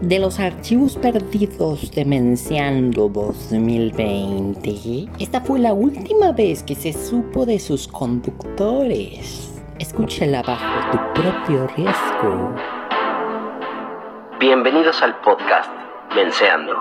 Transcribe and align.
de 0.00 0.18
los 0.20 0.38
archivos 0.38 0.96
perdidos 0.96 1.90
de 1.90 2.04
Menciando 2.04 3.08
2020. 3.08 5.08
Esta 5.18 5.40
fue 5.40 5.58
la 5.58 5.72
última 5.72 6.30
vez 6.32 6.62
que 6.62 6.76
se 6.76 6.92
supo 6.92 7.44
de 7.44 7.58
sus 7.58 7.88
conductores. 7.88 9.60
Escúchela 9.78 10.42
bajo 10.42 10.90
tu 10.92 10.98
propio 11.20 11.66
riesgo. 11.76 12.54
Bienvenidos 14.38 15.02
al 15.02 15.20
podcast 15.20 15.70
Menseando. 16.14 16.80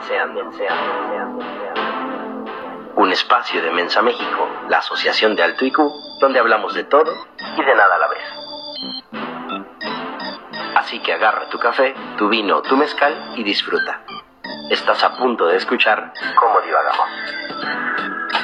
Un 2.97 3.11
espacio 3.11 3.61
de 3.61 3.71
Mensa 3.71 4.01
México, 4.01 4.47
la 4.69 4.77
Asociación 4.77 5.35
de 5.35 5.43
Alto 5.43 5.65
IQ, 5.65 5.77
donde 6.21 6.39
hablamos 6.39 6.73
de 6.75 6.83
todo 6.83 7.11
y 7.57 7.63
de 7.63 7.75
nada 7.75 7.95
a 7.95 7.99
la 7.99 8.07
vez. 8.07 9.16
Así 10.77 10.99
que 10.99 11.11
agarra 11.11 11.49
tu 11.49 11.57
café, 11.57 11.95
tu 12.19 12.29
vino, 12.29 12.61
tu 12.61 12.77
mezcal 12.77 13.33
y 13.35 13.43
disfruta. 13.43 13.99
Estás 14.69 15.03
a 15.03 15.17
punto 15.17 15.47
de 15.47 15.57
escuchar 15.57 16.13
cómo 16.39 16.61
divagamos. 16.61 17.09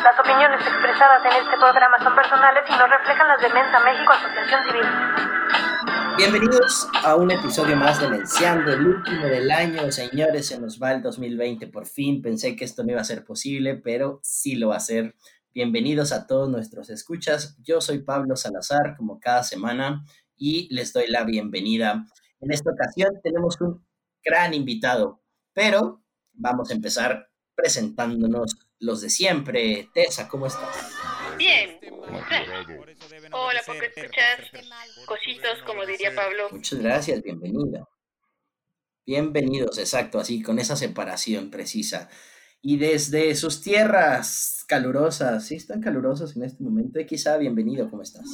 Las 0.04 0.20
opiniones 0.20 0.60
expresadas 0.66 1.24
en 1.26 1.44
este 1.44 1.56
programa 1.58 2.00
son 2.02 2.16
personales 2.16 2.64
y 2.68 2.72
no 2.72 2.88
reflejan 2.88 3.28
las 3.28 3.40
de 3.40 3.50
Mensa 3.50 3.80
México 3.82 4.14
Asociación 4.14 4.64
Civil. 4.66 6.18
Bienvenidos 6.18 6.88
a 7.04 7.16
un 7.18 7.30
episodio 7.30 7.76
más 7.78 8.02
de 8.02 8.08
Menciando, 8.08 8.74
el 8.74 8.88
último 8.88 9.26
del 9.28 9.52
año. 9.52 9.92
Señores, 9.92 10.48
se 10.48 10.60
nos 10.60 10.82
va 10.82 10.92
el 10.92 11.04
2020 11.04 11.68
por 11.68 11.86
fin. 11.86 12.24
Pensé 12.24 12.56
que 12.56 12.66
esto 12.66 12.84
no 12.84 12.94
iba 12.94 13.02
a 13.02 13.06
ser 13.06 13.24
posible, 13.24 13.76
pero 13.76 14.20
sí 14.24 14.56
lo 14.56 14.70
va 14.70 14.78
a 14.78 14.80
ser. 14.80 15.14
Bienvenidos 15.54 16.12
a 16.12 16.26
todos 16.26 16.50
nuestros 16.50 16.90
escuchas. 16.90 17.56
Yo 17.62 17.80
soy 17.80 18.00
Pablo 18.00 18.36
Salazar, 18.36 18.96
como 18.98 19.20
cada 19.20 19.44
semana, 19.44 20.04
y 20.36 20.68
les 20.74 20.94
doy 20.94 21.06
la 21.10 21.26
bienvenida 21.26 22.08
en 22.44 22.52
esta 22.52 22.72
ocasión 22.72 23.20
tenemos 23.24 23.60
un 23.62 23.86
gran 24.24 24.54
invitado, 24.54 25.22
pero 25.54 26.04
vamos 26.34 26.70
a 26.70 26.74
empezar 26.74 27.30
presentándonos 27.56 28.56
los 28.80 29.02
de 29.02 29.10
siempre. 29.10 29.90
Tessa, 29.94 30.28
¿cómo 30.28 30.48
estás? 30.48 30.92
Bien. 31.38 31.80
Hola, 33.32 33.62
¿por 33.66 33.80
qué 33.80 33.86
escuchas 33.96 35.06
cositos, 35.06 35.64
como 35.66 35.86
diría 35.86 36.14
Pablo? 36.14 36.50
Muchas 36.52 36.80
gracias, 36.80 37.22
bienvenida. 37.22 37.88
Bienvenidos, 39.06 39.78
exacto, 39.78 40.20
así, 40.20 40.42
con 40.42 40.60
esa 40.60 40.76
separación 40.76 41.50
precisa. 41.50 42.10
Y 42.62 42.78
desde 42.78 43.36
sus 43.36 43.62
tierras 43.62 44.64
calurosas, 44.68 45.46
sí, 45.46 45.56
están 45.56 45.82
calurosas 45.82 46.36
en 46.36 46.44
este 46.44 46.64
momento. 46.64 47.00
Quizá, 47.06 47.38
bienvenido, 47.38 47.90
¿cómo 47.90 48.02
estás? 48.02 48.26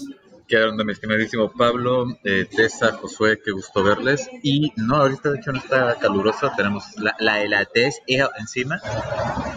¿Qué 0.50 0.58
onda, 0.64 0.83
mi 0.83 0.94
estimadísimo 0.94 1.52
Pablo, 1.52 2.08
eh, 2.23 2.47
Tessa, 2.50 2.94
Josué? 2.94 3.39
Qué 3.39 3.52
gusto 3.52 3.83
verles. 3.83 4.28
Y 4.42 4.73
no, 4.78 4.95
ahorita 4.95 5.30
de 5.30 5.38
hecho 5.38 5.52
no 5.52 5.59
está 5.59 5.94
calurosa, 6.00 6.55
tenemos 6.58 6.86
la, 6.97 7.16
la 7.19 7.67
encima. 8.39 8.81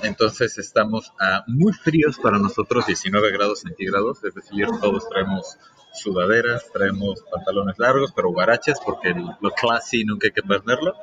Entonces 0.02 0.58
estamos 0.58 1.10
a 1.18 1.44
muy 1.46 1.72
fríos 1.72 2.18
para 2.18 2.38
nosotros, 2.38 2.86
19 2.86 3.32
grados 3.32 3.60
centígrados, 3.60 4.22
es 4.22 4.34
decir, 4.34 4.66
todos 4.82 5.08
traemos 5.08 5.56
sudaderas, 5.94 6.70
traemos 6.74 7.24
pantalones 7.32 7.78
largos, 7.78 8.12
pero 8.14 8.28
guaraches, 8.30 8.78
porque 8.84 9.14
lo 9.14 9.50
classy 9.52 10.04
nunca 10.04 10.26
hay 10.26 10.32
que 10.32 10.42
perderlo. 10.42 10.94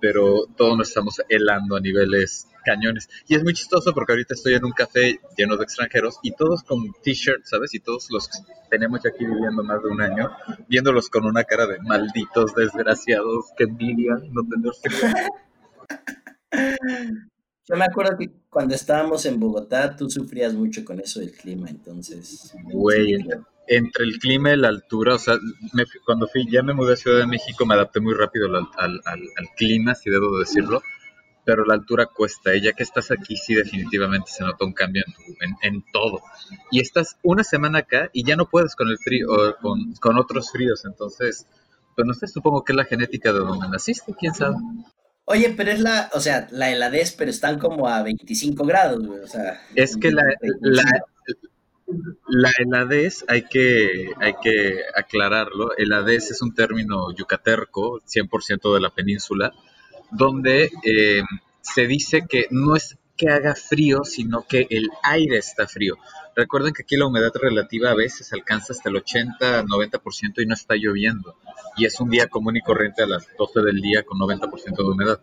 Pero 0.00 0.46
todos 0.56 0.76
nos 0.76 0.88
estamos 0.88 1.20
helando 1.28 1.76
a 1.76 1.80
niveles 1.80 2.48
cañones. 2.64 3.08
Y 3.28 3.36
es 3.36 3.44
muy 3.44 3.54
chistoso 3.54 3.94
porque 3.94 4.12
ahorita 4.12 4.34
estoy 4.34 4.54
en 4.54 4.64
un 4.64 4.72
café 4.72 5.20
lleno 5.36 5.56
de 5.56 5.64
extranjeros 5.64 6.18
y 6.22 6.32
todos 6.32 6.62
con 6.64 6.92
t-shirts, 7.02 7.48
¿sabes? 7.48 7.72
Y 7.74 7.80
todos 7.80 8.08
los 8.10 8.28
que 8.28 8.38
tenemos 8.68 9.00
aquí 9.06 9.24
viviendo 9.24 9.62
más 9.62 9.82
de 9.82 9.88
un 9.88 10.00
año, 10.00 10.30
viéndolos 10.68 11.08
con 11.08 11.24
una 11.24 11.44
cara 11.44 11.66
de 11.66 11.78
malditos, 11.78 12.54
desgraciados, 12.54 13.46
que 13.56 13.64
envidian 13.64 14.32
no 14.32 14.42
tener 14.48 14.72
Yo 17.68 17.76
me 17.76 17.84
acuerdo 17.84 18.16
que 18.16 18.30
cuando 18.48 18.74
estábamos 18.74 19.26
en 19.26 19.40
Bogotá, 19.40 19.96
tú 19.96 20.08
sufrías 20.08 20.54
mucho 20.54 20.84
con 20.84 21.00
eso 21.00 21.20
del 21.20 21.32
clima, 21.32 21.68
entonces. 21.68 22.54
Güey, 22.64 23.18
entre 23.66 24.04
el 24.04 24.18
clima 24.18 24.52
y 24.52 24.56
la 24.56 24.68
altura, 24.68 25.16
o 25.16 25.18
sea, 25.18 25.36
cuando 26.04 26.28
fui, 26.28 26.46
ya 26.50 26.62
me 26.62 26.74
mudé 26.74 26.92
a 26.92 26.96
Ciudad 26.96 27.18
de 27.18 27.26
México, 27.26 27.66
me 27.66 27.74
adapté 27.74 28.00
muy 28.00 28.14
rápido 28.14 28.46
al, 28.46 28.54
al, 28.76 29.00
al, 29.04 29.20
al 29.36 29.48
clima, 29.56 29.94
si 29.94 30.10
debo 30.10 30.38
decirlo 30.38 30.80
pero 31.46 31.64
la 31.64 31.74
altura 31.74 32.06
cuesta. 32.06 32.54
Y 32.54 32.60
ya 32.60 32.72
que 32.72 32.82
estás 32.82 33.12
aquí, 33.12 33.36
sí, 33.36 33.54
definitivamente 33.54 34.32
se 34.32 34.42
nota 34.42 34.64
un 34.64 34.72
cambio 34.72 35.04
en, 35.40 35.56
en, 35.62 35.84
todo. 35.92 36.20
Y 36.72 36.80
estás 36.80 37.16
una 37.22 37.44
semana 37.44 37.78
acá 37.78 38.10
y 38.12 38.24
ya 38.24 38.34
no 38.34 38.46
puedes 38.46 38.74
con 38.74 38.88
el 38.88 38.98
frío, 38.98 39.28
con, 39.62 39.92
con 40.00 40.18
otros 40.18 40.50
fríos. 40.50 40.84
Entonces, 40.84 41.46
pues 41.94 42.04
no 42.04 42.14
sé, 42.14 42.26
supongo 42.26 42.64
que 42.64 42.72
es 42.72 42.76
la 42.76 42.84
genética 42.84 43.32
de 43.32 43.38
donde 43.38 43.68
naciste, 43.68 44.12
quién 44.18 44.34
sabe. 44.34 44.56
Oye, 45.28 45.52
pero 45.56 45.72
es 45.72 45.80
la, 45.80 46.08
o 46.14 46.20
sea, 46.20 46.46
la 46.52 46.70
heladez, 46.70 47.12
pero 47.12 47.30
están 47.30 47.58
como 47.58 47.88
a 47.88 48.02
25 48.02 48.64
grados, 48.64 49.04
güey, 49.04 49.20
o 49.20 49.26
sea. 49.26 49.60
Es 49.74 49.96
que 49.96 50.12
la, 50.12 50.22
la, 50.60 50.84
la 52.28 52.52
heladez, 52.58 53.24
hay 53.26 53.42
que, 53.42 54.12
hay 54.20 54.34
que 54.40 54.82
aclararlo, 54.94 55.76
heladez 55.76 56.30
es 56.30 56.42
un 56.42 56.54
término 56.54 57.12
yucaterco, 57.12 58.00
100% 58.02 58.72
de 58.72 58.80
la 58.80 58.90
península, 58.90 59.52
donde 60.12 60.70
eh, 60.84 61.22
se 61.60 61.88
dice 61.88 62.26
que 62.28 62.46
no 62.50 62.76
es 62.76 62.96
que 63.16 63.30
haga 63.30 63.54
frío, 63.54 64.04
sino 64.04 64.46
que 64.46 64.66
el 64.70 64.88
aire 65.02 65.38
está 65.38 65.66
frío. 65.66 65.96
Recuerden 66.34 66.72
que 66.72 66.82
aquí 66.82 66.96
la 66.96 67.06
humedad 67.06 67.32
relativa 67.34 67.90
a 67.90 67.94
veces 67.94 68.32
alcanza 68.32 68.72
hasta 68.72 68.90
el 68.90 68.96
80-90% 68.96 70.42
y 70.42 70.46
no 70.46 70.54
está 70.54 70.74
lloviendo. 70.76 71.36
Y 71.76 71.86
es 71.86 71.98
un 72.00 72.10
día 72.10 72.28
común 72.28 72.56
y 72.56 72.60
corriente 72.60 73.02
a 73.02 73.06
las 73.06 73.26
12 73.38 73.60
del 73.60 73.80
día 73.80 74.02
con 74.02 74.18
90% 74.18 74.76
de 74.76 74.84
humedad. 74.84 75.20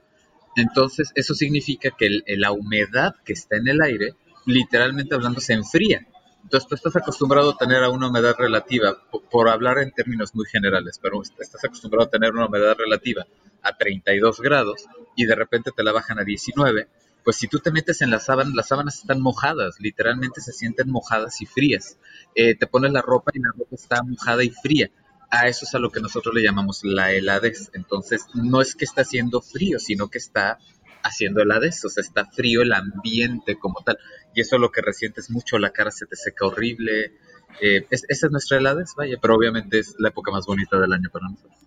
Entonces, 0.55 1.11
eso 1.15 1.33
significa 1.33 1.91
que 1.91 2.09
la 2.37 2.51
humedad 2.51 3.15
que 3.23 3.33
está 3.33 3.57
en 3.57 3.67
el 3.67 3.81
aire, 3.81 4.15
literalmente 4.45 5.15
hablando, 5.15 5.39
se 5.39 5.53
enfría. 5.53 6.07
Entonces, 6.43 6.67
tú 6.67 6.75
estás 6.75 6.95
acostumbrado 6.95 7.51
a 7.51 7.57
tener 7.57 7.83
una 7.89 8.09
humedad 8.09 8.35
relativa, 8.37 8.97
por 9.31 9.49
hablar 9.49 9.79
en 9.79 9.91
términos 9.91 10.35
muy 10.35 10.45
generales, 10.45 10.99
pero 11.01 11.21
estás 11.21 11.63
acostumbrado 11.63 12.07
a 12.07 12.09
tener 12.09 12.33
una 12.33 12.47
humedad 12.47 12.75
relativa 12.77 13.25
a 13.61 13.77
32 13.77 14.41
grados 14.41 14.85
y 15.15 15.25
de 15.25 15.35
repente 15.35 15.71
te 15.75 15.83
la 15.83 15.91
bajan 15.91 16.19
a 16.19 16.23
19, 16.23 16.87
pues 17.23 17.37
si 17.37 17.47
tú 17.47 17.59
te 17.59 17.71
metes 17.71 18.01
en 18.01 18.09
las 18.09 18.25
sábanas, 18.25 18.53
las 18.53 18.67
sábanas 18.67 18.99
están 18.99 19.21
mojadas, 19.21 19.75
literalmente 19.79 20.41
se 20.41 20.51
sienten 20.51 20.89
mojadas 20.89 21.41
y 21.41 21.45
frías. 21.45 21.97
Eh, 22.35 22.55
te 22.55 22.67
pones 22.67 22.91
la 22.91 23.01
ropa 23.01 23.31
y 23.33 23.39
la 23.39 23.49
ropa 23.57 23.75
está 23.75 24.03
mojada 24.03 24.43
y 24.43 24.49
fría. 24.49 24.91
A 25.29 25.47
eso 25.47 25.65
es 25.65 25.73
a 25.73 25.79
lo 25.79 25.89
que 25.89 25.99
nosotros 25.99 26.35
le 26.35 26.43
llamamos 26.43 26.81
la 26.83 27.11
heladez. 27.11 27.71
Entonces, 27.73 28.25
no 28.33 28.61
es 28.61 28.75
que 28.75 28.85
está 28.85 29.01
haciendo 29.01 29.41
frío, 29.41 29.79
sino 29.79 30.09
que 30.09 30.19
está 30.19 30.59
haciendo 31.03 31.41
heladez, 31.41 31.83
o 31.85 31.89
sea, 31.89 32.01
está 32.01 32.25
frío 32.25 32.61
el 32.61 32.73
ambiente 32.73 33.57
como 33.57 33.81
tal. 33.83 33.97
Y 34.33 34.41
eso 34.41 34.55
es 34.55 34.61
lo 34.61 34.71
que 34.71 34.81
resientes 34.81 35.29
mucho, 35.29 35.59
la 35.59 35.71
cara 35.71 35.91
se 35.91 36.05
te 36.05 36.15
seca 36.15 36.45
horrible. 36.45 37.13
Eh, 37.61 37.85
esa 37.89 38.07
es 38.27 38.31
nuestra 38.31 38.57
heladez, 38.57 38.93
vaya, 38.95 39.17
pero 39.21 39.35
obviamente 39.35 39.79
es 39.79 39.95
la 39.99 40.09
época 40.09 40.31
más 40.31 40.45
bonita 40.45 40.79
del 40.79 40.93
año 40.93 41.09
para 41.11 41.29
nosotros. 41.29 41.59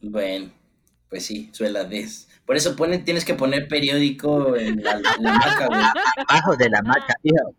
Bueno, 0.00 0.52
pues 1.14 1.26
sí, 1.26 1.48
su 1.52 1.64
heladez. 1.64 2.26
Por 2.44 2.56
eso 2.56 2.74
pone, 2.74 2.98
tienes 2.98 3.24
que 3.24 3.34
poner 3.34 3.68
periódico 3.68 4.56
en 4.56 4.82
la, 4.82 5.00
maca, 5.20 5.68
güey. 5.68 5.80
Abajo 6.26 6.56
de 6.56 6.68
la 6.68 6.82
maca, 6.82 7.14
hijo. 7.22 7.54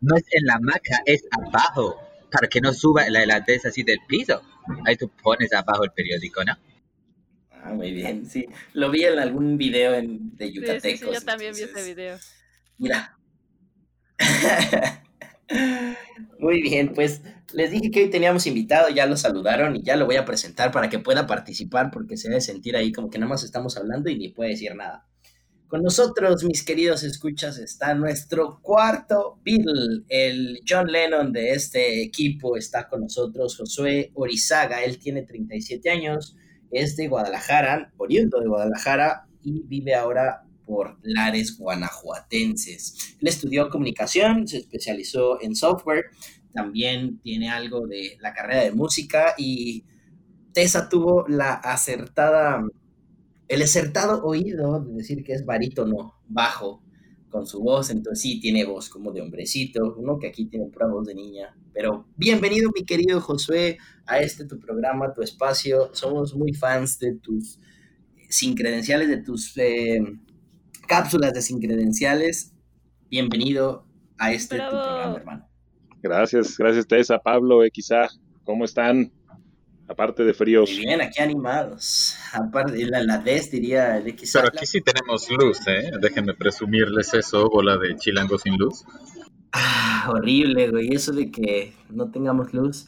No 0.00 0.16
es 0.16 0.22
en 0.30 0.46
la 0.46 0.60
maca, 0.60 1.02
es 1.04 1.24
abajo. 1.32 2.00
Para 2.30 2.46
que 2.46 2.60
no 2.60 2.72
suba 2.72 3.10
la 3.10 3.24
heladez 3.24 3.66
así 3.66 3.82
del 3.82 3.98
piso. 4.06 4.40
Ahí 4.86 4.96
tú 4.96 5.10
pones 5.20 5.52
abajo 5.52 5.82
el 5.82 5.90
periódico, 5.90 6.44
¿no? 6.44 6.56
Ah, 7.50 7.72
muy 7.72 7.90
bien, 7.90 8.24
sí. 8.24 8.46
Lo 8.72 8.88
vi 8.92 9.02
en 9.02 9.18
algún 9.18 9.58
video 9.58 9.94
en, 9.94 10.36
de 10.36 10.52
Yucatecos. 10.52 11.00
Sí, 11.00 11.04
sí, 11.04 11.12
yo 11.12 11.20
también 11.22 11.56
vi 11.56 11.62
ese 11.62 11.82
video. 11.82 12.18
Mira. 12.78 13.18
Muy 16.38 16.60
bien, 16.60 16.92
pues 16.94 17.22
les 17.52 17.70
dije 17.70 17.90
que 17.90 18.04
hoy 18.04 18.10
teníamos 18.10 18.46
invitado, 18.46 18.88
ya 18.88 19.06
lo 19.06 19.16
saludaron 19.16 19.76
y 19.76 19.82
ya 19.82 19.96
lo 19.96 20.06
voy 20.06 20.16
a 20.16 20.24
presentar 20.24 20.72
para 20.72 20.88
que 20.88 20.98
pueda 20.98 21.26
participar 21.26 21.90
porque 21.92 22.16
se 22.16 22.28
debe 22.28 22.40
sentir 22.40 22.76
ahí 22.76 22.92
como 22.92 23.10
que 23.10 23.18
nada 23.18 23.30
más 23.30 23.44
estamos 23.44 23.76
hablando 23.76 24.10
y 24.10 24.18
ni 24.18 24.28
puede 24.30 24.50
decir 24.50 24.74
nada. 24.74 25.06
Con 25.68 25.82
nosotros, 25.82 26.44
mis 26.44 26.64
queridos 26.64 27.02
escuchas, 27.02 27.58
está 27.58 27.94
nuestro 27.94 28.60
cuarto 28.60 29.38
Beatle, 29.42 30.04
el 30.08 30.60
John 30.68 30.86
Lennon 30.92 31.32
de 31.32 31.52
este 31.52 32.02
equipo, 32.02 32.56
está 32.56 32.88
con 32.88 33.00
nosotros 33.00 33.56
Josué 33.56 34.10
Orizaga, 34.14 34.82
él 34.84 34.98
tiene 34.98 35.22
37 35.22 35.88
años, 35.88 36.36
es 36.70 36.96
de 36.96 37.08
Guadalajara, 37.08 37.92
oriundo 37.96 38.40
de 38.40 38.48
Guadalajara 38.48 39.26
y 39.42 39.62
vive 39.62 39.94
ahora 39.94 40.42
por 40.66 40.98
Lares 41.02 41.58
Guanajuatenses. 41.58 43.16
Él 43.20 43.28
estudió 43.28 43.68
comunicación, 43.70 44.46
se 44.46 44.58
especializó 44.58 45.40
en 45.40 45.54
software, 45.54 46.06
también 46.52 47.18
tiene 47.20 47.50
algo 47.50 47.86
de 47.86 48.16
la 48.20 48.32
carrera 48.32 48.62
de 48.62 48.72
música 48.72 49.34
y 49.38 49.84
Tessa 50.52 50.88
tuvo 50.88 51.26
la 51.28 51.54
acertada, 51.54 52.62
el 53.48 53.62
acertado 53.62 54.22
oído 54.22 54.80
de 54.80 54.92
decir 54.94 55.24
que 55.24 55.32
es 55.32 55.46
barítono 55.46 56.14
bajo 56.28 56.82
con 57.30 57.46
su 57.46 57.62
voz, 57.62 57.88
entonces 57.88 58.22
sí 58.22 58.38
tiene 58.40 58.66
voz 58.66 58.90
como 58.90 59.10
de 59.10 59.22
hombrecito, 59.22 59.94
uno 59.96 60.18
que 60.18 60.28
aquí 60.28 60.44
tiene 60.44 60.66
pura 60.66 60.86
voz 60.86 61.06
de 61.06 61.14
niña. 61.14 61.56
Pero 61.72 62.06
bienvenido 62.16 62.70
mi 62.74 62.84
querido 62.84 63.22
Josué 63.22 63.78
a 64.06 64.20
este 64.20 64.44
tu 64.44 64.60
programa, 64.60 65.14
tu 65.14 65.22
espacio. 65.22 65.94
Somos 65.94 66.34
muy 66.34 66.52
fans 66.52 66.98
de 66.98 67.14
tus 67.14 67.58
sin 68.28 68.54
credenciales, 68.54 69.08
de 69.08 69.22
tus 69.22 69.56
eh, 69.56 70.02
cápsulas 70.92 71.32
de 71.32 71.40
sin 71.40 71.58
credenciales. 71.58 72.52
Bienvenido 73.08 73.86
a 74.18 74.30
este 74.30 74.56
tu 74.56 74.68
programa, 74.68 75.16
hermano. 75.16 75.48
Gracias, 76.02 76.58
gracias 76.58 76.86
Tessa, 76.86 77.18
Pablo, 77.18 77.60
XA. 77.64 78.10
¿Cómo 78.44 78.66
están? 78.66 79.10
Aparte 79.88 80.22
de 80.22 80.34
fríos. 80.34 80.70
Muy 80.70 80.80
bien, 80.80 81.00
aquí 81.00 81.22
animados. 81.22 82.14
Aparte, 82.34 82.84
la, 82.84 83.02
la 83.04 83.16
DES 83.16 83.52
diría 83.52 83.96
el 83.96 84.18
XA. 84.18 84.40
Pero 84.40 84.48
aquí 84.54 84.66
sí 84.66 84.82
tenemos 84.82 85.30
luz, 85.30 85.66
¿eh? 85.66 85.92
Déjenme 85.98 86.34
presumirles 86.34 87.14
eso, 87.14 87.48
bola 87.48 87.78
de 87.78 87.96
chilango 87.96 88.36
sin 88.36 88.58
luz. 88.58 88.84
Ah, 89.52 90.10
horrible, 90.12 90.68
güey. 90.68 90.92
Eso 90.92 91.12
de 91.12 91.30
que 91.30 91.72
no 91.88 92.10
tengamos 92.10 92.52
luz. 92.52 92.86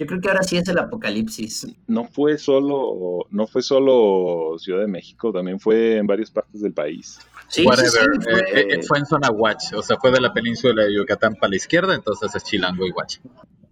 Yo 0.00 0.06
creo 0.06 0.18
que 0.18 0.28
ahora 0.28 0.44
sí 0.44 0.56
es 0.56 0.66
el 0.68 0.78
apocalipsis. 0.78 1.66
No 1.88 2.04
fue 2.04 2.38
solo, 2.38 3.26
no 3.28 3.46
fue 3.46 3.60
solo 3.60 4.56
Ciudad 4.58 4.80
de 4.80 4.86
México, 4.86 5.30
también 5.30 5.60
fue 5.60 5.98
en 5.98 6.06
varias 6.06 6.30
partes 6.30 6.62
del 6.62 6.72
país. 6.72 7.18
Sí, 7.50 7.64
Whatever. 7.66 7.90
sí, 7.90 7.98
fue- 8.22 8.40
Eh, 8.60 8.66
eh, 8.70 8.82
fue 8.86 8.98
en 8.98 9.06
zona 9.06 9.28
Watch, 9.30 9.72
o 9.74 9.82
sea, 9.82 9.96
fue 9.98 10.10
de 10.12 10.20
la 10.20 10.32
península 10.32 10.84
de 10.84 10.94
Yucatán 10.94 11.34
para 11.34 11.50
la 11.50 11.56
izquierda, 11.56 11.94
entonces 11.94 12.32
es 12.34 12.44
chilango 12.44 12.86
y 12.86 12.92
Watch. 12.92 13.18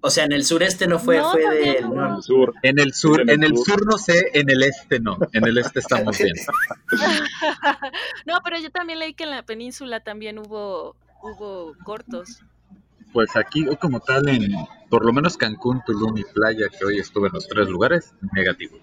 O 0.01 0.11
sea, 0.11 0.25
en 0.25 0.33
el 0.33 0.45
sureste 0.45 0.87
no 0.87 0.99
fue, 0.99 1.19
No, 1.19 1.31
fue 1.33 1.43
también 1.43 1.75
del 1.75 1.91
no. 1.91 2.07
En 2.07 2.15
el 2.17 2.23
sur. 2.23 2.55
En 2.63 2.79
el 2.79 2.93
sur, 2.95 3.21
En 3.31 3.43
el 3.45 3.57
sur 3.57 3.85
no 3.87 3.99
sé, 3.99 4.31
en 4.35 4.49
el 4.51 4.63
este 4.63 5.01
no, 5.01 5.17
en 5.33 5.45
el 5.47 5.59
este 5.59 5.79
estamos 5.81 6.19
bien. 6.19 6.35
no, 8.27 8.39
pero 8.45 8.59
yo 8.59 8.71
también 8.71 8.99
leí 8.99 9.15
que 9.15 9.25
en 9.25 9.31
la 9.31 9.43
península 9.43 10.01
también 10.01 10.39
hubo, 10.39 10.97
hubo 11.23 11.75
cortos. 11.85 12.41
Pues 13.13 13.35
aquí 13.37 13.65
como 13.81 14.01
tal 14.01 14.29
en, 14.29 14.53
por 14.91 15.05
lo 15.05 15.13
menos 15.13 15.37
Cancún, 15.37 15.83
Tulum 15.85 16.17
y 16.19 16.25
Playa, 16.25 16.67
que 16.69 16.85
hoy 16.85 16.99
estuve 16.99 17.29
en 17.29 17.35
los 17.35 17.49
tres 17.49 17.69
lugares, 17.69 18.13
negativo. 18.35 18.79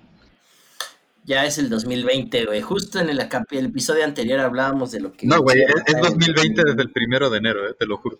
Ya 1.26 1.44
es 1.46 1.58
el 1.58 1.70
2020, 1.70 2.46
güey. 2.46 2.62
Justo 2.62 3.00
en 3.00 3.10
el, 3.10 3.20
el 3.20 3.66
episodio 3.66 4.06
anterior 4.06 4.40
hablábamos 4.42 4.92
de 4.92 5.00
lo 5.00 5.12
que... 5.12 5.26
No, 5.26 5.42
güey, 5.42 5.60
es, 5.60 5.96
es 5.96 6.02
2020 6.02 6.62
desde 6.64 6.82
el 6.84 6.92
primero 6.92 7.32
de 7.32 7.40
enero, 7.40 7.68
eh, 7.68 7.76
te 7.78 7.88
lo 7.88 7.98
juro. 7.98 8.20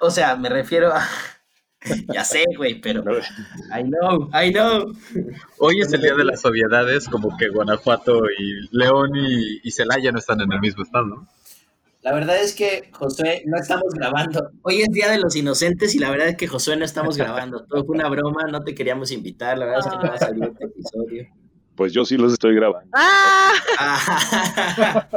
O 0.00 0.10
sea, 0.10 0.34
me 0.34 0.48
refiero 0.48 0.92
a... 0.92 1.06
ya 2.12 2.24
sé, 2.24 2.44
güey, 2.56 2.80
pero... 2.80 3.04
I 3.72 3.84
know, 3.84 4.28
I 4.34 4.52
know. 4.52 4.92
Hoy 5.58 5.80
es 5.80 5.92
el 5.92 6.02
día 6.02 6.14
de 6.14 6.24
las 6.24 6.44
obviedades, 6.44 7.08
como 7.08 7.36
que 7.36 7.48
Guanajuato 7.50 8.20
y 8.36 8.76
León 8.76 9.10
y, 9.14 9.60
y 9.62 9.70
Celaya 9.70 10.10
no 10.10 10.18
están 10.18 10.40
en 10.40 10.50
el 10.50 10.60
mismo 10.60 10.82
estado, 10.82 11.06
¿no? 11.06 11.28
La 12.02 12.14
verdad 12.14 12.42
es 12.42 12.54
que, 12.54 12.90
Josué, 12.92 13.44
no 13.46 13.58
estamos 13.58 13.92
grabando. 13.92 14.50
Hoy 14.62 14.80
es 14.80 14.88
Día 14.88 15.10
de 15.10 15.18
los 15.18 15.36
Inocentes 15.36 15.94
y 15.94 15.98
la 15.98 16.10
verdad 16.10 16.28
es 16.28 16.36
que, 16.36 16.48
Josué, 16.48 16.76
no 16.76 16.84
estamos 16.84 17.16
grabando. 17.16 17.64
Todo 17.66 17.84
fue 17.84 17.94
una 17.94 18.08
broma, 18.08 18.44
no 18.50 18.64
te 18.64 18.74
queríamos 18.74 19.12
invitar. 19.12 19.56
La 19.58 19.66
verdad 19.66 19.86
es 19.86 19.92
que 19.92 19.96
no 19.98 20.08
va 20.08 20.14
a 20.14 20.18
salir 20.18 20.44
este 20.44 20.64
episodio. 20.64 21.39
Pues 21.80 21.94
yo 21.94 22.04
sí 22.04 22.18
los 22.18 22.34
estoy 22.34 22.54
grabando. 22.54 22.90
¡Ah! 22.92 23.54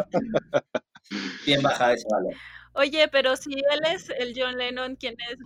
Bien 1.45 1.61
bajada 1.61 1.91
ese 1.95 2.05
valor. 2.09 2.33
Oye, 2.71 3.09
pero 3.11 3.35
si 3.35 3.51
él 3.51 3.81
es 3.93 4.09
el 4.17 4.33
John 4.33 4.57
Lennon, 4.57 4.95
¿quién 4.95 5.15
es? 5.29 5.37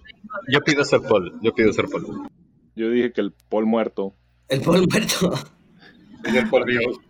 Yo 0.47 0.59
pido 0.61 0.85
ser 0.85 1.01
Paul, 1.01 1.33
yo 1.41 1.55
pido 1.55 1.73
ser 1.73 1.85
Paul. 1.87 2.29
Yo 2.75 2.91
dije 2.91 3.11
que 3.13 3.21
el 3.21 3.33
Paul 3.49 3.65
muerto. 3.65 4.13
El 4.47 4.61
Paul 4.61 4.85
muerto. 4.87 5.33
el 6.23 6.47
Paul 6.51 6.65
vivo. 6.65 7.01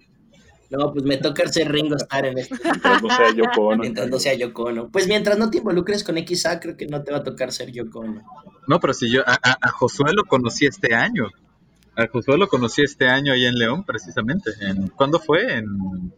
No, 0.70 0.94
pues 0.94 1.04
me 1.04 1.18
toca 1.18 1.46
ser 1.50 1.70
Ringo 1.70 1.98
Starr 1.98 2.28
en 2.28 2.38
este. 2.38 2.56
Mientras 2.64 3.04
no 3.04 3.10
sea 3.10 3.32
Yoko 3.36 3.62
Ono. 3.68 3.82
Mientras 3.82 4.08
no 4.10 4.20
sea 4.20 4.34
Yoko 4.36 4.64
Ono. 4.64 4.88
Pues 4.90 5.10
mientras 5.10 5.38
no 5.38 5.50
te 5.50 5.58
involucres 5.58 6.06
con 6.06 6.16
XA, 6.16 6.62
creo 6.62 6.78
que 6.78 6.88
no 6.88 7.04
te 7.04 7.12
va 7.12 7.18
a 7.18 7.24
tocar 7.24 7.52
ser 7.52 7.74
Yoko 7.74 8.00
Ono. 8.00 8.24
No, 8.70 8.80
pero 8.80 8.94
si 8.94 9.12
yo 9.12 9.22
a, 9.28 9.34
a- 9.34 9.58
a 9.62 9.70
Josué 9.70 10.14
lo 10.16 10.24
conocí 10.24 10.66
este 10.66 10.96
año. 10.96 11.28
A 11.98 12.08
Josué 12.08 12.38
lo 12.38 12.48
conocí 12.48 12.84
este 12.84 13.08
año 13.08 13.34
ahí 13.34 13.46
en 13.46 13.56
León, 13.56 13.84
precisamente. 13.84 14.52
En, 14.62 14.88
¿Cuándo 14.90 15.20
fue? 15.20 15.58
En 15.58 15.66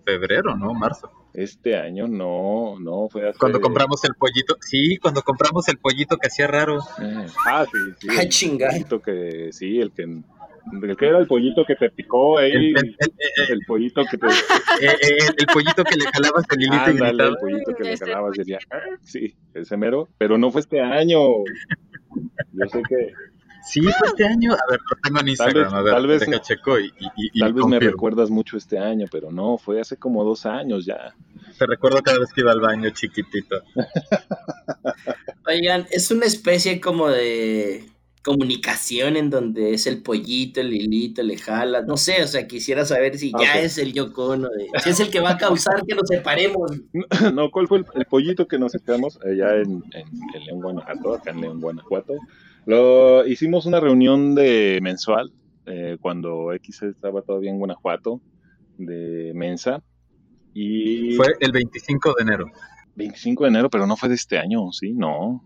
febrero, 0.05 0.55
¿no? 0.57 0.73
Marzo. 0.73 1.09
Este 1.33 1.77
año 1.77 2.05
no, 2.07 2.77
no 2.79 3.07
fue 3.09 3.29
hace... 3.29 3.39
Cuando 3.39 3.61
compramos 3.61 4.03
el 4.03 4.13
pollito. 4.15 4.57
Sí, 4.59 4.97
cuando 4.97 5.21
compramos 5.21 5.67
el 5.69 5.77
pollito 5.77 6.17
que 6.17 6.27
hacía 6.27 6.47
raro. 6.47 6.79
Eh, 7.01 7.25
Ah, 7.45 7.65
sí, 7.71 7.77
sí. 7.99 8.07
Ay, 8.11 8.25
el 8.25 8.29
chinga. 8.29 8.67
pollito 8.71 9.01
que, 9.01 9.49
sí, 9.53 9.79
el 9.79 9.91
que, 9.93 10.03
el 10.03 10.97
que 10.97 11.05
era 11.07 11.17
el 11.19 11.27
pollito 11.27 11.63
que 11.65 11.75
te 11.75 11.89
picó 11.91 12.37
ahí, 12.39 12.51
El, 12.51 12.65
el, 12.77 12.95
el- 12.97 13.51
el- 13.51 13.65
pollito 13.65 14.03
que 14.03 14.17
te, 14.17 14.27
eh, 14.81 14.95
eh, 15.01 15.17
el 15.37 15.45
pollito 15.45 15.83
que 15.85 15.95
le 15.95 16.05
jalabas 16.11 16.45
el 16.51 16.61
hilito 16.61 16.75
y 16.75 16.89
ándale, 16.91 17.09
gritaba. 17.11 17.29
el 17.29 17.37
pollito 17.37 17.71
que 17.75 17.83
le 17.83 17.93
Ese 17.93 18.05
calabas 18.05 18.33
decía, 18.35 18.59
"Ah", 18.71 18.77
sí, 19.01 19.33
ese 19.53 19.77
mero, 19.77 20.09
pero 20.17 20.37
no 20.37 20.51
fue 20.51 20.59
este 20.61 20.81
año. 20.81 21.19
Yo 22.51 22.65
sé 22.67 22.81
que 22.89 23.13
Sí, 23.71 23.81
fue 23.81 24.07
este 24.07 24.25
año. 24.25 24.53
A 24.53 24.71
ver, 24.71 24.79
lo 24.89 24.97
tengo 25.03 25.19
en 25.19 25.27
Instagram. 25.29 25.63
vez- 25.65 25.73
a 25.73 25.81
ver, 25.81 25.93
tal 25.93 26.07
vez- 26.07 26.19
deja 26.21 26.41
checo 26.41 26.79
y, 26.79 26.85
y- 26.99 27.29
y 27.33 27.39
tal 27.39 27.53
vez 27.53 27.65
me 27.65 27.79
recuerdas 27.79 28.29
mucho 28.29 28.57
este 28.57 28.79
año, 28.79 29.05
pero 29.11 29.31
no, 29.31 29.57
fue 29.57 29.79
hace 29.79 29.97
como 29.97 30.23
dos 30.23 30.45
años 30.45 30.85
ya. 30.85 31.13
Te 31.57 31.65
recuerdo 31.67 32.01
cada 32.01 32.19
vez 32.19 32.31
que 32.33 32.41
iba 32.41 32.51
al 32.51 32.61
baño 32.61 32.89
chiquitito. 32.91 33.61
Oigan, 35.47 35.87
es 35.91 36.11
una 36.11 36.25
especie 36.25 36.79
como 36.79 37.09
de 37.09 37.85
comunicación 38.23 39.15
en 39.15 39.29
donde 39.29 39.73
es 39.73 39.87
el 39.87 40.03
pollito, 40.03 40.59
el 40.61 40.73
hilito, 40.73 41.23
le 41.23 41.37
jala. 41.37 41.81
No 41.81 41.95
sé, 41.97 42.21
o 42.23 42.27
sea, 42.27 42.47
quisiera 42.47 42.85
saber 42.85 43.17
si 43.17 43.31
ya 43.31 43.37
Ok. 43.37 43.63
es 43.63 43.77
el 43.77 43.93
Yoko 43.93 44.27
Ono, 44.29 44.49
de- 44.49 44.67
si 44.83 44.89
es 44.89 44.99
el 44.99 45.09
que 45.09 45.19
va 45.19 45.31
a 45.31 45.37
causar 45.37 45.83
que 45.87 45.95
nos 45.95 46.07
separemos. 46.07 46.71
no, 47.33 47.49
¿cuál 47.49 47.67
fue 47.67 47.79
el, 47.79 47.85
el 47.95 48.05
pollito 48.05 48.47
que 48.47 48.59
nos 48.59 48.75
echamos 48.75 49.19
allá 49.25 49.55
en, 49.55 49.83
en, 49.93 50.07
en 50.35 50.45
León, 50.45 50.61
Guanajuato? 50.61 51.13
Acá 51.15 51.31
en 51.31 51.41
León, 51.41 51.61
Guanajuato. 51.61 52.13
Lo, 52.69 53.25
hicimos 53.25 53.65
una 53.65 53.79
reunión 53.79 54.35
de 54.35 54.77
mensual 54.83 55.31
eh, 55.65 55.97
cuando 55.99 56.53
X 56.53 56.83
estaba 56.83 57.23
todavía 57.23 57.49
en 57.49 57.57
Guanajuato, 57.57 58.21
de 58.77 59.31
Mensa. 59.33 59.81
Y 60.53 61.13
Fue 61.13 61.33
el 61.39 61.51
25 61.51 62.13
de 62.15 62.21
enero. 62.21 62.45
25 62.93 63.45
de 63.45 63.49
enero, 63.49 63.69
pero 63.71 63.87
no 63.87 63.97
fue 63.97 64.09
de 64.09 64.13
este 64.13 64.37
año, 64.37 64.71
¿sí? 64.71 64.93
No. 64.93 65.43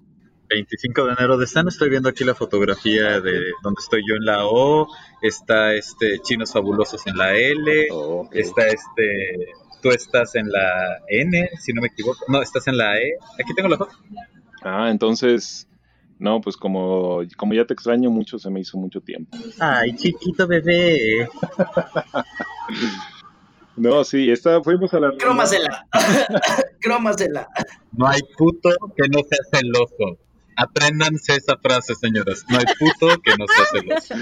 25 0.49 1.05
de 1.05 1.13
enero 1.13 1.37
de 1.37 1.47
San, 1.47 1.65
estoy 1.69 1.89
viendo 1.89 2.09
aquí 2.09 2.25
la 2.25 2.35
fotografía 2.35 3.21
de 3.21 3.39
donde 3.63 3.79
estoy 3.79 4.01
yo 4.05 4.15
en 4.15 4.25
la 4.25 4.45
O, 4.45 4.89
está 5.21 5.73
este 5.75 6.19
Chinos 6.19 6.51
Fabulosos 6.51 7.07
en 7.07 7.15
la 7.15 7.37
L, 7.37 7.87
Oh, 7.93 8.27
está 8.33 8.67
este, 8.67 9.53
tú 9.81 9.91
estás 9.91 10.35
en 10.35 10.51
la 10.51 10.99
N, 11.07 11.51
si 11.57 11.71
no 11.71 11.79
me 11.79 11.87
equivoco, 11.87 12.25
no, 12.27 12.41
estás 12.41 12.67
en 12.67 12.77
la 12.77 12.97
E, 12.97 13.13
aquí 13.41 13.53
tengo 13.55 13.69
la 13.69 13.77
foto. 13.77 13.95
Ah, 14.61 14.89
entonces, 14.91 15.69
no, 16.19 16.41
pues 16.41 16.57
como, 16.57 17.21
como 17.37 17.53
ya 17.53 17.65
te 17.65 17.73
extraño 17.73 18.09
mucho, 18.09 18.39
se 18.39 18.49
me 18.49 18.59
hizo 18.59 18.77
mucho 18.77 19.01
tiempo. 19.01 19.37
Ay, 19.59 19.95
chiquito 19.95 20.47
bebé. 20.47 21.29
No, 23.75 24.03
sí, 24.03 24.29
esta, 24.29 24.61
fuimos 24.61 24.93
a 24.93 24.99
la. 24.99 25.11
Crómasela. 25.17 25.87
Crómasela. 26.81 27.47
No 27.91 28.07
hay 28.07 28.21
puto 28.37 28.69
que 28.95 29.09
no 29.09 29.19
sea 29.27 29.59
celoso. 29.59 30.19
Apréndanse 30.55 31.35
esa 31.35 31.57
frase, 31.57 31.95
señoras. 31.95 32.45
No 32.47 32.59
hay 32.59 32.65
puto 32.77 33.19
que 33.23 33.31
no 33.37 33.45
sea 33.47 33.65
celoso. 33.81 34.15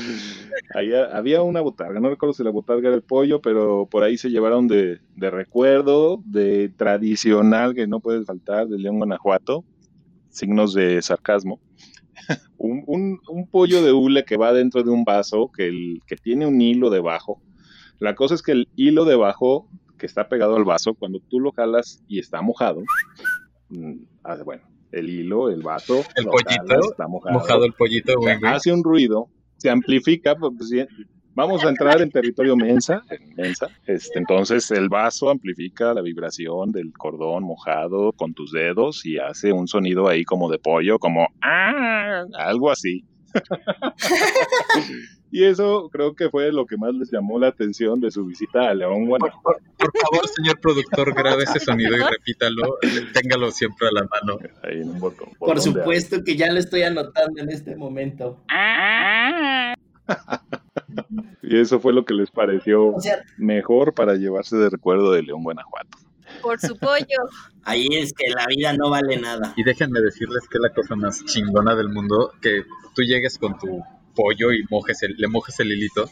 Ahí 0.73 0.93
había 0.93 1.41
una 1.41 1.59
botarga, 1.59 1.99
no 1.99 2.09
recuerdo 2.09 2.33
si 2.33 2.43
la 2.43 2.51
botarga 2.51 2.87
era 2.87 2.95
el 2.95 3.03
pollo, 3.03 3.41
pero 3.41 3.87
por 3.91 4.03
ahí 4.03 4.17
se 4.17 4.29
llevaron 4.29 4.69
de, 4.69 5.01
de 5.17 5.29
recuerdo, 5.29 6.21
de 6.25 6.69
tradicional 6.69 7.75
que 7.75 7.87
no 7.87 7.99
puede 7.99 8.23
faltar, 8.23 8.67
de 8.67 8.77
León, 8.79 8.99
Guanajuato, 8.99 9.65
signos 10.31 10.73
de 10.73 11.01
sarcasmo. 11.01 11.59
un, 12.57 12.83
un- 12.87 13.19
un 13.29 13.47
pollo 13.47 13.81
de 13.83 13.91
hule 13.91 14.25
que 14.25 14.37
va 14.37 14.53
dentro 14.53 14.83
de 14.83 14.89
un 14.89 15.03
vaso, 15.03 15.51
que, 15.55 15.67
el, 15.67 15.99
que 16.07 16.15
tiene 16.15 16.45
un 16.45 16.59
hilo 16.61 16.89
debajo. 16.89 17.41
La 17.99 18.15
cosa 18.15 18.33
es 18.35 18.41
que 18.41 18.51
el 18.53 18.69
hilo 18.75 19.05
debajo, 19.05 19.69
que 19.97 20.05
está 20.07 20.27
pegado 20.27 20.55
al 20.55 20.63
vaso, 20.65 20.93
cuando 20.95 21.19
tú 21.19 21.39
lo 21.39 21.51
jalas 21.51 22.03
y 22.07 22.19
está 22.19 22.41
mojado, 22.41 22.81
mm, 23.69 23.93
hace- 24.23 24.43
bueno, 24.43 24.63
el 24.91 25.09
hilo, 25.09 25.49
el 25.49 25.61
vaso, 25.61 26.03
El 26.15 26.25
pollito, 26.25 26.49
jalas, 26.67 26.85
está 26.91 27.07
mojado, 27.07 27.33
Mojado 27.33 27.65
el 27.65 27.73
pollito, 27.73 28.13
hace 28.55 28.73
un 28.73 28.83
ruido, 28.83 29.29
se 29.57 29.69
amplifica, 29.69 30.35
pues, 30.35 30.53
pues, 30.57 30.69
vamos 31.35 31.63
a 31.63 31.69
entrar 31.69 32.01
en 32.01 32.11
territorio 32.11 32.55
mensa, 32.55 33.03
en 33.09 33.35
mensa, 33.35 33.67
este, 33.85 34.19
entonces 34.19 34.69
el 34.71 34.89
vaso 34.89 35.29
amplifica 35.29 35.93
la 35.93 36.01
vibración 36.01 36.71
del 36.71 36.91
cordón 36.93 37.43
mojado 37.43 38.11
con 38.13 38.33
tus 38.33 38.51
dedos 38.51 39.05
y 39.05 39.17
hace 39.17 39.51
un 39.51 39.67
sonido 39.67 40.07
ahí 40.07 40.23
como 40.23 40.49
de 40.49 40.59
pollo, 40.59 40.99
como 40.99 41.27
"Ah", 41.41 42.23
algo 42.37 42.71
así. 42.71 43.03
y 45.31 45.45
eso 45.45 45.89
creo 45.89 46.13
que 46.15 46.29
fue 46.29 46.51
lo 46.51 46.65
que 46.65 46.75
más 46.75 46.93
les 46.93 47.09
llamó 47.11 47.39
la 47.39 47.47
atención 47.47 48.01
de 48.01 48.11
su 48.11 48.25
visita 48.25 48.69
a 48.69 48.73
León, 48.73 49.07
Guanajuato. 49.07 49.41
Por, 49.41 49.61
por 49.77 49.91
favor, 50.01 50.27
señor 50.27 50.59
productor, 50.59 51.13
grabe 51.15 51.43
ese 51.43 51.59
sonido 51.59 51.95
y 51.95 52.01
repítalo. 52.01 52.77
Téngalo 53.13 53.51
siempre 53.51 53.87
a 53.87 53.91
la 53.91 54.01
mano. 54.01 54.37
Ahí 54.63 54.81
en 54.81 54.89
un 54.89 54.99
botón. 54.99 55.29
Por 55.39 55.61
supuesto 55.61 56.23
que 56.25 56.35
ya 56.35 56.51
lo 56.51 56.59
estoy 56.59 56.83
anotando 56.83 57.41
en 57.41 57.49
este 57.49 57.75
momento. 57.77 58.43
Y 61.43 61.59
eso 61.59 61.79
fue 61.79 61.91
lo 61.93 62.05
que 62.05 62.13
les 62.13 62.31
pareció 62.31 62.87
O 62.95 63.01
sea, 63.01 63.23
mejor 63.37 63.93
para 63.93 64.15
llevarse 64.15 64.55
de 64.57 64.69
recuerdo 64.69 65.11
de 65.11 65.23
León, 65.23 65.43
Guanajuato. 65.43 65.97
Por 66.41 66.59
su 66.59 66.77
pollo. 66.77 67.05
ahí 67.63 67.87
es 67.91 68.13
que 68.13 68.29
la 68.29 68.45
vida 68.47 68.73
no 68.73 68.89
vale 68.89 69.17
nada. 69.17 69.53
Y 69.57 69.63
déjenme 69.63 69.99
decirles 69.99 70.47
que 70.49 70.57
es 70.57 70.61
la 70.61 70.73
cosa 70.73 70.95
más 70.95 71.25
chingona 71.25 71.75
del 71.75 71.89
mundo, 71.89 72.31
que 72.41 72.63
tú 72.95 73.01
llegues 73.03 73.37
con 73.37 73.57
tu 73.59 73.83
pollo 74.15 74.51
y 74.53 74.63
mojes 74.69 75.03
el, 75.03 75.15
le 75.17 75.27
mojes 75.27 75.59
el 75.59 75.71
hilito 75.71 76.09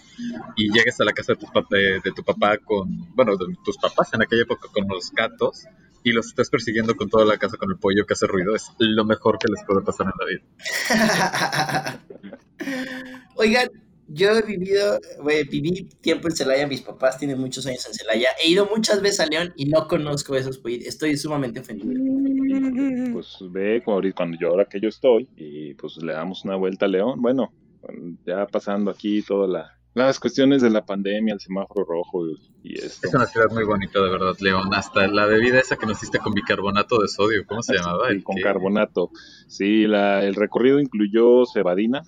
y 0.55 0.71
llegues 0.71 0.99
a 1.01 1.05
la 1.05 1.11
casa 1.13 1.33
de 1.33 1.39
tu, 1.39 1.45
pap- 1.47 1.69
de, 1.69 1.99
de 2.03 2.11
tu 2.13 2.23
papá 2.23 2.57
con, 2.57 3.13
bueno, 3.15 3.35
de 3.37 3.45
tus 3.63 3.77
papás 3.77 4.13
en 4.13 4.21
aquella 4.21 4.43
época 4.43 4.67
con 4.73 4.87
los 4.87 5.11
gatos 5.11 5.65
y 6.03 6.11
los 6.13 6.27
estás 6.27 6.49
persiguiendo 6.49 6.95
con 6.95 7.09
toda 7.09 7.25
la 7.25 7.37
casa 7.37 7.57
con 7.57 7.69
el 7.71 7.77
pollo 7.77 8.05
que 8.05 8.13
hace 8.13 8.25
ruido, 8.25 8.55
es 8.55 8.71
lo 8.79 9.03
mejor 9.03 9.37
que 9.37 9.49
les 9.51 9.63
puede 9.65 9.81
pasar 9.81 10.07
en 10.07 10.13
la 10.17 10.25
vida. 10.25 11.99
Oigan, 13.35 13.67
yo 14.11 14.31
he 14.31 14.41
vivido, 14.41 14.99
güey, 15.21 15.43
viví 15.45 15.87
tiempo 16.01 16.27
en 16.27 16.35
Celaya, 16.35 16.67
mis 16.67 16.81
papás 16.81 17.17
tienen 17.17 17.39
muchos 17.39 17.65
años 17.67 17.85
en 17.87 17.93
Celaya, 17.93 18.29
he 18.43 18.49
ido 18.49 18.67
muchas 18.73 19.01
veces 19.01 19.19
a 19.21 19.25
León 19.27 19.53
y 19.55 19.65
no 19.65 19.87
conozco 19.87 20.35
esos 20.35 20.57
pollitos, 20.57 20.87
estoy 20.87 21.15
sumamente 21.17 21.59
ofendido. 21.59 21.93
Pues 23.13 23.37
ve 23.51 23.81
cuando 23.83 24.37
yo 24.39 24.49
ahora 24.49 24.65
que 24.65 24.79
yo 24.79 24.89
estoy 24.89 25.27
y 25.35 25.73
pues 25.75 25.97
le 25.97 26.13
damos 26.13 26.43
una 26.45 26.55
vuelta 26.55 26.85
a 26.85 26.89
León. 26.89 27.21
Bueno, 27.21 27.51
ya 28.25 28.45
pasando 28.47 28.91
aquí 28.91 29.21
todas 29.21 29.49
la- 29.49 29.75
las 29.95 30.19
cuestiones 30.19 30.61
de 30.61 30.69
la 30.69 30.85
pandemia, 30.85 31.33
el 31.33 31.39
semáforo 31.39 31.83
rojo 31.83 32.25
y, 32.63 32.77
esto. 32.79 33.07
Es 33.07 33.13
una 33.13 33.25
ciudad 33.25 33.47
muy 33.51 33.63
bonita, 33.65 34.01
de 34.01 34.09
verdad, 34.09 34.35
León. 34.39 34.69
Hasta 34.73 35.07
la 35.07 35.25
bebida 35.25 35.59
esa 35.59 35.75
que 35.77 35.85
nos 35.87 35.99
diste 35.99 36.19
con 36.19 36.33
bicarbonato 36.33 36.99
de 37.01 37.07
sodio, 37.07 37.43
¿cómo 37.47 37.61
se 37.63 37.73
llamaba? 37.75 38.07
Sí, 38.09 38.15
El 38.15 38.23
con 38.23 38.35
que- 38.35 38.41
carbonato. 38.43 39.09
Sí, 39.47 39.87
la, 39.87 40.23
el 40.23 40.35
recorrido 40.35 40.79
incluyó 40.79 41.45
cebadina. 41.51 42.03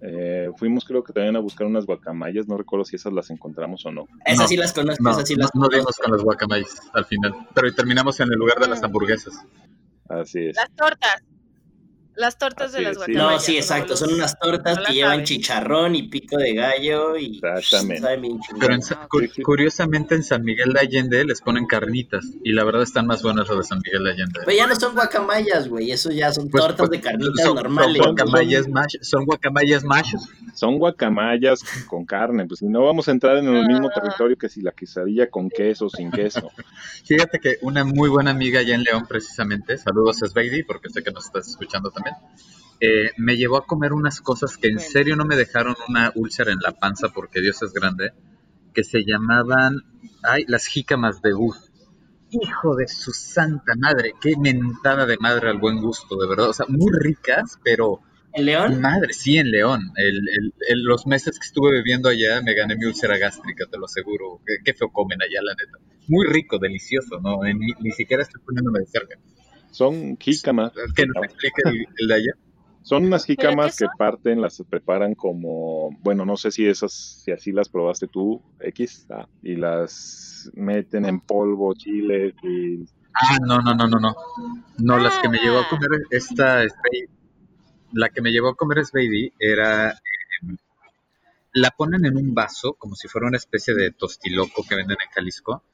Eh, 0.00 0.48
fuimos 0.56 0.84
creo 0.84 1.02
que 1.02 1.12
también 1.12 1.34
a 1.36 1.40
buscar 1.40 1.66
unas 1.66 1.84
guacamayas, 1.84 2.46
no 2.46 2.56
recuerdo 2.56 2.84
si 2.84 2.96
esas 2.96 3.12
las 3.12 3.30
encontramos 3.30 3.84
o 3.84 3.90
no. 3.90 4.06
Esas 4.24 4.38
No, 4.42 4.48
sí 4.48 4.56
las 4.56 4.72
conozco, 4.72 5.02
No, 5.02 5.10
esas 5.10 5.26
sí 5.28 5.34
no, 5.34 5.42
las 5.42 5.50
no 5.54 5.68
dimos 5.68 5.84
conozco. 5.84 6.02
con 6.04 6.12
las 6.12 6.22
guacamayas 6.22 6.80
al 6.92 7.04
final, 7.04 7.34
pero 7.54 7.72
terminamos 7.74 8.20
en 8.20 8.32
el 8.32 8.38
lugar 8.38 8.58
de 8.60 8.68
las 8.68 8.82
hamburguesas. 8.82 9.34
Así 10.08 10.46
es. 10.48 10.56
Las 10.56 10.70
tortas. 10.76 11.22
Las 12.18 12.36
tortas 12.36 12.68
Así 12.74 12.78
de 12.78 12.82
las 12.82 12.92
es, 12.92 12.96
guacamayas. 12.98 13.32
No, 13.32 13.38
sí, 13.40 13.56
exacto, 13.56 13.96
son 13.96 14.12
unas 14.12 14.38
tortas 14.40 14.76
no 14.78 14.84
que 14.84 14.92
llevan 14.92 15.22
chicharrón 15.24 15.94
y 15.94 16.08
pico 16.08 16.36
de 16.36 16.52
gallo 16.54 17.16
y 17.16 17.36
Exactamente. 17.42 18.02
saben 18.02 18.22
bien 18.22 18.40
chingón. 18.40 18.60
Pero 18.60 18.74
en 18.74 18.80
cu- 19.08 19.42
curiosamente 19.44 20.14
en 20.16 20.24
San 20.24 20.42
Miguel 20.42 20.72
de 20.72 20.80
Allende 20.80 21.24
les 21.24 21.40
ponen 21.40 21.66
carnitas 21.66 22.24
y 22.42 22.52
la 22.52 22.64
verdad 22.64 22.82
están 22.82 23.06
más 23.06 23.22
buenas 23.22 23.48
las 23.48 23.56
de 23.58 23.62
San 23.64 23.80
Miguel 23.84 24.02
de 24.04 24.10
Allende. 24.10 24.40
Pero 24.44 24.56
ya 24.56 24.66
no 24.66 24.74
son 24.74 24.94
guacamayas, 24.94 25.68
güey, 25.68 25.92
eso 25.92 26.10
ya 26.10 26.32
son 26.32 26.48
Pues, 26.50 26.60
tortas 26.62 26.88
pues, 26.88 26.90
de 26.90 27.00
carnitas 27.00 27.44
son, 27.44 27.54
normales. 27.54 28.02
Son 28.02 28.14
guacamayas, 28.14 28.66
mash- 28.68 28.98
son 29.02 29.24
guacamayas 29.24 29.84
machos. 29.84 30.22
Son 30.54 30.78
guacamayas 30.78 31.60
con 31.86 32.04
carne, 32.04 32.46
pues 32.46 32.58
si 32.60 32.66
no 32.66 32.84
vamos 32.84 33.06
a 33.06 33.12
entrar 33.12 33.36
en 33.36 33.46
el 33.46 33.64
mismo 33.66 33.88
Ah. 33.94 34.00
territorio 34.00 34.36
que 34.36 34.48
si 34.48 34.60
la 34.60 34.72
quesadilla 34.72 35.30
con 35.30 35.48
queso 35.50 35.86
o 35.86 35.88
sin 35.90 36.10
queso. 36.10 36.50
Fíjate 37.04 37.38
que 37.38 37.58
una 37.62 37.84
muy 37.84 38.08
buena 38.08 38.32
amiga 38.32 38.58
allá 38.60 38.74
en 38.74 38.82
León, 38.82 39.06
precisamente, 39.08 39.78
saludos 39.78 40.20
a 40.22 40.26
Sveidi, 40.26 40.64
porque 40.64 40.88
sé 40.90 41.02
que 41.04 41.12
nos 41.12 41.26
estás 41.26 41.46
escuchando 41.48 41.90
también, 41.90 42.07
eh, 42.80 43.10
me 43.16 43.36
llevó 43.36 43.56
a 43.58 43.66
comer 43.66 43.92
unas 43.92 44.20
cosas 44.20 44.56
que 44.56 44.68
en 44.68 44.80
serio 44.80 45.16
no 45.16 45.24
me 45.24 45.36
dejaron 45.36 45.74
una 45.88 46.12
úlcera 46.14 46.52
en 46.52 46.58
la 46.60 46.72
panza, 46.72 47.08
porque 47.08 47.40
Dios 47.40 47.60
es 47.62 47.72
grande, 47.72 48.12
que 48.74 48.84
se 48.84 49.04
llamaban, 49.04 49.76
ay, 50.22 50.44
las 50.48 50.66
jícamas 50.66 51.20
de 51.22 51.32
Guz. 51.32 51.70
Hijo 52.30 52.76
de 52.76 52.86
su 52.88 53.12
santa 53.12 53.72
madre, 53.78 54.12
qué 54.20 54.36
mentada 54.36 55.06
de 55.06 55.16
madre 55.18 55.48
al 55.48 55.58
buen 55.58 55.80
gusto, 55.80 56.16
de 56.16 56.28
verdad. 56.28 56.50
O 56.50 56.52
sea, 56.52 56.66
muy 56.68 56.92
ricas, 56.92 57.58
pero 57.64 58.00
¿En 58.34 58.44
León? 58.44 58.80
madre, 58.82 59.14
sí, 59.14 59.38
en 59.38 59.50
León. 59.50 59.90
El, 59.96 60.16
el- 60.28 60.54
el- 60.68 60.82
los 60.82 61.06
meses 61.06 61.38
que 61.38 61.46
estuve 61.46 61.72
viviendo 61.78 62.10
allá 62.10 62.42
me 62.42 62.54
gané 62.54 62.76
mi 62.76 62.84
úlcera 62.84 63.16
gástrica, 63.16 63.64
te 63.70 63.78
lo 63.78 63.86
aseguro. 63.86 64.40
Qué, 64.46 64.56
qué 64.62 64.74
feo 64.74 64.90
comen 64.92 65.20
allá, 65.22 65.40
la 65.42 65.54
neta. 65.54 65.78
Muy 66.06 66.26
rico, 66.26 66.58
delicioso, 66.58 67.18
¿no? 67.20 67.42
Ni, 67.42 67.72
ni 67.80 67.90
siquiera 67.92 68.22
estoy 68.22 68.42
poniéndome 68.44 68.80
de 68.80 68.86
cerca. 68.86 69.16
Son 69.70 70.16
jícamas. 70.18 70.72
Que 70.94 71.06
nos 71.06 71.24
explique 71.24 71.62
el, 71.64 71.86
el 71.98 72.08
de 72.08 72.14
allá. 72.14 72.32
Son 72.82 73.04
unas 73.04 73.24
jícamas 73.26 73.76
que 73.76 73.86
parten, 73.98 74.40
las 74.40 74.62
preparan 74.68 75.14
como, 75.14 75.90
bueno, 76.00 76.24
no 76.24 76.36
sé 76.38 76.50
si 76.50 76.66
esas, 76.66 76.92
si 77.22 77.32
así 77.32 77.52
las 77.52 77.68
probaste 77.68 78.06
tú, 78.08 78.40
X, 78.60 79.06
ah, 79.10 79.28
y 79.42 79.56
las 79.56 80.50
meten 80.54 81.04
en 81.04 81.20
polvo, 81.20 81.74
chile, 81.74 82.34
y 82.42 82.84
Ah, 83.12 83.36
no, 83.46 83.60
no, 83.60 83.74
no, 83.74 83.88
no, 83.88 83.98
no. 83.98 84.16
No, 84.78 84.98
las 84.98 85.18
que 85.18 85.28
me 85.28 85.38
llevó 85.38 85.58
a 85.58 85.62
Ah. 85.62 85.68
comer 85.68 85.88
esta, 86.10 86.62
Sveidi- 86.64 87.08
la 87.92 88.08
que 88.10 88.22
me 88.22 88.30
llevó 88.30 88.48
a 88.50 88.54
comer 88.54 88.84
Sveidi 88.86 89.32
era, 89.38 89.90
eh, 89.90 90.56
la 91.52 91.70
ponen 91.72 92.06
en 92.06 92.16
un 92.16 92.32
vaso 92.34 92.74
como 92.74 92.94
si 92.94 93.08
fuera 93.08 93.26
una 93.26 93.36
especie 93.38 93.74
de 93.74 93.90
tostiloco 93.90 94.64
que 94.66 94.76
venden 94.76 94.96
en 95.04 95.10
Jalisco, 95.10 95.64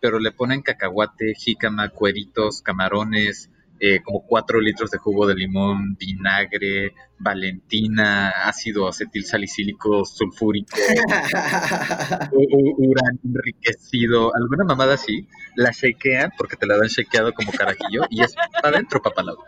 pero 0.00 0.18
le 0.18 0.32
ponen 0.32 0.62
cacahuate, 0.62 1.34
jícama, 1.34 1.88
cueritos, 1.90 2.62
camarones, 2.62 3.50
eh, 3.82 4.00
como 4.02 4.26
cuatro 4.26 4.60
litros 4.60 4.90
de 4.90 4.98
jugo 4.98 5.26
de 5.26 5.34
limón, 5.34 5.96
vinagre, 5.98 6.92
valentina, 7.18 8.28
ácido 8.46 8.86
acetil 8.88 9.24
salicílico 9.24 10.04
sulfúrico, 10.04 10.76
u- 12.32 12.56
u- 12.58 12.90
uranio 12.90 13.20
enriquecido, 13.24 14.34
alguna 14.34 14.64
mamada 14.64 14.94
así, 14.94 15.26
la 15.56 15.70
shakean 15.70 16.32
porque 16.36 16.56
te 16.56 16.66
la 16.66 16.76
dan 16.76 16.88
shakeado 16.88 17.32
como 17.32 17.52
carajillo 17.52 18.02
y 18.10 18.22
es 18.22 18.34
para 18.62 18.76
adentro, 18.76 19.00
papalao. 19.02 19.38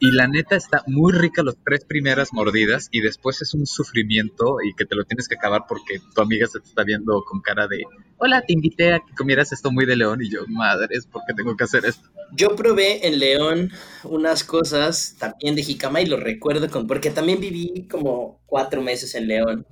Y 0.00 0.10
la 0.12 0.26
neta 0.26 0.56
está 0.56 0.82
muy 0.86 1.12
rica 1.12 1.42
las 1.42 1.56
tres 1.64 1.84
primeras 1.84 2.32
mordidas 2.32 2.88
y 2.90 3.00
después 3.00 3.40
es 3.42 3.54
un 3.54 3.66
sufrimiento 3.66 4.56
y 4.64 4.74
que 4.74 4.84
te 4.84 4.96
lo 4.96 5.04
tienes 5.04 5.28
que 5.28 5.36
acabar 5.36 5.62
porque 5.68 6.00
tu 6.14 6.22
amiga 6.22 6.46
se 6.46 6.60
te 6.60 6.66
está 6.68 6.82
viendo 6.84 7.22
con 7.24 7.40
cara 7.40 7.66
de 7.68 7.82
hola, 8.18 8.42
te 8.42 8.52
invité 8.52 8.92
a 8.92 9.00
que 9.00 9.14
comieras 9.14 9.52
esto 9.52 9.70
muy 9.70 9.86
de 9.86 9.96
león 9.96 10.20
y 10.22 10.30
yo, 10.30 10.40
madres, 10.48 11.06
¿por 11.06 11.22
qué 11.26 11.34
tengo 11.34 11.56
que 11.56 11.64
hacer 11.64 11.84
esto? 11.84 12.08
Yo 12.32 12.56
probé 12.56 13.06
en 13.06 13.18
León 13.18 13.70
unas 14.04 14.42
cosas 14.42 15.16
también 15.18 15.54
de 15.54 15.62
jicama 15.62 16.00
y 16.00 16.06
lo 16.06 16.16
recuerdo 16.16 16.68
con, 16.68 16.86
porque 16.86 17.10
también 17.10 17.40
viví 17.40 17.86
como 17.88 18.40
cuatro 18.46 18.82
meses 18.82 19.14
en 19.14 19.28
León 19.28 19.66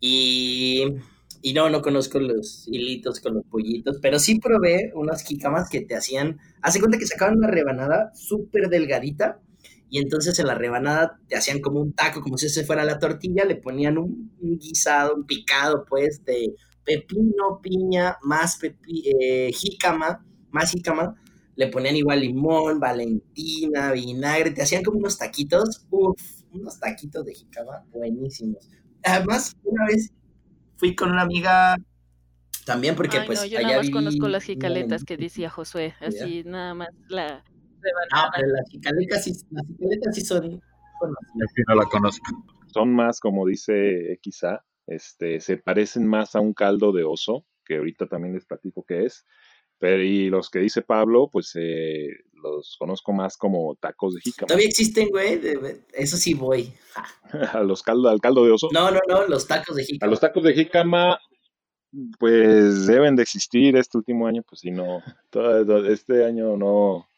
y, 0.00 0.84
y 1.40 1.52
no, 1.52 1.70
no 1.70 1.82
conozco 1.82 2.18
los 2.18 2.66
hilitos 2.66 3.20
con 3.20 3.34
los 3.34 3.44
pollitos, 3.44 3.98
pero 4.02 4.18
sí 4.18 4.40
probé 4.40 4.90
unas 4.94 5.22
jicamas 5.24 5.68
que 5.68 5.82
te 5.82 5.94
hacían, 5.94 6.38
hace 6.62 6.80
cuenta 6.80 6.98
que 6.98 7.06
sacaban 7.06 7.38
una 7.38 7.48
rebanada 7.48 8.10
súper 8.14 8.68
delgadita 8.68 9.40
y 9.88 9.98
entonces 9.98 10.36
en 10.40 10.48
la 10.48 10.56
rebanada 10.56 11.20
te 11.28 11.36
hacían 11.36 11.60
como 11.60 11.80
un 11.80 11.92
taco, 11.92 12.20
como 12.20 12.36
si 12.38 12.46
ese 12.46 12.64
fuera 12.64 12.84
la 12.84 12.98
tortilla, 12.98 13.44
le 13.44 13.56
ponían 13.56 13.98
un, 13.98 14.36
un 14.40 14.58
guisado, 14.58 15.14
un 15.14 15.26
picado 15.26 15.84
pues 15.88 16.24
de 16.24 16.54
pepino, 16.84 17.60
piña, 17.62 18.16
más 18.22 18.56
pepi, 18.58 19.04
eh, 19.20 19.52
jícama, 19.52 20.24
más 20.50 20.70
jícama, 20.70 21.14
le 21.56 21.68
ponían 21.68 21.96
igual 21.96 22.20
limón, 22.20 22.80
valentina, 22.80 23.92
vinagre, 23.92 24.50
te 24.50 24.62
hacían 24.62 24.82
como 24.82 24.98
unos 24.98 25.18
taquitos, 25.18 25.86
uff, 25.90 26.20
unos 26.52 26.78
taquitos 26.80 27.24
de 27.24 27.34
jicama 27.34 27.84
buenísimos. 27.92 28.68
Además, 29.02 29.56
una 29.64 29.86
vez 29.86 30.12
fui 30.76 30.94
con 30.94 31.10
una 31.10 31.22
amiga 31.22 31.76
también 32.64 32.96
porque 32.96 33.18
Ay, 33.18 33.26
pues 33.26 33.40
no, 33.40 33.46
yo 33.46 33.58
allá 33.58 33.66
nada 33.68 33.78
más 33.78 33.86
viví 33.86 33.92
conozco 33.92 34.28
las 34.28 34.44
jicaletas 34.44 35.04
que 35.04 35.16
decía 35.16 35.50
Josué, 35.50 35.94
Ya. 36.00 36.06
así 36.08 36.42
nada 36.44 36.74
más 36.74 36.88
la 37.08 37.44
Ah, 38.12 38.30
pero 38.34 38.48
las 38.48 38.68
jicaletas 38.70 39.24
sí, 39.24 39.32
las 39.50 39.66
jicaletas 39.66 40.14
sí 40.14 40.22
son 40.22 40.40
conocidas. 40.98 41.50
Así 41.50 41.62
no 41.68 41.74
la 41.74 41.84
conozco. 41.84 42.24
son 42.72 42.94
más, 42.94 43.20
como 43.20 43.46
dice 43.46 44.18
quizá, 44.22 44.64
este, 44.86 45.40
se 45.40 45.56
parecen 45.56 46.06
más 46.06 46.34
a 46.34 46.40
un 46.40 46.52
caldo 46.54 46.92
de 46.92 47.04
oso, 47.04 47.44
que 47.64 47.76
ahorita 47.76 48.06
también 48.06 48.34
les 48.34 48.44
platico 48.44 48.84
qué 48.86 49.04
es, 49.06 49.24
pero 49.78 50.02
y 50.02 50.28
los 50.30 50.50
que 50.50 50.60
dice 50.60 50.82
Pablo, 50.82 51.28
pues 51.32 51.52
eh, 51.56 52.08
los 52.32 52.76
conozco 52.78 53.12
más 53.12 53.36
como 53.36 53.74
tacos 53.76 54.14
de 54.14 54.20
jícama. 54.20 54.46
Todavía 54.46 54.68
existen, 54.68 55.08
güey, 55.10 55.40
eso 55.92 56.16
sí 56.16 56.34
voy. 56.34 56.72
A 57.52 57.62
los 57.62 57.82
caldo, 57.82 58.08
al 58.08 58.20
caldo 58.20 58.44
de 58.44 58.52
oso. 58.52 58.68
No, 58.72 58.90
no, 58.90 59.00
no, 59.08 59.26
los 59.26 59.46
tacos 59.46 59.74
de 59.76 59.82
A 59.82 59.86
jicama. 59.86 60.10
los 60.10 60.20
tacos 60.20 60.42
de 60.44 60.54
jícama, 60.54 61.18
pues 62.18 62.86
deben 62.86 63.16
de 63.16 63.22
existir 63.22 63.76
este 63.76 63.98
último 63.98 64.26
año, 64.26 64.42
pues 64.48 64.60
si 64.60 64.70
no, 64.70 65.00
todo- 65.30 65.86
este 65.88 66.24
año 66.24 66.56
no, 66.56 67.08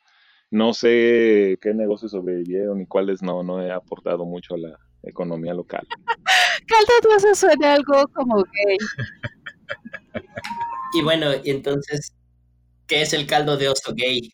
no 0.51 0.75
sé 0.75 1.59
qué 1.61 1.75
negocios 1.75 2.13
sobrevivieron 2.13 2.81
y 2.81 2.87
cuáles 2.87 3.23
no, 3.23 3.43
no 3.43 3.63
he 3.63 3.71
aportado 3.71 4.25
mucho 4.25 4.55
a 4.55 4.59
la 4.59 4.79
economía 5.03 5.55
local. 5.55 5.87
Caldo 6.67 6.93
de 7.03 7.17
oso 7.17 7.35
suena 7.35 7.75
algo 7.75 8.07
como 8.09 8.37
gay. 8.37 8.77
Y 10.95 11.03
bueno, 11.03 11.29
y 11.45 11.51
entonces, 11.51 12.13
¿qué 12.87 13.03
es 13.03 13.13
el 13.13 13.27
caldo 13.27 13.57
de 13.57 13.69
oso 13.69 13.93
gay? 13.95 14.33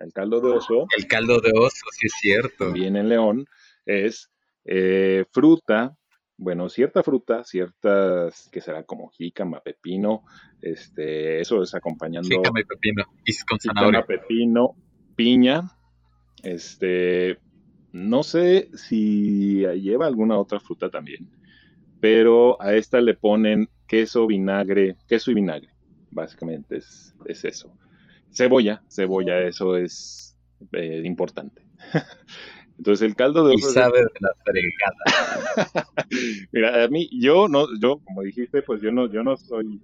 El 0.00 0.12
caldo 0.12 0.40
de 0.40 0.50
oso, 0.50 0.86
El 0.96 1.06
caldo 1.06 1.40
de 1.40 1.52
oso, 1.54 1.86
sí 1.92 2.06
es 2.06 2.12
cierto. 2.20 2.64
también 2.64 2.96
en 2.96 3.08
León, 3.08 3.46
es 3.86 4.30
eh, 4.64 5.24
fruta, 5.30 5.96
bueno, 6.36 6.68
cierta 6.68 7.02
fruta, 7.02 7.44
ciertas 7.44 8.48
que 8.50 8.60
será 8.60 8.82
como 8.82 9.10
jícama, 9.10 9.60
pepino, 9.60 10.24
este, 10.60 11.40
eso 11.40 11.62
es 11.62 11.74
acompañando 11.74 12.28
Jícama 12.28 12.60
y 12.60 12.64
pepino. 12.64 13.04
Y 13.24 13.36
con 13.46 13.58
jícama, 13.58 13.80
zanahoria. 13.80 14.06
pepino, 14.06 14.74
piña, 15.14 15.70
este, 16.42 17.38
no 17.92 18.24
sé 18.24 18.70
si 18.74 19.64
lleva 19.80 20.06
alguna 20.06 20.36
otra 20.36 20.58
fruta 20.58 20.90
también, 20.90 21.30
pero 22.02 22.60
a 22.60 22.74
esta 22.74 23.00
le 23.00 23.14
ponen 23.14 23.68
queso, 23.86 24.26
vinagre, 24.26 24.96
queso 25.06 25.30
y 25.30 25.34
vinagre, 25.34 25.68
básicamente 26.10 26.78
es, 26.78 27.14
es 27.26 27.44
eso. 27.44 27.72
Cebolla, 28.32 28.82
cebolla, 28.88 29.38
eso 29.42 29.76
es 29.76 30.36
eh, 30.72 31.02
importante. 31.04 31.62
Entonces 32.76 33.06
el 33.06 33.14
caldo 33.14 33.46
de 33.46 33.54
Y 33.54 33.58
sabe 33.58 34.00
de 34.00 34.10
la 34.18 34.34
fregada. 34.44 35.88
Mira, 36.50 36.82
a 36.82 36.88
mí, 36.88 37.08
yo 37.12 37.46
no, 37.46 37.68
yo, 37.80 38.00
como 38.00 38.22
dijiste, 38.22 38.62
pues 38.62 38.82
yo 38.82 38.90
no, 38.90 39.06
yo 39.06 39.22
no 39.22 39.36
soy, 39.36 39.80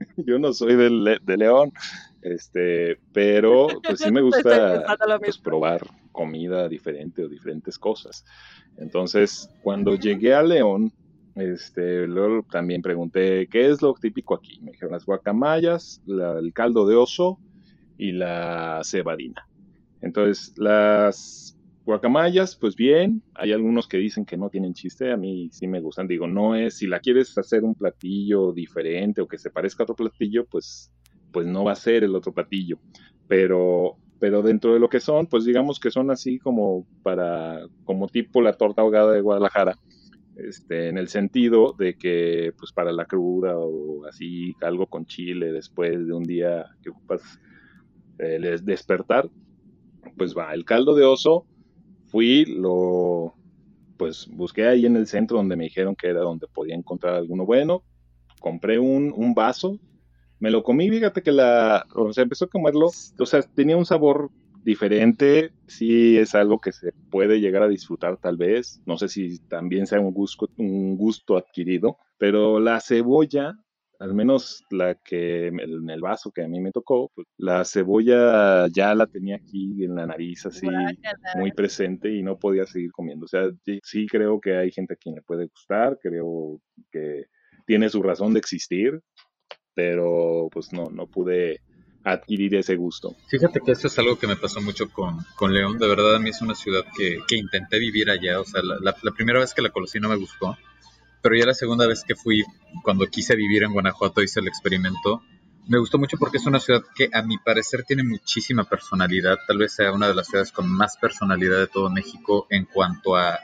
yo 0.16 0.40
no 0.40 0.52
soy 0.52 0.74
de, 0.74 1.20
de 1.22 1.36
León, 1.36 1.70
este, 2.22 2.98
pero 3.12 3.68
pues 3.84 4.00
sí 4.00 4.10
me 4.10 4.20
gusta 4.20 4.84
pues 5.20 5.38
probar 5.38 5.82
comida 6.10 6.68
diferente 6.68 7.22
o 7.22 7.28
diferentes 7.28 7.78
cosas. 7.78 8.24
Entonces, 8.78 9.48
cuando 9.62 9.94
llegué 9.94 10.34
a 10.34 10.42
León, 10.42 10.92
este, 11.34 12.06
luego 12.06 12.44
también 12.50 12.82
pregunté, 12.82 13.48
¿qué 13.50 13.70
es 13.70 13.82
lo 13.82 13.94
típico 13.94 14.34
aquí? 14.34 14.60
Me 14.60 14.72
dijeron 14.72 14.92
las 14.92 15.04
guacamayas, 15.06 16.00
la- 16.04 16.38
el 16.38 16.52
caldo 16.52 16.86
de 16.86 16.96
oso 16.96 17.40
y 17.96 18.12
la 18.12 18.80
cebadina. 18.84 19.42
Entonces, 20.00 20.52
las 20.56 21.58
guacamayas, 21.84 22.56
pues 22.60 22.76
bien, 22.76 23.22
hay 23.34 23.52
algunos 23.52 23.88
que 23.88 23.98
dicen 23.98 24.24
que 24.24 24.36
no 24.36 24.50
tienen 24.50 24.74
chiste, 24.74 25.12
a 25.12 25.16
mí 25.16 25.48
sí 25.52 25.66
me 25.68 25.80
gustan, 25.80 26.08
digo, 26.08 26.26
no 26.26 26.54
es, 26.56 26.76
si 26.78 26.86
la 26.86 27.00
quieres 27.00 27.36
hacer 27.38 27.64
un 27.64 27.74
platillo 27.74 28.52
diferente 28.52 29.20
o 29.22 29.28
que 29.28 29.38
se 29.38 29.50
parezca 29.50 29.82
a 29.82 29.86
otro 29.86 29.96
platillo, 29.96 30.46
pues, 30.46 30.92
pues 31.30 31.46
no 31.46 31.64
va 31.64 31.72
a 31.72 31.76
ser 31.76 32.04
el 32.04 32.14
otro 32.16 32.32
platillo, 32.34 32.78
pero, 33.26 33.98
pero 34.18 34.42
dentro 34.42 34.74
de 34.74 34.80
lo 34.80 34.88
que 34.88 35.00
son, 35.00 35.26
pues 35.26 35.44
digamos 35.44 35.80
que 35.80 35.90
son 35.90 36.10
así 36.10 36.38
como 36.38 36.86
para, 37.02 37.60
como 37.84 38.08
tipo 38.08 38.40
la 38.42 38.54
torta 38.54 38.82
ahogada 38.82 39.12
de 39.12 39.20
Guadalajara, 39.20 39.76
este, 40.36 40.88
en 40.88 40.98
el 40.98 41.08
sentido 41.08 41.74
de 41.78 41.96
que, 41.96 42.52
pues 42.58 42.72
para 42.72 42.92
la 42.92 43.06
cruda 43.06 43.56
o 43.58 44.04
así, 44.06 44.54
algo 44.62 44.86
con 44.86 45.06
chile 45.06 45.52
después 45.52 46.06
de 46.06 46.12
un 46.14 46.24
día 46.24 46.66
que 46.82 46.90
ocupas 46.90 47.22
eh, 48.18 48.38
les- 48.38 48.64
despertar, 48.64 49.28
pues 50.16 50.36
va, 50.36 50.52
el 50.54 50.64
caldo 50.64 50.94
de 50.94 51.04
oso, 51.04 51.46
fui, 52.06 52.44
lo, 52.46 53.38
pues 53.96 54.26
busqué 54.30 54.66
ahí 54.68 54.86
en 54.86 54.96
el 54.96 55.06
centro 55.06 55.38
donde 55.38 55.56
me 55.56 55.64
dijeron 55.66 55.96
que 55.96 56.08
era 56.08 56.20
donde 56.22 56.48
podía 56.48 56.74
encontrar 56.76 57.14
alguno 57.16 57.46
bueno, 57.46 57.84
compré 58.40 58.78
un, 58.78 59.12
un 59.16 59.34
vaso, 59.34 59.80
me 60.40 60.50
lo 60.50 60.62
comí, 60.64 60.90
fíjate 60.90 61.22
que 61.22 61.32
la, 61.32 61.86
o 61.94 62.12
sea, 62.12 62.24
empezó 62.24 62.46
a 62.46 62.48
comerlo, 62.50 62.88
o 63.18 63.26
sea, 63.26 63.42
tenía 63.54 63.76
un 63.76 63.86
sabor 63.86 64.30
diferente, 64.64 65.52
sí 65.66 66.16
es 66.16 66.34
algo 66.34 66.60
que 66.60 66.72
se 66.72 66.92
puede 67.10 67.40
llegar 67.40 67.62
a 67.62 67.68
disfrutar 67.68 68.16
tal 68.18 68.36
vez, 68.36 68.80
no 68.86 68.96
sé 68.96 69.08
si 69.08 69.38
también 69.48 69.86
sea 69.86 70.00
un 70.00 70.12
gusto, 70.12 70.48
un 70.56 70.96
gusto 70.96 71.36
adquirido, 71.36 71.98
pero 72.18 72.60
la 72.60 72.80
cebolla, 72.80 73.54
al 73.98 74.14
menos 74.14 74.64
la 74.70 74.94
que 74.94 75.48
en 75.48 75.90
el 75.90 76.00
vaso 76.00 76.30
que 76.30 76.42
a 76.42 76.48
mí 76.48 76.60
me 76.60 76.72
tocó, 76.72 77.10
pues, 77.14 77.26
la 77.36 77.64
cebolla 77.64 78.68
ya 78.68 78.94
la 78.94 79.06
tenía 79.06 79.36
aquí 79.36 79.84
en 79.84 79.94
la 79.94 80.06
nariz 80.06 80.46
así 80.46 80.66
Guácala. 80.66 81.34
muy 81.36 81.52
presente 81.52 82.12
y 82.12 82.22
no 82.22 82.38
podía 82.38 82.66
seguir 82.66 82.90
comiendo. 82.92 83.24
O 83.24 83.28
sea, 83.28 83.50
sí, 83.82 84.06
creo 84.06 84.40
que 84.40 84.56
hay 84.56 84.70
gente 84.70 84.94
a 84.94 84.96
quien 84.96 85.14
le 85.14 85.22
puede 85.22 85.46
gustar, 85.46 85.98
creo 86.00 86.60
que 86.90 87.26
tiene 87.66 87.88
su 87.88 88.02
razón 88.02 88.32
de 88.32 88.40
existir, 88.40 89.00
pero 89.74 90.48
pues 90.52 90.72
no, 90.72 90.90
no 90.90 91.06
pude 91.06 91.60
adquirir 92.04 92.54
ese 92.56 92.76
gusto. 92.76 93.16
Fíjate 93.28 93.60
que 93.60 93.72
eso 93.72 93.86
es 93.86 93.98
algo 93.98 94.18
que 94.18 94.26
me 94.26 94.36
pasó 94.36 94.60
mucho 94.60 94.88
con, 94.90 95.18
con 95.36 95.52
León. 95.52 95.78
De 95.78 95.86
verdad, 95.86 96.16
a 96.16 96.18
mí 96.18 96.30
es 96.30 96.40
una 96.42 96.54
ciudad 96.54 96.84
que, 96.96 97.18
que 97.26 97.36
intenté 97.36 97.78
vivir 97.78 98.10
allá. 98.10 98.40
O 98.40 98.44
sea, 98.44 98.62
la, 98.62 98.92
primera 99.14 99.38
vez 99.40 99.54
que 99.54 99.62
la 99.62 99.70
conocí 99.70 100.00
no 100.00 100.08
me 100.08 100.16
gustó. 100.16 100.56
Pero 101.22 101.36
ya 101.36 101.46
la 101.46 101.54
segunda 101.54 101.86
vez 101.86 102.02
que 102.04 102.16
fui, 102.16 102.44
cuando 102.82 103.06
quise 103.06 103.36
vivir 103.36 103.62
en 103.62 103.72
Guanajuato, 103.72 104.22
hice 104.22 104.40
el 104.40 104.48
experimento. 104.48 105.22
Me 105.68 105.78
gustó 105.78 105.98
mucho 105.98 106.16
porque 106.18 106.38
es 106.38 106.46
una 106.46 106.58
ciudad 106.58 106.82
que 106.96 107.08
a 107.12 107.22
mi 107.22 107.38
parecer 107.38 107.84
tiene 107.84 108.02
muchísima 108.02 108.64
personalidad. 108.64 109.38
Tal 109.46 109.58
vez 109.58 109.72
sea 109.72 109.92
una 109.92 110.08
de 110.08 110.14
las 110.14 110.26
ciudades 110.26 110.50
con 110.50 110.68
más 110.68 110.96
personalidad 110.96 111.58
de 111.58 111.68
todo 111.68 111.88
México 111.88 112.48
en 112.50 112.64
cuanto 112.64 113.14
a, 113.16 113.38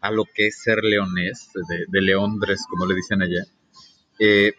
a 0.00 0.10
lo 0.10 0.24
que 0.24 0.48
es 0.48 0.60
ser 0.60 0.78
leonés, 0.82 1.50
de, 1.68 1.84
de 1.86 2.56
como 2.68 2.86
le 2.86 2.96
dicen 2.96 3.22
allá. 3.22 3.44
Eh, 4.18 4.52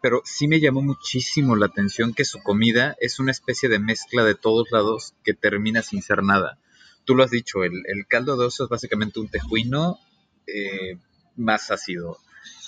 pero 0.00 0.22
sí 0.24 0.48
me 0.48 0.60
llamó 0.60 0.82
muchísimo 0.82 1.56
la 1.56 1.66
atención 1.66 2.14
que 2.14 2.24
su 2.24 2.42
comida 2.42 2.96
es 3.00 3.18
una 3.18 3.30
especie 3.30 3.68
de 3.68 3.78
mezcla 3.78 4.24
de 4.24 4.34
todos 4.34 4.70
lados 4.70 5.14
que 5.24 5.34
termina 5.34 5.82
sin 5.82 6.02
ser 6.02 6.22
nada. 6.22 6.58
Tú 7.04 7.14
lo 7.14 7.24
has 7.24 7.30
dicho, 7.30 7.64
el, 7.64 7.82
caldo 8.08 8.36
de 8.36 8.46
oso 8.46 8.64
es 8.64 8.70
básicamente 8.70 9.20
un 9.20 9.28
tejuino 9.28 9.98
eh, 10.46 10.98
más 11.36 11.70
ácido. 11.70 12.18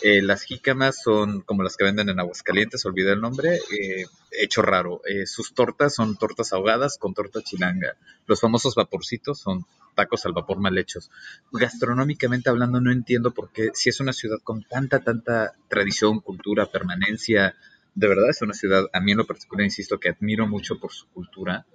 Eh, 0.03 0.21
las 0.21 0.43
jícamas 0.43 1.01
son 1.03 1.43
como 1.43 1.63
las 1.63 1.77
que 1.77 1.85
venden 1.85 2.09
en 2.09 2.19
Aguascalientes, 2.19 2.85
olvidé 2.85 3.13
el 3.13 3.21
nombre, 3.21 3.57
eh, 3.57 4.07
hecho 4.33 4.61
raro. 4.63 5.01
Eh, 5.07 5.27
sus 5.27 5.55
tortas 5.55 5.95
son 5.95 6.17
tortas 6.17 6.53
ahogadas 6.53 6.99
con 6.99 7.15
torta 7.15 7.41
chilanga. 7.43 7.97
Los 8.27 8.41
famosos 8.41 8.75
vaporcitos 8.75 9.39
son 9.39 9.65
tacos 9.95 10.27
al 10.27 10.33
vapor 10.33 10.59
mal 10.59 10.77
hechos. 10.77 11.11
Gastronómicamente 11.53 12.51
hablando, 12.51 12.81
no 12.81 12.91
entiendo 12.91 13.33
por 13.33 13.53
qué, 13.53 13.71
si 13.75 13.91
es 13.91 14.01
una 14.01 14.13
ciudad 14.13 14.39
con 14.43 14.65
tanta, 14.65 15.01
tanta 15.01 15.55
tradición, 15.69 16.21
cultura, 16.21 16.67
permanencia, 16.67 17.55
de 17.95 18.09
verdad 18.09 18.31
es 18.31 18.43
una 18.43 18.55
ciudad, 18.55 18.87
a 18.93 19.01
mí 19.01 19.13
en 19.13 19.19
lo 19.19 19.27
particular, 19.27 19.65
insisto, 19.65 20.01
que 20.01 20.09
admiro 20.09 20.49
mucho 20.49 20.81
por 20.81 20.93
su 20.93 21.07
cultura, 21.09 21.67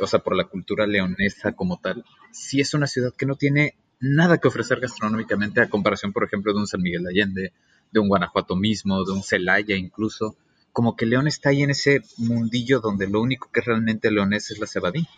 o 0.00 0.06
sea, 0.06 0.20
por 0.20 0.34
la 0.34 0.44
cultura 0.44 0.86
leonesa 0.86 1.52
como 1.52 1.78
tal. 1.78 2.04
Si 2.32 2.60
es 2.60 2.72
una 2.72 2.86
ciudad 2.86 3.12
que 3.14 3.26
no 3.26 3.36
tiene 3.36 3.76
nada 4.00 4.38
que 4.38 4.48
ofrecer 4.48 4.80
gastronómicamente 4.80 5.60
a 5.60 5.68
comparación, 5.68 6.12
por 6.12 6.24
ejemplo, 6.24 6.52
de 6.52 6.60
un 6.60 6.66
San 6.66 6.82
Miguel 6.82 7.04
de 7.04 7.10
Allende, 7.10 7.52
de 7.90 8.00
un 8.00 8.08
Guanajuato 8.08 8.56
mismo, 8.56 9.04
de 9.04 9.12
un 9.12 9.22
Celaya 9.22 9.76
incluso. 9.76 10.36
Como 10.72 10.96
que 10.96 11.06
León 11.06 11.28
está 11.28 11.50
ahí 11.50 11.62
en 11.62 11.70
ese 11.70 12.02
mundillo 12.18 12.80
donde 12.80 13.08
lo 13.08 13.20
único 13.20 13.50
que 13.52 13.60
realmente 13.60 14.10
leonés 14.10 14.50
es 14.50 14.58
la 14.58 14.66
cebadilla. 14.66 15.08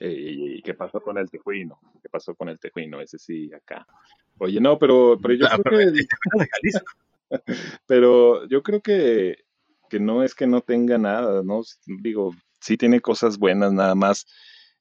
Eh, 0.00 0.58
¿Y 0.58 0.62
qué 0.62 0.74
pasó 0.74 1.00
con 1.00 1.16
el 1.16 1.30
tejuino? 1.30 1.78
¿Qué 2.02 2.08
pasó 2.08 2.34
con 2.34 2.48
el 2.48 2.58
tejuino? 2.58 3.00
Ese 3.00 3.18
sí, 3.18 3.50
acá. 3.54 3.86
Oye, 4.38 4.60
no, 4.60 4.78
pero, 4.78 5.18
pero 5.22 5.34
yo 5.34 5.46
creo 5.46 5.62
pero 5.62 5.78
que 5.78 5.86
de. 5.86 6.06
Pero 7.86 8.46
yo 8.46 8.62
creo 8.62 8.80
que, 8.80 9.44
que 9.90 9.98
no 9.98 10.22
es 10.22 10.34
que 10.34 10.46
no 10.46 10.60
tenga 10.60 10.96
nada, 10.96 11.42
¿no? 11.42 11.62
Digo, 11.86 12.32
sí 12.60 12.76
tiene 12.76 13.00
cosas 13.00 13.38
buenas, 13.38 13.72
nada 13.72 13.96
más. 13.96 14.26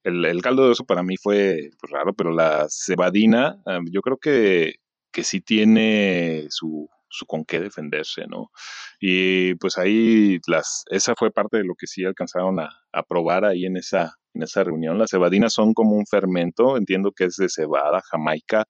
El, 0.05 0.23
el 0.25 0.41
caldo 0.41 0.65
de 0.65 0.71
oso 0.71 0.85
para 0.85 1.03
mí 1.03 1.17
fue 1.17 1.71
pues, 1.79 1.91
raro, 1.91 2.13
pero 2.13 2.31
la 2.31 2.67
cebadina, 2.69 3.61
ah, 3.65 3.79
yo 3.91 4.01
creo 4.01 4.17
que, 4.17 4.75
que 5.11 5.23
sí 5.23 5.41
tiene 5.41 6.45
su, 6.49 6.89
su 7.09 7.25
con 7.25 7.43
qué 7.45 7.59
defenderse, 7.59 8.27
¿no? 8.27 8.51
Y 8.99 9.55
pues 9.55 9.77
ahí 9.79 10.39
las, 10.47 10.83
esa 10.91 11.15
fue 11.17 11.31
parte 11.31 11.57
de 11.57 11.65
lo 11.65 11.75
que 11.75 11.87
sí 11.87 12.05
alcanzaron 12.05 12.59
a, 12.59 12.69
a 12.93 13.03
probar 13.03 13.45
ahí 13.45 13.65
en 13.65 13.77
esa, 13.77 14.15
en 14.33 14.43
esa 14.43 14.63
reunión. 14.63 14.99
Las 14.99 15.11
cebadinas 15.11 15.53
son 15.53 15.73
como 15.73 15.95
un 15.97 16.05
fermento, 16.05 16.77
entiendo 16.77 17.11
que 17.11 17.25
es 17.25 17.37
de 17.37 17.49
cebada, 17.49 18.01
jamaica, 18.09 18.65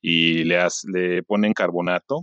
y 0.00 0.44
le, 0.44 0.58
has- 0.58 0.84
le 0.92 1.22
ponen 1.22 1.52
carbonato 1.54 2.22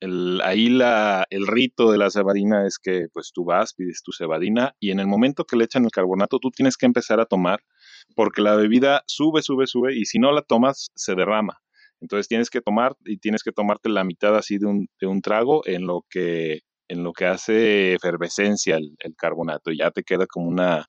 el, 0.00 0.40
ahí 0.42 0.68
la, 0.68 1.26
el 1.30 1.46
rito 1.46 1.90
de 1.90 1.98
la 1.98 2.10
cebadina 2.10 2.66
es 2.66 2.78
que 2.78 3.06
pues 3.12 3.32
tú 3.32 3.44
vas, 3.44 3.74
pides 3.74 4.02
tu 4.04 4.12
cebadina 4.12 4.74
y 4.80 4.90
en 4.90 5.00
el 5.00 5.06
momento 5.06 5.44
que 5.46 5.56
le 5.56 5.64
echan 5.64 5.84
el 5.86 5.90
carbonato 5.90 6.38
tú 6.38 6.50
tienes 6.50 6.76
que 6.76 6.86
empezar 6.86 7.20
a 7.20 7.26
tomar 7.26 7.60
porque 8.14 8.42
la 8.42 8.54
bebida 8.56 9.02
sube, 9.06 9.42
sube, 9.42 9.66
sube 9.66 9.94
y 9.94 10.04
si 10.06 10.18
no 10.18 10.32
la 10.32 10.42
tomas 10.42 10.90
se 10.94 11.14
derrama. 11.14 11.60
Entonces 12.00 12.28
tienes 12.28 12.50
que 12.50 12.60
tomar 12.60 12.96
y 13.04 13.18
tienes 13.18 13.42
que 13.42 13.52
tomarte 13.52 13.88
la 13.88 14.04
mitad 14.04 14.36
así 14.36 14.58
de 14.58 14.66
un, 14.66 14.88
de 15.00 15.06
un 15.06 15.22
trago 15.22 15.62
en 15.66 15.86
lo 15.86 16.04
que 16.10 16.60
en 16.88 17.02
lo 17.02 17.14
que 17.14 17.24
hace 17.24 17.94
efervescencia 17.94 18.76
el, 18.76 19.14
carbonato 19.16 19.70
y 19.70 19.78
ya 19.78 19.90
te 19.90 20.02
queda 20.02 20.26
como 20.26 20.48
una 20.48 20.86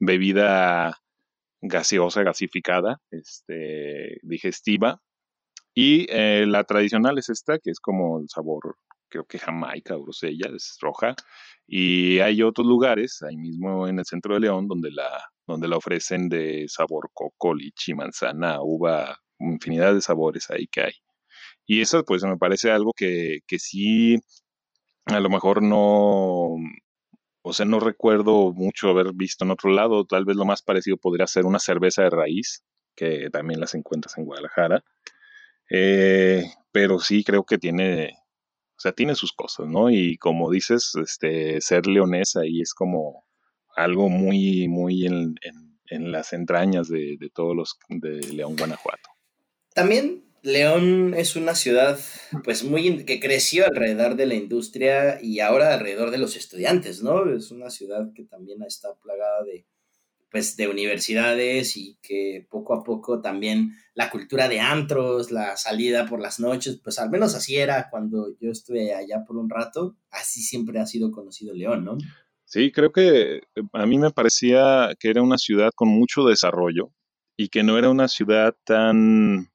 bebida 0.00 0.98
gaseosa, 1.60 2.24
gasificada, 2.24 3.00
este, 3.12 4.18
digestiva 4.22 5.00
y 5.80 6.06
eh, 6.10 6.44
la 6.44 6.64
tradicional 6.64 7.18
es 7.18 7.28
esta, 7.28 7.60
que 7.60 7.70
es 7.70 7.78
como 7.78 8.18
el 8.18 8.28
sabor, 8.28 8.74
creo 9.08 9.24
que 9.26 9.38
jamaica 9.38 9.96
o 9.96 10.04
es 10.10 10.76
roja. 10.80 11.14
Y 11.68 12.18
hay 12.18 12.42
otros 12.42 12.66
lugares, 12.66 13.22
ahí 13.22 13.36
mismo 13.36 13.86
en 13.86 14.00
el 14.00 14.04
centro 14.04 14.34
de 14.34 14.40
León, 14.40 14.66
donde 14.66 14.90
la, 14.90 15.08
donde 15.48 15.66
la 15.68 15.76
ofrecen 15.78 16.28
de 16.28 16.66
sabor 16.68 17.10
coco, 17.12 17.54
lichi, 17.54 17.94
manzana, 17.94 18.58
uva, 18.62 19.18
infinidad 19.40 19.94
de 19.94 20.02
sabores 20.02 20.50
ahí 20.50 20.68
que 20.68 20.82
hay. 20.82 20.92
Y 21.66 21.80
eso 21.80 22.04
pues 22.04 22.22
me 22.24 22.36
parece 22.36 22.70
algo 22.70 22.92
que, 22.94 23.40
que 23.46 23.58
sí, 23.58 24.18
a 25.06 25.20
lo 25.20 25.30
mejor 25.30 25.62
no, 25.62 26.56
o 27.42 27.52
sea, 27.52 27.66
no 27.66 27.80
recuerdo 27.80 28.52
mucho 28.52 28.90
haber 28.90 29.12
visto 29.14 29.44
en 29.44 29.50
otro 29.50 29.70
lado. 29.70 30.04
Tal 30.04 30.24
vez 30.24 30.36
lo 30.36 30.44
más 30.44 30.62
parecido 30.62 30.98
podría 30.98 31.26
ser 31.26 31.46
una 31.46 31.58
cerveza 31.58 32.02
de 32.02 32.10
raíz, 32.10 32.64
que 32.94 33.30
también 33.30 33.60
las 33.60 33.74
encuentras 33.74 34.18
en 34.18 34.24
Guadalajara. 34.24 34.84
Eh, 35.70 36.44
pero 36.72 36.98
sí 36.98 37.24
creo 37.24 37.44
que 37.44 37.58
tiene, 37.58 38.12
o 38.76 38.80
sea, 38.80 38.92
tiene 38.92 39.14
sus 39.14 39.32
cosas, 39.32 39.66
¿no? 39.66 39.90
Y 39.90 40.18
como 40.18 40.50
dices, 40.50 40.92
este, 40.96 41.60
ser 41.60 41.86
leonés 41.86 42.36
ahí 42.36 42.60
es 42.60 42.74
como 42.74 43.27
algo 43.82 44.08
muy, 44.08 44.68
muy 44.68 45.06
en, 45.06 45.34
las 45.90 46.32
entrañas 46.32 46.88
de, 46.88 47.16
de 47.18 47.30
todos 47.30 47.56
los 47.56 47.78
de 47.88 48.20
León, 48.34 48.56
Guanajuato. 48.56 49.08
También 49.74 50.24
León 50.42 51.14
es 51.14 51.34
una 51.36 51.54
ciudad 51.54 51.98
pues 52.44 52.62
muy 52.62 53.04
que 53.04 53.20
creció 53.20 53.66
alrededor 53.66 54.16
de 54.16 54.26
la 54.26 54.34
industria 54.34 55.18
y 55.22 55.40
ahora 55.40 55.74
alrededor 55.74 56.10
de 56.10 56.18
los 56.18 56.36
estudiantes, 56.36 57.02
¿no? 57.02 57.30
Es 57.32 57.50
una 57.50 57.70
ciudad 57.70 58.12
que 58.14 58.24
también 58.24 58.62
está 58.62 58.94
plagada 59.02 59.44
de 59.44 59.66
pues 60.30 60.56
de 60.56 60.68
universidades 60.68 61.76
y 61.76 61.98
que 62.02 62.46
poco 62.50 62.74
a 62.74 62.84
poco 62.84 63.20
también 63.22 63.72
la 63.94 64.10
cultura 64.10 64.46
de 64.48 64.60
antros, 64.60 65.30
la 65.30 65.56
salida 65.56 66.06
por 66.06 66.20
las 66.20 66.38
noches, 66.38 66.78
pues 66.82 66.98
al 66.98 67.10
menos 67.10 67.34
así 67.34 67.56
era 67.56 67.88
cuando 67.90 68.36
yo 68.38 68.50
estuve 68.50 68.94
allá 68.94 69.24
por 69.26 69.38
un 69.38 69.48
rato, 69.48 69.96
así 70.10 70.42
siempre 70.42 70.80
ha 70.80 70.86
sido 70.86 71.10
conocido 71.10 71.54
León, 71.54 71.84
¿no? 71.84 71.96
Sí, 72.50 72.72
creo 72.72 72.92
que 72.92 73.36
eh, 73.36 73.42
a 73.74 73.84
mí 73.84 73.98
me 73.98 74.10
parecía 74.10 74.94
que 74.98 75.10
era 75.10 75.22
una 75.22 75.36
ciudad 75.36 75.70
con 75.74 75.88
mucho 75.88 76.24
desarrollo 76.24 76.90
y 77.36 77.48
que 77.50 77.62
no 77.62 77.76
era 77.76 77.90
una 77.90 78.08
ciudad 78.08 78.54
tan, 78.64 79.50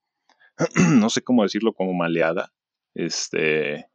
no 1.01 1.09
sé 1.09 1.23
cómo 1.23 1.43
decirlo, 1.43 1.73
como 1.73 1.93
maleada. 1.93 2.51
Este, 2.93 3.87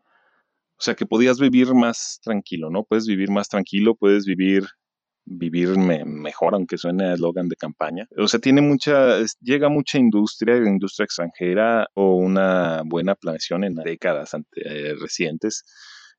o 0.78 0.82
sea, 0.82 0.96
que 0.96 1.06
podías 1.06 1.38
vivir 1.40 1.74
más 1.74 2.20
tranquilo, 2.24 2.70
¿no? 2.70 2.84
Puedes 2.84 3.06
vivir 3.06 3.30
más 3.30 3.48
tranquilo, 3.48 3.94
puedes 3.94 4.26
vivir 4.26 4.66
vivir 5.30 5.68
mejor, 5.78 6.54
aunque 6.54 6.78
suene 6.78 7.04
a 7.04 7.14
eslogan 7.14 7.48
de 7.48 7.56
campaña. 7.56 8.08
O 8.16 8.28
sea, 8.28 8.40
tiene 8.40 8.62
mucha, 8.62 9.18
llega 9.40 9.68
mucha 9.68 9.98
industria, 9.98 10.56
industria 10.56 11.04
extranjera 11.04 11.88
o 11.94 12.14
una 12.14 12.82
buena 12.84 13.14
planeación 13.14 13.64
en 13.64 13.74
décadas 13.74 14.34
eh, 14.56 14.94
recientes, 15.00 15.64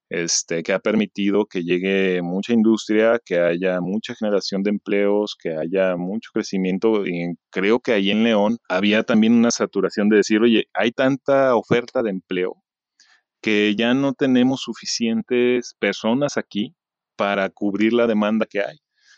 este, 0.10 0.64
que 0.64 0.74
ha 0.74 0.80
permitido 0.80 1.46
que 1.46 1.64
llegue 1.64 2.22
mucha 2.22 2.54
industria, 2.54 3.20
que 3.24 3.40
haya 3.40 3.80
mucha 3.82 4.16
generación 4.16 4.64
de 4.64 4.72
empleos, 4.72 5.36
que 5.42 5.56
haya 5.56 5.96
mucho 5.96 6.32
crecimiento. 6.34 7.06
Y 7.06 7.36
creo 7.52 7.80
que 7.80 7.94
ahí 7.94 8.12
en 8.12 8.24
León 8.24 8.58
había 8.68 9.04
también 9.04 9.34
una 9.34 9.52
saturación 9.52 10.10
de 10.10 10.18
decir, 10.18 10.42
oye, 10.42 10.66
hay 10.74 10.92
tanta 10.92 11.56
oferta 11.56 12.02
de 12.04 12.10
empleo 12.10 12.56
que 13.42 13.76
ya 13.76 13.94
no 13.94 14.14
tenemos 14.14 14.62
suficientes 14.62 15.76
personas 15.80 16.38
aquí 16.38 16.76
para 17.16 17.50
cubrir 17.50 17.94
la 17.94 18.08
demanda 18.08 18.46
que 18.46 18.62
hay. 18.62 18.78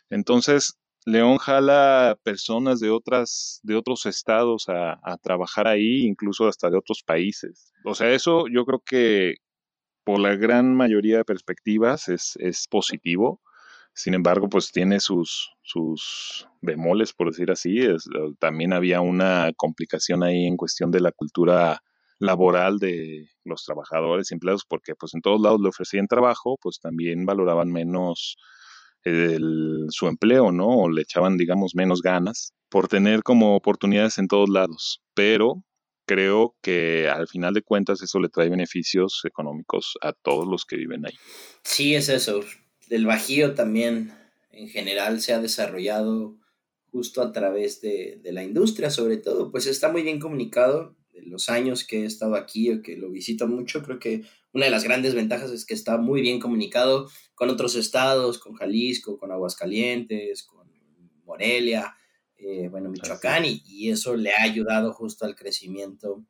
Entonces, 0.10 0.78
León 1.06 1.38
jala 1.38 2.18
personas 2.24 2.80
de 2.80 2.92
otras, 2.92 3.60
de 3.64 3.76
otros 3.76 4.06
estados 4.06 4.66
a, 4.68 5.18
trabajar 5.24 5.68
ahí, 5.68 6.02
incluso 6.02 6.48
hasta 6.48 6.70
de 6.70 6.78
otros 6.78 7.02
países. 7.04 7.72
O 7.86 7.96
sea, 7.96 8.12
eso 8.12 8.46
yo 8.48 8.66
creo 8.66 8.84
que 8.86 9.36
por 10.04 10.20
la 10.20 10.36
gran 10.36 10.76
mayoría 10.76 11.18
de 11.18 11.26
perspectivas 11.26 12.10
es, 12.10 12.68
positivo. 12.70 13.42
Sin 13.94 14.14
embargo, 14.14 14.48
pues 14.50 14.72
tiene 14.72 15.00
sus, 15.00 15.52
sus 15.62 16.48
bemoles, 16.62 17.14
por 17.14 17.28
decir 17.32 17.52
así. 17.52 17.80
también 18.40 18.74
había 18.74 19.02
una 19.02 19.52
complicación 19.56 20.24
ahí 20.24 20.46
en 20.46 20.58
cuestión 20.58 20.92
de 20.92 21.02
la 21.02 21.12
cultura 21.12 21.82
laboral 22.20 22.78
de 22.78 23.28
los 23.44 23.66
trabajadores 23.66 24.32
empleados, 24.32 24.64
porque 24.68 24.96
pues 24.96 25.14
en 25.14 25.22
todos 25.22 25.42
lados 25.42 25.60
le 25.62 25.70
ofrecían 25.70 26.08
trabajo, 26.08 26.58
pues 26.62 26.80
también 26.80 27.26
valoraban 27.26 27.72
menos 27.72 28.38
su 29.90 30.08
empleo, 30.08 30.52
¿no? 30.52 30.68
O 30.68 30.90
le 30.90 31.02
echaban, 31.02 31.38
digamos, 31.38 31.74
menos 31.76 32.02
ganas 32.02 32.54
por 32.70 32.88
tener 32.88 33.24
como 33.24 33.56
oportunidades 33.56 34.20
en 34.20 34.28
todos 34.28 34.50
lados. 34.50 35.02
Pero 35.16 35.64
creo 36.06 36.56
que 36.62 37.10
al 37.10 37.28
final 37.28 37.54
de 37.54 37.62
cuentas 37.62 38.02
eso 38.02 38.20
le 38.20 38.30
trae 38.30 38.50
beneficios 38.50 39.22
económicos 39.26 39.98
a 40.02 40.14
todos 40.14 40.48
los 40.48 40.66
que 40.66 40.78
viven 40.78 41.06
ahí. 41.06 41.14
Sí, 41.64 41.96
es 41.96 42.10
eso. 42.10 42.42
El 42.90 43.06
Bajío 43.06 43.54
también 43.54 44.14
en 44.52 44.68
general 44.70 45.22
se 45.22 45.34
ha 45.34 45.40
desarrollado 45.40 46.38
justo 46.92 47.22
a 47.22 47.32
través 47.32 47.80
de, 47.82 48.20
de 48.22 48.34
la 48.34 48.44
industria, 48.44 48.90
sobre 48.90 49.18
todo, 49.18 49.52
pues 49.52 49.66
está 49.66 49.92
muy 49.92 50.02
bien 50.02 50.20
comunicado. 50.20 50.96
De 51.14 51.24
los 51.24 51.50
años 51.50 51.86
que 51.86 52.04
he 52.04 52.06
estado 52.06 52.36
aquí 52.36 52.72
o 52.72 52.82
que 52.82 52.96
lo 52.96 53.10
visito 53.10 53.46
mucho, 53.46 53.84
creo 53.84 54.00
que 54.00 54.24
una 54.54 54.66
de 54.66 54.72
las 54.72 54.84
grandes 54.84 55.14
ventajas 55.14 55.52
es 55.52 55.66
que 55.66 55.74
está 55.74 55.98
muy 55.98 56.22
bien 56.22 56.40
comunicado 56.40 57.10
con 57.36 57.50
otros 57.50 57.76
estados, 57.76 58.38
con 58.38 58.54
Jalisco, 58.54 59.18
con 59.18 59.32
Aguascalientes, 59.32 60.44
con 60.44 60.72
Morelia, 61.26 61.96
eh, 62.42 62.70
bueno, 62.70 62.90
Michoacán, 62.90 63.44
y, 63.46 63.90
eso 63.90 64.16
le 64.16 64.32
ha 64.32 64.44
ayudado 64.44 64.94
justo 64.94 65.26
al 65.26 65.36
crecimiento 65.36 66.24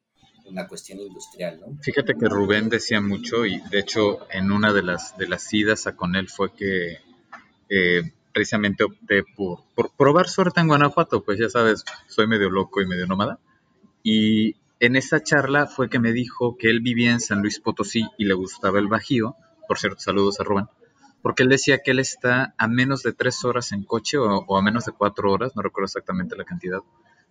en 0.45 0.55
la 0.55 0.67
cuestión 0.67 0.99
industrial, 0.99 1.59
¿no? 1.59 1.77
Fíjate 1.81 2.15
que 2.15 2.27
Rubén 2.27 2.69
decía 2.69 2.99
mucho, 2.99 3.45
y 3.45 3.61
de 3.69 3.79
hecho 3.79 4.27
en 4.31 4.51
una 4.51 4.73
de 4.73 4.83
las, 4.83 5.17
de 5.17 5.27
las 5.27 5.53
idas 5.53 5.87
a 5.87 5.95
con 5.95 6.15
él 6.15 6.27
fue 6.27 6.53
que 6.53 6.97
eh, 7.69 8.11
precisamente 8.33 8.83
opté 8.83 9.23
por, 9.35 9.59
por 9.75 9.91
probar 9.95 10.27
suerte 10.27 10.59
en 10.59 10.67
Guanajuato, 10.67 11.23
pues 11.23 11.39
ya 11.39 11.49
sabes, 11.49 11.85
soy 12.07 12.27
medio 12.27 12.49
loco 12.49 12.81
y 12.81 12.87
medio 12.87 13.05
nómada, 13.07 13.39
y 14.03 14.55
en 14.81 14.95
esa 14.95 15.21
charla 15.21 15.67
fue 15.67 15.89
que 15.89 15.99
me 15.99 16.11
dijo 16.11 16.57
que 16.57 16.69
él 16.69 16.81
vivía 16.81 17.11
en 17.11 17.19
San 17.19 17.41
Luis 17.41 17.59
Potosí 17.59 18.03
y 18.17 18.25
le 18.25 18.33
gustaba 18.33 18.79
el 18.79 18.87
Bajío. 18.87 19.35
Por 19.67 19.77
cierto, 19.77 19.99
saludos 19.99 20.39
a 20.39 20.43
Rubén. 20.43 20.65
Porque 21.21 21.43
él 21.43 21.49
decía 21.49 21.79
que 21.83 21.91
él 21.91 21.99
está 21.99 22.53
a 22.57 22.67
menos 22.67 23.03
de 23.03 23.13
tres 23.13 23.43
horas 23.45 23.71
en 23.71 23.83
coche 23.83 24.17
o, 24.17 24.57
a 24.57 24.61
menos 24.61 24.85
de 24.85 24.91
cuatro 24.91 25.31
horas, 25.31 25.55
no 25.55 25.61
recuerdo 25.61 25.85
exactamente 25.85 26.35
la 26.35 26.45
cantidad, 26.45 26.79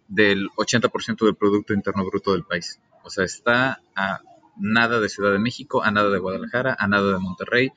del 0.09 0.49
80% 0.51 1.25
del 1.25 1.37
Producto 1.37 1.75
Interno 1.75 2.05
Bruto 2.05 2.33
del 2.33 2.45
país. 2.45 2.81
O 3.05 3.11
sea, 3.11 3.25
está 3.25 3.81
a 3.97 4.21
nada 4.57 5.01
de 5.01 5.09
Ciudad 5.09 5.33
de 5.33 5.39
México, 5.39 5.83
a 5.83 5.91
nada 5.91 6.11
de 6.11 6.19
Guadalajara, 6.19 6.77
a 6.79 6.87
nada 6.87 7.13
de 7.13 7.19
Monterrey, 7.19 7.73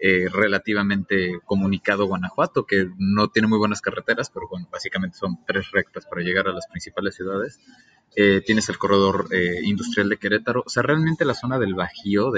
eh, 0.00 0.28
relativamente 0.30 1.40
comunicado 1.46 2.06
Guanajuato, 2.06 2.66
que 2.66 2.90
no 2.98 3.28
tiene 3.28 3.48
muy 3.48 3.58
buenas 3.58 3.80
carreteras, 3.80 4.28
pero 4.28 4.48
bueno, 4.50 4.68
básicamente 4.70 5.16
son 5.16 5.38
tres 5.46 5.70
rectas 5.70 6.04
para 6.04 6.22
llegar 6.22 6.48
a 6.48 6.52
las 6.52 6.66
principales 6.66 7.14
ciudades. 7.14 7.60
Eh, 8.16 8.42
tienes 8.44 8.68
el 8.68 8.76
corredor 8.76 9.28
eh, 9.30 9.60
industrial 9.62 10.08
de 10.08 10.18
Querétaro, 10.18 10.62
o 10.66 10.68
sea, 10.68 10.82
realmente 10.82 11.24
la 11.24 11.34
zona 11.34 11.58
del 11.58 11.74
Bajío, 11.74 12.32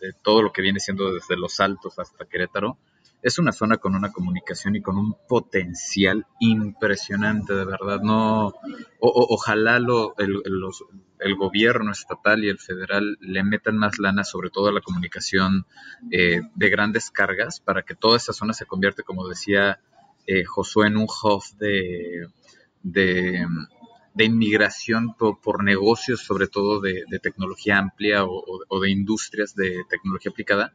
de 0.00 0.12
todo 0.12 0.42
lo 0.42 0.52
que 0.52 0.62
viene 0.62 0.80
siendo 0.80 1.12
desde 1.12 1.36
Los 1.36 1.60
Altos 1.60 1.98
hasta 1.98 2.26
Querétaro, 2.26 2.78
es 3.22 3.38
una 3.38 3.52
zona 3.52 3.78
con 3.78 3.94
una 3.94 4.12
comunicación 4.12 4.76
y 4.76 4.82
con 4.82 4.96
un 4.96 5.16
potencial 5.28 6.26
impresionante, 6.38 7.54
de 7.54 7.64
verdad. 7.64 8.00
No, 8.00 8.54
ojalá 9.00 9.80
lo, 9.80 10.16
el, 10.18 10.42
el, 11.18 11.34
gobierno 11.34 11.90
estatal 11.90 12.44
y 12.44 12.48
el 12.48 12.58
federal 12.58 13.16
le 13.20 13.42
metan 13.42 13.78
más 13.78 13.98
lana, 13.98 14.22
sobre 14.22 14.50
todo 14.50 14.68
a 14.68 14.72
la 14.72 14.80
comunicación 14.80 15.66
eh, 16.12 16.42
de 16.54 16.70
grandes 16.70 17.10
cargas, 17.10 17.58
para 17.60 17.82
que 17.82 17.94
toda 17.94 18.16
esa 18.16 18.32
zona 18.32 18.52
se 18.52 18.66
convierta, 18.66 19.02
como 19.02 19.26
decía 19.26 19.80
Josué, 20.46 20.88
en 20.88 20.96
un 20.96 21.06
hub 21.06 21.42
de, 21.58 22.28
de 22.82 23.46
de 24.16 24.24
inmigración 24.24 25.14
por, 25.14 25.62
negocios, 25.62 26.22
sobre 26.22 26.48
todo 26.48 26.80
de, 26.80 27.04
tecnología 27.22 27.76
amplia 27.76 28.24
o, 28.24 28.80
de 28.80 28.90
industrias 28.90 29.54
de 29.54 29.84
tecnología 29.90 30.30
aplicada, 30.30 30.72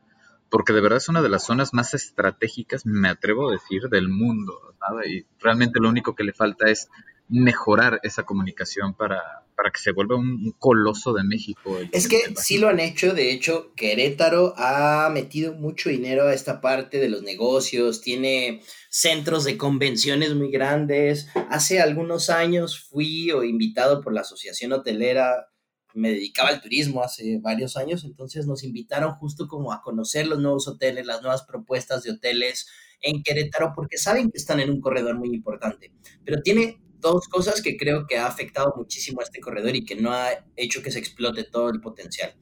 porque 0.52 0.74
de 0.74 0.82
verdad 0.82 0.98
es 0.98 1.10
una 1.10 1.24
de 1.24 1.30
las 1.30 1.46
zonas 1.46 1.74
más 1.74 1.96
estratégicas, 1.96 2.86
me 2.86 3.10
atrevo 3.10 3.50
a 3.50 3.54
decir, 3.54 3.90
del 3.90 4.10
mundo. 4.10 4.76
Y 5.08 5.26
realmente 5.40 5.80
lo 5.80 5.90
único 5.90 6.14
que 6.14 6.24
le 6.24 6.34
falta 6.34 6.70
es 6.70 6.88
mejorar 7.30 8.00
esa 8.04 8.24
comunicación 8.24 8.94
para, 8.94 9.22
para 9.56 9.72
que 9.72 9.80
se 9.80 9.92
vuelva 9.92 10.16
un, 10.16 10.54
coloso 10.58 11.14
de 11.14 11.24
México. 11.24 11.78
es 11.92 12.08
que 12.08 12.34
sí 12.36 12.58
lo 12.58 12.68
han 12.68 12.80
hecho, 12.80 13.14
de 13.14 13.32
hecho, 13.32 13.74
Querétaro 13.76 14.54
ha 14.58 15.10
metido 15.14 15.54
mucho 15.54 15.90
dinero 15.90 16.24
a 16.28 16.34
esta 16.34 16.62
parte 16.62 17.00
de 17.00 17.10
los 17.10 17.22
negocios, 17.22 18.02
tiene 18.02 18.62
centros 18.90 19.44
de 19.44 19.58
convenciones 19.58 20.34
muy 20.34 20.52
grandes. 20.52 21.28
Hace 21.50 21.80
algunos 21.80 22.30
años 22.30 22.80
fui 22.80 23.32
o 23.32 23.44
invitado 23.44 24.02
por 24.02 24.14
la 24.14 24.22
Asociación 24.22 24.74
Hotelera, 24.74 25.48
me 25.94 26.10
dedicaba 26.10 26.50
al 26.50 26.62
turismo 26.62 27.04
hace 27.04 27.40
varios 27.40 27.78
años, 27.78 28.04
entonces 28.04 28.48
nos 28.48 28.64
invitaron 28.64 29.14
justo 29.14 29.48
como 29.48 29.72
a 29.72 29.82
conocer 29.82 30.28
los 30.28 30.40
nuevos 30.40 30.68
hoteles, 30.68 31.06
las 31.06 31.22
nuevas 31.22 31.44
propuestas 31.44 32.04
de 32.04 32.12
hoteles 32.12 32.68
en 33.02 33.24
Querétaro, 33.24 33.74
porque 33.76 33.98
saben 33.98 34.32
que 34.32 34.38
están 34.38 34.60
en 34.60 34.70
un 34.70 34.82
corredor 34.82 35.18
muy 35.18 35.30
importante, 35.30 35.92
pero 36.24 36.42
tiene 36.42 36.81
dos 37.02 37.28
cosas 37.28 37.62
que 37.62 37.76
creo 37.78 38.08
que 38.08 38.18
ha 38.18 38.28
afectado 38.28 38.74
muchísimo 38.78 39.20
a 39.20 39.24
este 39.24 39.42
corredor 39.42 39.76
y 39.76 39.84
que 39.84 39.96
no 39.96 40.12
ha 40.12 40.30
hecho 40.56 40.82
que 40.82 40.92
se 40.92 41.00
explote 41.00 41.44
todo 41.44 41.70
el 41.70 41.82
potencial. 41.82 42.34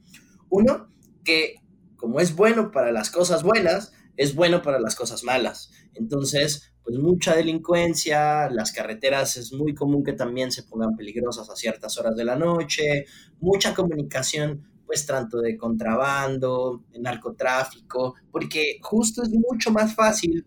Uno, 0.48 0.88
que 1.24 1.56
como 1.96 2.20
es 2.20 2.34
bueno 2.34 2.70
para 2.70 2.92
las 2.92 3.10
cosas 3.10 3.42
buenas, 3.42 3.92
es 4.16 4.34
bueno 4.34 4.62
para 4.62 4.78
las 4.78 4.94
cosas 4.94 5.24
malas. 5.24 5.70
Entonces, 5.94 6.72
pues 6.82 6.98
mucha 6.98 7.34
delincuencia, 7.34 8.48
las 8.50 8.72
carreteras 8.72 9.36
es 9.36 9.52
muy 9.52 9.74
común 9.74 10.02
que 10.04 10.12
también 10.12 10.50
se 10.50 10.62
pongan 10.62 10.96
peligrosas 10.96 11.48
a 11.50 11.56
ciertas 11.56 11.98
horas 11.98 12.16
de 12.16 12.24
la 12.24 12.36
noche, 12.36 13.06
mucha 13.40 13.74
comunicación, 13.74 14.68
pues 14.86 15.06
tanto 15.06 15.40
de 15.40 15.56
contrabando, 15.56 16.84
de 16.90 16.98
narcotráfico, 16.98 18.14
porque 18.32 18.78
justo 18.82 19.22
es 19.22 19.30
mucho 19.30 19.70
más 19.70 19.94
fácil 19.94 20.46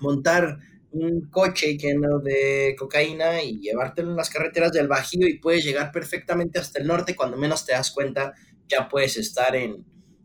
montar 0.00 0.58
un 0.92 1.28
coche 1.30 1.76
lleno 1.76 2.18
de 2.18 2.74
cocaína 2.78 3.42
y 3.42 3.60
llevártelo 3.60 4.10
en 4.10 4.16
las 4.16 4.30
carreteras 4.30 4.72
del 4.72 4.88
Bajío 4.88 5.26
y 5.26 5.38
puedes 5.38 5.64
llegar 5.64 5.90
perfectamente 5.92 6.58
hasta 6.58 6.80
el 6.80 6.86
norte, 6.86 7.16
cuando 7.16 7.36
menos 7.36 7.64
te 7.64 7.72
das 7.72 7.90
cuenta 7.90 8.34
ya 8.68 8.88
puedes 8.88 9.16
estar 9.16 9.54
en, 9.54 9.84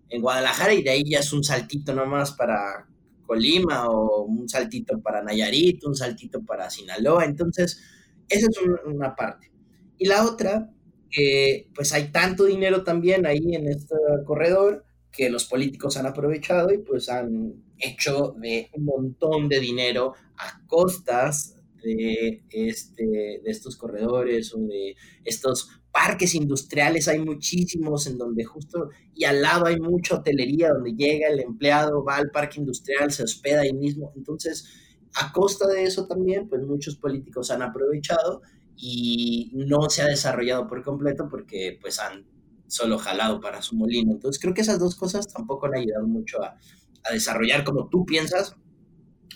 en 0.10 0.21
Guadalajara 0.21 0.73
y 0.73 0.84
de 0.84 0.89
ahí 0.89 1.03
ya 1.06 1.19
es 1.19 1.34
un 1.34 1.43
saltito 1.43 1.93
nomás 1.93 2.32
para 2.32 2.88
Colima 3.25 3.88
o 3.88 4.23
un 4.23 4.47
saltito 4.47 5.01
para 5.01 5.21
Nayarit, 5.21 5.84
un 5.84 5.95
saltito 5.95 6.43
para 6.43 6.69
Sinaloa. 6.69 7.25
Entonces, 7.25 7.82
esa 8.30 8.47
es 8.49 8.58
una 8.86 9.15
parte. 9.15 9.51
Y 9.97 10.06
la 10.08 10.25
otra, 10.25 10.69
que 11.10 11.69
pues 11.75 11.93
hay 11.93 12.12
tanto 12.12 12.45
dinero 12.45 12.84
también 12.84 13.25
ahí 13.25 13.53
en 13.53 13.67
este 13.67 13.95
corredor 14.25 14.87
que 15.12 15.30
los 15.30 15.46
políticos 15.46 15.98
han 15.98 16.06
aprovechado 16.06 16.72
y 16.74 16.80
pues 16.80 17.10
han 17.10 17.63
hecho 17.78 18.36
de 18.39 18.70
un 18.74 18.86
montón 18.86 19.50
de 19.50 19.60
dinero 19.60 20.13
a 20.38 20.65
costas 20.67 21.56
de, 21.82 22.43
este, 22.50 23.06
de 23.06 23.41
estos 23.46 23.78
corredores 23.78 24.54
o 24.54 24.60
de 24.60 24.96
estos 25.24 25.70
parques 25.91 26.36
industriales, 26.36 27.08
hay 27.08 27.20
muchísimos 27.20 28.06
en 28.08 28.17
donde 28.17 28.43
justo 28.43 28.89
y 29.15 29.24
al 29.24 29.41
lado 29.41 29.65
hay 29.65 29.80
mucha 29.80 30.15
hotelería 30.15 30.70
donde 30.70 30.93
llega 30.93 31.28
el 31.28 31.39
empleado, 31.39 32.04
va 32.04 32.17
al 32.17 32.30
parque 32.30 32.60
industrial, 32.60 33.12
se 33.12 33.24
hospeda 33.24 33.62
ahí 33.62 33.74
mismo. 33.74 34.12
Entonces, 34.15 34.67
a 35.15 35.32
costa 35.32 35.67
de 35.67 35.84
eso 35.84 36.06
también, 36.06 36.48
pues 36.48 36.62
muchos 36.63 36.98
políticos 36.98 37.50
han 37.50 37.63
aprovechado 37.63 38.41
y 38.76 39.52
no 39.54 39.89
se 39.89 40.04
ha 40.04 40.06
desarrollado 40.06 40.67
por 40.67 40.84
completo 40.84 41.28
porque 41.30 41.80
pues 41.82 42.00
han 42.00 42.26
solo 42.67 42.97
jalado 42.97 43.39
para 43.41 43.62
su 43.62 43.75
molino. 43.75 44.12
Entonces 44.12 44.41
creo 44.41 44.53
que 44.53 44.62
esas 44.62 44.80
dos 44.80 44.95
cosas 44.95 45.32
tampoco 45.32 45.67
han 45.67 45.75
ayudado 45.75 46.08
mucho 46.08 46.41
a, 46.43 46.58
a 47.03 47.13
desarrollar 47.13 47.63
como 47.63 47.88
tú 47.89 48.06
piensas 48.06 48.56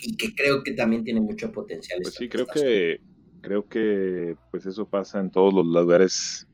y 0.01 0.15
que 0.15 0.33
creo 0.33 0.63
que 0.63 0.73
también 0.73 1.03
tiene 1.03 1.21
mucho 1.21 1.51
potencial. 1.51 1.99
Pues 2.01 2.15
sí, 2.15 2.27
creo 2.27 2.45
que, 2.47 3.01
creo 3.41 3.67
que 3.67 4.35
pues 4.51 4.65
eso 4.65 4.87
pasa 4.87 5.19
en 5.19 5.31
todos 5.31 5.53
los 5.53 5.65
lugares, 5.65 6.47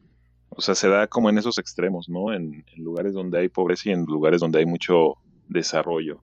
o 0.49 0.61
sea, 0.61 0.75
se 0.75 0.89
da 0.89 1.07
como 1.07 1.29
en 1.29 1.37
esos 1.37 1.57
extremos, 1.57 2.09
¿no? 2.09 2.33
En, 2.33 2.65
lugares 2.77 3.13
donde 3.13 3.39
hay 3.39 3.49
pobreza 3.49 3.89
y 3.89 3.93
en 3.93 4.05
lugares 4.05 4.41
donde 4.41 4.59
hay 4.59 4.65
mucho 4.65 5.15
desarrollo. 5.47 6.21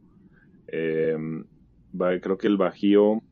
Em, 0.69 1.45
creo 2.21 2.39
que 2.39 2.47
el 2.47 2.57
Bajío, 2.57 3.23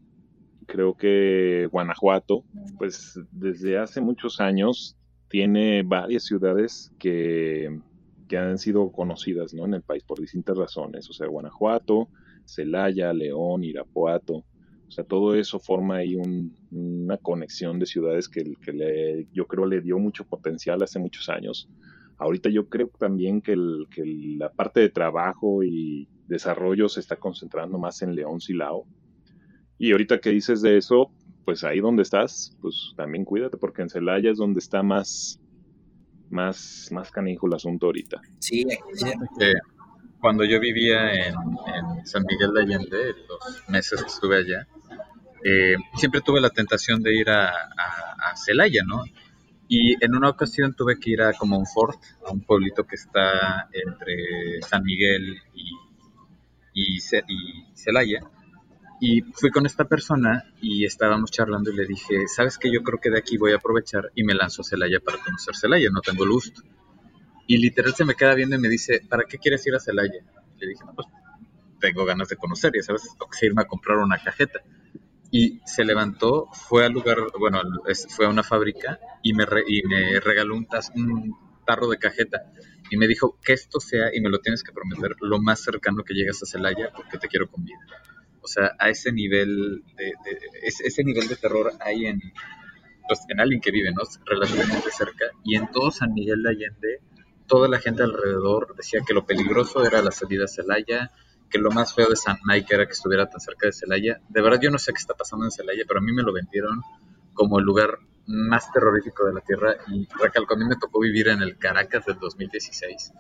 creo 0.67 0.95
que 0.97 1.69
Guanajuato, 1.71 2.45
pues 2.79 3.19
desde 3.31 3.79
hace 3.79 4.01
muchos 4.01 4.41
años 4.41 4.97
tiene 5.33 5.83
varias 5.83 6.25
ciudades 6.25 6.93
que, 6.99 7.81
que 8.29 8.37
han 8.37 8.59
sido 8.59 8.93
conocidas 8.93 9.55
¿no? 9.55 9.65
en 9.65 9.73
el 9.73 9.81
país 9.81 10.05
por 10.05 10.21
distintas 10.21 10.59
razones. 10.59 11.09
O 11.09 11.15
sea, 11.15 11.27
Guanajuato, 11.27 12.11
Celaya, 12.45 13.15
León, 13.15 13.65
Irapuato. 13.65 14.35
O 14.35 14.91
sea, 14.91 15.05
todo 15.05 15.35
eso 15.35 15.59
forma 15.59 15.97
ahí 15.97 16.17
una 16.71 17.17
conexión 17.17 17.79
de 17.79 17.87
ciudades 17.87 18.29
que, 18.29 18.45
que 18.61 19.27
yo 19.33 19.47
creo 19.47 19.65
le 19.65 19.81
dio 19.81 19.99
mucho 19.99 20.27
potencial 20.27 20.83
hace 20.83 20.99
muchos 20.99 21.31
años. 21.31 21.67
Ahorita 22.19 22.51
yo 22.51 22.69
creo 22.69 22.91
también 22.99 23.41
que, 23.41 23.53
el, 23.53 23.87
que 23.91 24.03
la 24.37 24.53
parte 24.53 24.81
de 24.81 24.91
trabajo 24.91 25.65
y 25.65 26.11
desarrollo 26.27 26.91
se 26.91 27.01
está 27.01 27.17
concentrando 27.17 27.79
más 27.79 28.03
en 28.03 28.15
León 28.15 28.39
Silao. 28.43 28.85
Y 29.79 29.93
ahorita 29.93 30.21
que 30.21 30.29
dices 30.29 30.61
de 30.61 30.77
eso, 30.77 31.11
pues 31.45 31.65
ahí 31.65 31.81
donde 31.81 32.03
estás, 32.03 32.57
pues 32.61 32.93
también 32.97 33.25
cuídate, 33.25 33.57
porque 33.57 33.83
en 33.83 33.89
Celaya 33.89 34.31
es 34.31 34.39
donde 34.39 34.61
está 34.61 34.83
más, 34.83 35.41
más, 36.31 36.89
más 36.93 37.11
canijo 37.11 37.47
el 37.47 37.55
asunto 37.55 37.87
ahorita. 37.87 38.21
Sí, 38.39 38.65
cuando 40.21 40.45
yo 40.45 40.61
vivía 40.61 41.13
en, 41.13 41.35
San 42.05 42.25
Miguel 42.29 42.53
de 42.55 42.63
Allende, 42.63 43.15
los 43.29 43.69
meses 43.69 44.03
que 44.03 44.09
estuve 44.09 44.37
allá, 44.37 44.69
eh, 45.45 45.75
siempre 45.97 46.21
tuve 46.21 46.41
la 46.41 46.51
tentación 46.51 47.03
de 47.03 47.15
ir 47.17 47.29
a, 47.29 47.49
a, 47.49 48.37
Celaya, 48.37 48.83
¿no? 48.87 49.03
Y 49.69 50.03
en 50.05 50.15
una 50.15 50.29
ocasión 50.31 50.75
tuve 50.75 50.99
que 50.99 51.11
ir 51.11 51.23
a 51.23 51.33
como 51.33 51.59
un 51.59 51.67
fort, 51.67 52.01
a 52.25 52.31
un 52.31 52.41
pueblito 52.43 52.85
que 52.87 52.95
está 52.95 53.69
entre 53.73 54.63
San 54.63 54.85
Miguel 54.85 55.39
y, 55.55 55.71
y, 56.73 56.97
y 56.97 57.75
Celaya. 57.75 58.21
Y 59.05 59.23
fui 59.23 59.51
con 59.51 59.67
esta 59.67 59.89
persona 59.89 60.45
y 60.61 60.85
estábamos 60.85 61.33
charlando 61.33 61.73
y 61.73 61.75
le 61.75 61.87
dije, 61.87 62.29
¿sabes 62.29 62.57
qué? 62.57 62.71
Yo 62.73 62.85
creo 62.85 63.01
que 63.01 63.11
de 63.11 63.19
aquí 63.19 63.37
voy 63.37 63.51
a 63.51 63.57
aprovechar 63.57 64.13
y 64.15 64.23
me 64.23 64.33
lanzo 64.33 64.63
a 64.63 64.65
Celaya 64.65 65.01
para 65.01 65.19
conocer 65.19 65.57
Celaya, 65.57 65.89
no 65.91 66.01
tengo 66.03 66.25
luz. 66.25 66.53
Y 67.49 67.57
literal 67.57 67.97
se 67.97 68.05
me 68.05 68.15
queda 68.15 68.37
viendo 68.37 68.55
y 68.55 68.61
me 68.61 68.69
dice, 68.69 69.05
¿para 69.09 69.25
qué 69.25 69.39
quieres 69.39 69.67
ir 69.67 69.75
a 69.75 69.81
Celaya? 69.81 70.25
Le 70.57 70.69
dije, 70.69 70.85
no, 70.87 70.95
pues 70.95 71.09
tengo 71.81 72.05
ganas 72.05 72.29
de 72.29 72.37
conocer, 72.37 72.77
y 72.77 72.83
sabes, 72.83 73.03
tengo 73.03 73.29
que 73.29 73.45
irme 73.45 73.63
a 73.63 73.65
comprar 73.65 73.99
una 73.99 74.19
cajeta. 74.19 74.61
Y 75.33 75.59
se 75.67 75.83
levantó, 75.83 76.47
fue 76.53 76.87
al 76.87 76.93
lugar, 76.93 77.17
bueno, 77.41 77.61
fue 78.09 78.27
a 78.27 78.29
una 78.29 78.45
fábrica 78.45 79.01
y 79.21 79.35
me, 79.35 79.47
me 79.89 80.21
regaló 80.21 80.55
un, 80.55 80.69
un 80.95 81.37
tarro 81.67 81.89
de 81.89 81.99
cajeta. 81.99 82.53
Y 82.89 82.97
me 82.97 83.09
dijo 83.09 83.37
que 83.45 83.55
esto 83.55 83.81
sea, 83.81 84.15
y 84.15 84.21
me 84.21 84.31
lo 84.31 84.39
tienes 84.39 84.63
que 84.63 84.71
prometer, 84.71 85.17
lo 85.23 85.41
más 85.41 85.61
cercano 85.61 86.05
que 86.05 86.15
llegas 86.15 86.41
a 86.45 86.47
Celaya 86.47 86.91
porque 86.95 87.19
te 87.19 87.27
quiero 87.27 87.51
con 87.51 87.65
vida. 87.65 87.81
O 88.43 88.49
sea, 88.49 88.73
a 88.79 88.91
ese 88.91 89.13
nivel 89.13 89.83
de, 89.97 90.13
ese, 90.63 91.05
nivel 91.05 91.29
de 91.29 91.37
terror 91.37 91.73
hay 91.81 92.07
en, 92.07 92.21
pues, 93.07 93.21
en 93.29 93.41
alguien 93.41 93.61
que 93.61 93.71
vive, 93.71 93.93
¿no? 93.93 94.03
Relativamente 94.27 94.91
cerca. 94.91 95.27
Y 95.45 95.57
en 95.57 95.71
todo 95.71 95.91
San 95.91 96.13
Miguel 96.13 96.43
de 96.43 96.51
Allende 96.51 97.01
toda 97.53 97.69
la 97.69 97.79
gente 97.79 98.03
alrededor 98.03 98.75
decía 98.77 99.03
que 99.07 99.13
lo 99.13 99.27
peligroso 99.27 99.85
era 99.85 100.01
la 100.01 100.11
salida 100.11 100.45
a 100.45 100.49
Celaya, 100.49 101.11
que 101.51 101.59
lo 101.59 101.71
más 101.71 101.95
feo 101.95 102.09
de 102.09 102.17
San 102.17 102.39
Mike 102.45 102.75
era 102.75 102.87
que 102.87 102.93
estuviera 102.93 103.29
tan 103.29 103.41
cerca 103.41 103.67
de 103.67 103.75
Celaya. 103.75 104.21
De 104.31 104.41
verdad 104.41 104.59
yo 104.59 104.71
no 104.71 104.79
sé 104.79 104.95
qué 104.95 104.99
está 104.99 105.13
pasando 105.13 105.45
en 105.45 105.51
Celaya, 105.51 105.85
pero 105.87 106.01
a 106.01 106.03
mí 106.03 106.13
me 106.13 106.23
lo 106.23 106.33
vendieron 106.33 106.81
como 107.35 107.59
el 107.59 107.65
lugar 107.67 107.99
más 108.27 108.73
terrorífico 108.73 109.27
de 109.27 109.35
la 109.35 109.41
Tierra 109.41 109.77
y 109.89 110.09
recalco, 110.19 110.55
a 110.55 110.57
mí 110.57 110.65
me 110.65 110.77
tocó 110.77 111.01
vivir 111.01 111.29
en 111.29 111.43
el 111.43 111.59
Caracas 111.59 112.07
del 112.07 112.19
2016, 112.19 113.13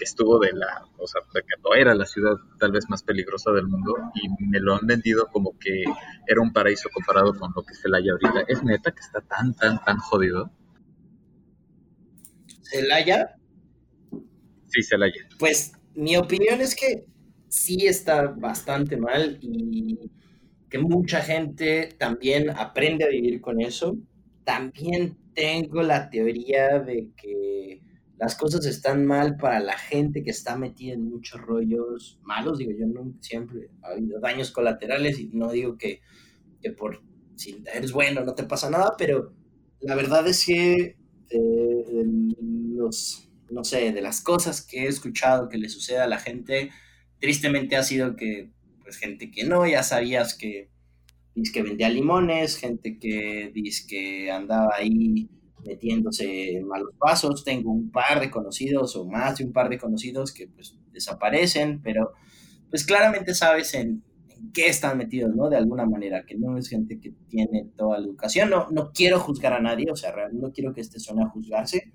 que 0.00 0.04
estuvo 0.04 0.38
de 0.38 0.54
la, 0.54 0.86
o 0.96 1.06
sea, 1.06 1.20
de 1.34 1.42
que 1.42 1.60
no 1.62 1.74
era 1.74 1.94
la 1.94 2.06
ciudad 2.06 2.38
tal 2.58 2.72
vez 2.72 2.88
más 2.88 3.02
peligrosa 3.02 3.52
del 3.52 3.66
mundo 3.66 3.94
y 4.14 4.30
me 4.46 4.58
lo 4.58 4.74
han 4.74 4.86
vendido 4.86 5.26
como 5.26 5.58
que 5.58 5.84
era 6.26 6.40
un 6.40 6.54
paraíso 6.54 6.88
comparado 6.88 7.34
con 7.34 7.52
lo 7.54 7.62
que 7.62 7.74
es 7.74 7.82
Celaya 7.82 8.12
ahorita. 8.12 8.44
Es 8.48 8.64
neta 8.64 8.92
que 8.92 9.00
está 9.00 9.20
tan, 9.20 9.54
tan, 9.54 9.84
tan 9.84 9.98
jodido. 9.98 10.50
Celaya 12.62 13.36
Sí, 14.68 14.82
Celaya. 14.82 15.28
Pues 15.38 15.72
mi 15.94 16.16
opinión 16.16 16.62
es 16.62 16.74
que 16.74 17.04
sí 17.48 17.86
está 17.86 18.28
bastante 18.28 18.96
mal 18.96 19.38
y 19.42 20.10
que 20.70 20.78
mucha 20.78 21.20
gente 21.20 21.94
también 21.98 22.48
aprende 22.48 23.04
a 23.04 23.08
vivir 23.08 23.42
con 23.42 23.60
eso. 23.60 23.98
También 24.44 25.18
tengo 25.34 25.82
la 25.82 26.08
teoría 26.08 26.78
de 26.78 27.10
que 27.16 27.82
las 28.20 28.36
cosas 28.36 28.66
están 28.66 29.06
mal 29.06 29.38
para 29.38 29.60
la 29.60 29.78
gente 29.78 30.22
que 30.22 30.30
está 30.30 30.54
metida 30.54 30.92
en 30.92 31.08
muchos 31.08 31.40
rollos 31.40 32.20
malos. 32.22 32.58
Digo, 32.58 32.72
yo 32.78 32.86
no 32.86 33.14
siempre 33.20 33.70
ha 33.82 33.92
habido 33.92 34.20
daños 34.20 34.50
colaterales 34.50 35.18
y 35.18 35.28
no 35.28 35.50
digo 35.50 35.78
que, 35.78 36.02
que 36.60 36.70
por 36.70 37.02
si 37.36 37.64
eres 37.74 37.92
bueno 37.92 38.22
no 38.22 38.34
te 38.34 38.44
pasa 38.44 38.68
nada, 38.68 38.94
pero 38.98 39.32
la 39.80 39.94
verdad 39.94 40.28
es 40.28 40.44
que 40.44 40.98
eh, 41.30 42.04
los 42.74 43.26
no 43.50 43.64
sé, 43.64 43.90
de 43.92 44.02
las 44.02 44.20
cosas 44.20 44.60
que 44.62 44.84
he 44.84 44.86
escuchado 44.86 45.48
que 45.48 45.58
le 45.58 45.70
sucede 45.70 45.98
a 45.98 46.06
la 46.06 46.18
gente, 46.18 46.70
tristemente 47.18 47.76
ha 47.76 47.82
sido 47.82 48.16
que, 48.16 48.52
pues, 48.82 48.96
gente 48.96 49.30
que 49.30 49.44
no, 49.44 49.66
ya 49.66 49.82
sabías 49.82 50.34
que 50.34 50.68
que 51.54 51.62
vendía 51.62 51.88
limones, 51.88 52.58
gente 52.58 52.98
que 52.98 53.50
que 53.88 54.30
andaba 54.30 54.74
ahí 54.76 55.30
metiéndose 55.64 56.56
en 56.56 56.66
malos 56.66 56.94
pasos. 56.98 57.44
Tengo 57.44 57.72
un 57.72 57.90
par 57.90 58.20
de 58.20 58.30
conocidos 58.30 58.96
o 58.96 59.06
más 59.06 59.38
de 59.38 59.44
un 59.44 59.52
par 59.52 59.68
de 59.68 59.78
conocidos 59.78 60.32
que 60.32 60.48
pues 60.48 60.76
desaparecen, 60.92 61.80
pero 61.82 62.12
pues 62.68 62.84
claramente 62.84 63.34
sabes 63.34 63.74
en, 63.74 64.02
en, 64.28 64.52
qué 64.52 64.68
están 64.68 64.98
metidos, 64.98 65.34
¿no? 65.34 65.48
De 65.48 65.56
alguna 65.56 65.86
manera, 65.86 66.24
que 66.26 66.36
no 66.36 66.56
es 66.56 66.68
gente 66.68 67.00
que 67.00 67.12
tiene 67.28 67.68
toda 67.76 67.98
la 67.98 68.06
educación. 68.06 68.50
No, 68.50 68.68
no 68.70 68.92
quiero 68.92 69.18
juzgar 69.20 69.52
a 69.52 69.60
nadie, 69.60 69.90
o 69.90 69.96
sea, 69.96 70.14
no 70.32 70.52
quiero 70.52 70.72
que 70.72 70.80
este 70.80 71.00
suene 71.00 71.22
a 71.22 71.28
juzgarse, 71.28 71.92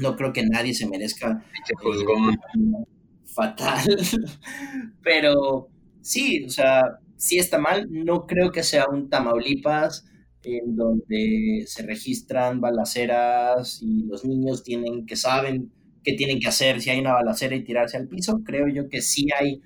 no 0.00 0.16
creo 0.16 0.32
que 0.32 0.46
nadie 0.46 0.74
se 0.74 0.88
merezca 0.88 1.44
eh, 1.52 2.84
fatal, 3.26 3.84
pero 5.02 5.68
sí, 6.00 6.44
o 6.44 6.50
sea, 6.50 6.82
sí 7.16 7.38
está 7.38 7.58
mal. 7.58 7.88
No 7.90 8.26
creo 8.26 8.50
que 8.50 8.62
sea 8.62 8.86
un 8.88 9.08
Tamaulipas 9.08 10.04
en 10.44 10.76
donde 10.76 11.64
se 11.66 11.82
registran 11.82 12.60
balaceras 12.60 13.80
y 13.82 14.04
los 14.04 14.24
niños 14.24 14.62
tienen 14.62 15.06
que 15.06 15.16
saben 15.16 15.72
qué 16.04 16.14
tienen 16.14 16.40
que 16.40 16.48
hacer 16.48 16.80
si 16.80 16.90
hay 16.90 17.00
una 17.00 17.14
balacera 17.14 17.54
y 17.54 17.64
tirarse 17.64 17.96
al 17.96 18.08
piso. 18.08 18.40
Creo 18.44 18.68
yo 18.68 18.88
que 18.88 19.02
sí 19.02 19.28
hay, 19.38 19.60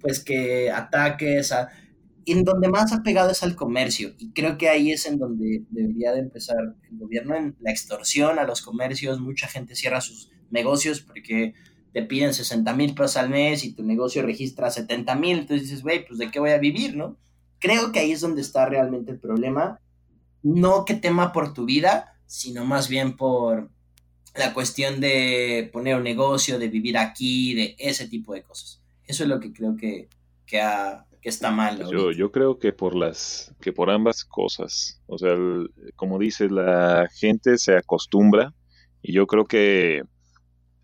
pues, 0.00 0.24
que 0.24 0.70
ataques 0.70 1.52
a 1.52 1.68
en 2.26 2.44
donde 2.44 2.68
más 2.68 2.92
ha 2.92 3.02
pegado 3.02 3.30
es 3.30 3.42
al 3.42 3.56
comercio 3.56 4.14
y 4.18 4.30
creo 4.30 4.56
que 4.56 4.68
ahí 4.68 4.92
es 4.92 5.06
en 5.06 5.18
donde 5.18 5.64
debería 5.70 6.12
de 6.12 6.20
empezar 6.20 6.56
el 6.90 6.98
gobierno 6.98 7.34
en 7.34 7.56
la 7.60 7.70
extorsión 7.70 8.38
a 8.38 8.44
los 8.44 8.62
comercios. 8.62 9.20
Mucha 9.20 9.48
gente 9.48 9.74
cierra 9.74 10.00
sus 10.00 10.30
negocios 10.50 11.00
porque 11.00 11.54
te 11.92 12.02
piden 12.02 12.32
60 12.32 12.72
mil 12.74 12.94
pesos 12.94 13.16
al 13.16 13.28
mes 13.28 13.64
y 13.64 13.74
tu 13.74 13.82
negocio 13.82 14.22
registra 14.22 14.70
70 14.70 15.14
mil, 15.16 15.40
entonces 15.40 15.68
dices, 15.68 15.82
güey, 15.82 16.06
pues 16.06 16.18
de 16.18 16.30
qué 16.30 16.40
voy 16.40 16.50
a 16.50 16.58
vivir, 16.58 16.96
¿no? 16.96 17.18
Creo 17.58 17.92
que 17.92 17.98
ahí 18.00 18.12
es 18.12 18.20
donde 18.20 18.40
está 18.40 18.66
realmente 18.66 19.12
el 19.12 19.18
problema. 19.18 19.78
No 20.42 20.84
que 20.84 20.94
tema 20.94 21.32
por 21.32 21.54
tu 21.54 21.64
vida, 21.64 22.18
sino 22.26 22.64
más 22.64 22.88
bien 22.88 23.16
por 23.16 23.70
la 24.34 24.54
cuestión 24.54 25.00
de 25.00 25.68
poner 25.72 25.96
un 25.96 26.04
negocio, 26.04 26.58
de 26.58 26.68
vivir 26.68 26.96
aquí, 26.96 27.54
de 27.54 27.76
ese 27.78 28.08
tipo 28.08 28.34
de 28.34 28.42
cosas. 28.42 28.82
Eso 29.04 29.24
es 29.24 29.28
lo 29.28 29.40
que 29.40 29.52
creo 29.52 29.76
que, 29.76 30.08
que 30.46 30.60
ha 30.60 31.06
que 31.22 31.28
está 31.28 31.52
mal. 31.52 31.78
Yo, 31.88 32.10
yo 32.10 32.32
creo 32.32 32.58
que 32.58 32.72
por 32.72 32.96
las, 32.96 33.54
que 33.60 33.72
por 33.72 33.90
ambas 33.90 34.24
cosas. 34.24 35.00
O 35.06 35.16
sea, 35.16 35.34
como 35.94 36.18
dices, 36.18 36.50
la 36.50 37.08
gente 37.14 37.56
se 37.58 37.76
acostumbra 37.76 38.52
y 39.00 39.12
yo 39.12 39.26
creo 39.28 39.46
que 39.46 40.02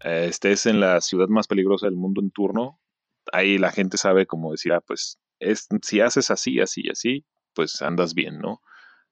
eh, 0.05 0.27
estés 0.29 0.67
en 0.67 0.79
la 0.79 1.01
ciudad 1.01 1.27
más 1.27 1.49
peligrosa 1.49 1.87
del 1.87 1.97
mundo 1.97 2.21
en 2.23 2.31
turno, 2.31 2.81
ahí 3.33 3.59
la 3.59 3.73
gente 3.73 3.99
sabe 3.99 4.27
como 4.27 4.53
decir, 4.53 4.73
ah, 4.73 4.81
pues 4.81 5.19
es, 5.41 5.67
si 5.83 6.01
haces 6.01 6.31
así, 6.31 6.61
así, 6.61 6.89
así, 6.89 7.27
pues 7.53 7.83
andas 7.83 8.15
bien, 8.15 8.39
¿no? 8.39 8.63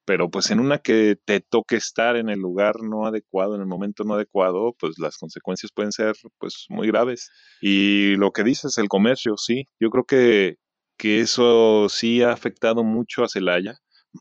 Pero 0.06 0.30
pues 0.30 0.50
en 0.50 0.60
una 0.60 0.78
que 0.78 1.18
te 1.24 1.40
toque 1.40 1.76
estar 1.76 2.16
en 2.16 2.30
el 2.30 2.38
lugar 2.38 2.76
no 2.80 3.06
adecuado, 3.06 3.56
en 3.56 3.60
el 3.60 3.66
momento 3.66 4.04
no 4.04 4.14
adecuado, 4.14 4.74
pues 4.78 4.98
las 4.98 5.18
consecuencias 5.18 5.72
pueden 5.74 5.92
ser 5.92 6.14
pues 6.38 6.66
muy 6.68 6.86
graves. 6.86 7.30
Y 7.60 8.14
lo 8.16 8.30
que 8.30 8.44
dices, 8.44 8.78
el 8.78 8.88
comercio, 8.88 9.36
sí, 9.36 9.64
yo 9.80 9.90
creo 9.90 10.04
que, 10.04 10.56
que 10.96 11.20
eso 11.20 11.88
sí 11.88 12.22
ha 12.22 12.30
afectado 12.32 12.84
mucho 12.84 13.24
a 13.24 13.28
Celaya. 13.28 13.78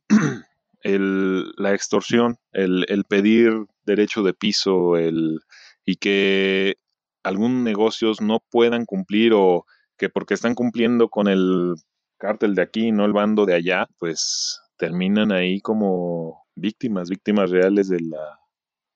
el, 0.82 1.52
la 1.58 1.74
extorsión, 1.76 2.38
el, 2.52 2.86
el 2.90 3.04
pedir 3.06 3.54
derecho 3.86 4.24
de 4.24 4.34
piso, 4.34 4.98
el, 4.98 5.40
y 5.86 5.98
que 5.98 6.78
algunos 7.24 7.64
negocios 7.64 8.22
no 8.22 8.40
puedan 8.50 8.86
cumplir 8.86 9.34
o 9.36 9.66
que 9.98 10.10
porque 10.10 10.34
están 10.34 10.56
cumpliendo 10.56 11.10
con 11.10 11.28
el 11.28 11.76
cártel 12.18 12.56
de 12.56 12.64
aquí, 12.64 12.92
no 12.92 13.06
el 13.06 13.14
bando 13.14 13.46
de 13.46 13.54
allá, 13.54 13.88
pues 14.00 14.62
terminan 14.78 15.32
ahí 15.32 15.62
como 15.62 16.46
víctimas, 16.56 17.10
víctimas 17.10 17.50
reales 17.50 17.90
de 17.90 18.00
la, 18.02 18.40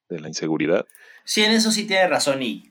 de 0.09 0.19
la 0.19 0.27
inseguridad. 0.27 0.85
Sí, 1.23 1.43
en 1.43 1.51
eso 1.51 1.71
sí 1.71 1.85
tiene 1.85 2.07
razón 2.07 2.41
y 2.41 2.69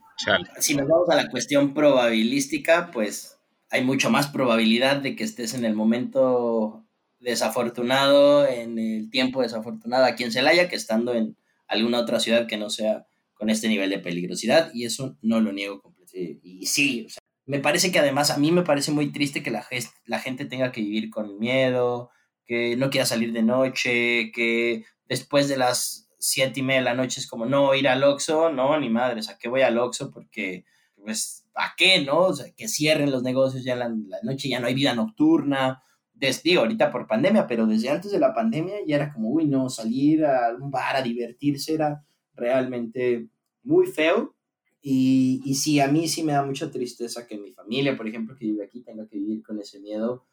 si 0.59 0.75
nos 0.75 0.89
vamos 0.89 1.09
a 1.11 1.15
la 1.15 1.29
cuestión 1.29 1.75
probabilística, 1.75 2.91
pues 2.91 3.39
hay 3.71 3.85
mucho 3.85 4.11
más 4.11 4.29
probabilidad 4.29 4.97
de 4.97 5.15
que 5.15 5.25
estés 5.25 5.55
en 5.55 5.65
el 5.65 5.75
momento 5.75 6.85
desafortunado, 7.21 8.47
en 8.47 8.79
el 8.79 9.11
tiempo 9.11 9.43
desafortunado 9.43 10.05
aquí 10.05 10.25
en 10.25 10.33
Celaya, 10.33 10.69
que 10.69 10.77
estando 10.77 11.15
en 11.15 11.37
alguna 11.67 12.01
otra 12.01 12.21
ciudad 12.21 12.47
que 12.47 12.57
no 12.57 12.71
sea 12.71 13.07
con 13.35 13.51
este 13.51 13.69
nivel 13.69 13.91
de 13.91 13.99
peligrosidad, 13.99 14.71
y 14.75 14.85
eso 14.85 15.17
no 15.23 15.41
lo 15.41 15.53
niego 15.53 15.81
completamente. 15.81 16.41
Y 16.43 16.67
sí, 16.67 17.05
o 17.07 17.11
sea, 17.11 17.21
me 17.47 17.61
parece 17.61 17.93
que 17.93 17.99
además 17.99 18.31
a 18.31 18.39
mí 18.39 18.51
me 18.51 18.63
parece 18.63 18.91
muy 18.91 19.13
triste 19.13 19.43
que 19.43 19.51
la, 19.51 19.65
la 20.07 20.19
gente 20.19 20.45
tenga 20.45 20.73
que 20.73 20.81
vivir 20.81 21.11
con 21.11 21.39
miedo, 21.39 22.11
que 22.49 22.77
no 22.77 22.91
quiera 22.91 23.07
salir 23.07 23.33
de 23.33 23.43
noche, 23.43 24.33
que 24.33 24.85
después 25.07 25.49
de 25.49 25.59
las 25.59 26.09
siete 26.19 26.61
y 26.61 26.63
media 26.63 26.81
de 26.81 26.85
la 26.87 26.95
noche 26.95 27.21
es 27.21 27.29
como, 27.29 27.47
no, 27.47 27.75
ir 27.75 27.87
al 27.87 28.03
Oxxo, 28.03 28.51
no, 28.51 28.81
ni 28.81 28.89
madre, 28.89 29.21
o 29.21 29.23
sea, 29.23 29.39
que 29.39 29.49
voy 29.49 29.61
al 29.61 29.79
Oxxo 29.79 30.11
porque, 30.11 30.65
pues, 30.97 31.45
¿a 31.55 31.75
qué, 31.77 32.03
no? 32.03 32.31
Que 32.57 32.67
cierren 32.67 33.11
los 33.11 33.23
negocios 33.23 33.63
ya 33.65 33.75
en 33.75 34.09
la, 34.09 34.19
noche, 34.23 34.49
ya 34.49 34.61
no 34.61 34.67
hay 34.67 34.75
vida 34.75 34.95
nocturna, 34.95 35.83
des, 36.15 36.43
digo, 36.43 36.63
ahorita 36.63 36.91
por 36.91 37.07
pandemia, 37.07 37.47
pero 37.47 37.67
desde 37.67 37.91
antes 37.91 38.11
de 38.11 38.19
la 38.19 38.35
pandemia 38.35 38.77
ya 38.87 38.97
era 38.97 39.13
como, 39.13 39.31
uy, 39.31 39.47
no, 39.47 39.69
salir 39.69 40.25
a 40.25 40.55
un 40.59 40.71
bar 40.71 40.97
a 40.97 41.03
divertirse 41.03 41.75
era 41.75 42.03
realmente 42.35 43.29
muy 43.63 43.87
feo 43.87 44.35
y, 44.81 45.43
y 45.45 45.55
sí, 45.55 45.81
a 45.81 45.89
mí 45.89 46.09
sí 46.09 46.23
me 46.23 46.33
da 46.33 46.45
mucha 46.45 46.71
tristeza 46.71 47.27
que 47.27 47.37
mi 47.37 47.53
familia, 47.53 47.97
por 47.97 48.09
ejemplo, 48.09 48.35
que 48.37 48.47
vive 48.47 48.65
aquí, 48.65 48.81
tenga 48.81 49.07
que 49.07 49.19
vivir 49.19 49.43
con 49.43 49.61
ese 49.61 49.81
miedo. 49.81 50.25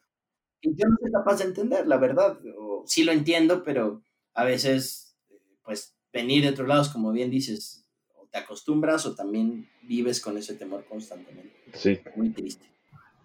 Yo 0.74 0.88
no 0.88 0.98
soy 1.00 1.12
capaz 1.12 1.38
de 1.38 1.46
entender, 1.46 1.88
la 1.88 1.98
verdad. 1.98 2.38
O, 2.58 2.84
sí 2.86 3.04
lo 3.04 3.12
entiendo, 3.12 3.64
pero 3.64 4.02
a 4.34 4.44
veces, 4.44 5.18
pues, 5.64 5.96
venir 6.12 6.44
de 6.44 6.50
otros 6.50 6.68
lados, 6.68 6.90
como 6.90 7.12
bien 7.12 7.30
dices, 7.30 7.86
o 8.16 8.28
te 8.28 8.38
acostumbras 8.38 9.06
o 9.06 9.16
también 9.16 9.70
vives 9.84 10.20
con 10.20 10.38
ese 10.38 10.56
temor 10.56 10.86
constantemente. 10.86 11.56
Sí. 11.74 12.00
Muy 12.16 12.32
triste. 12.32 12.66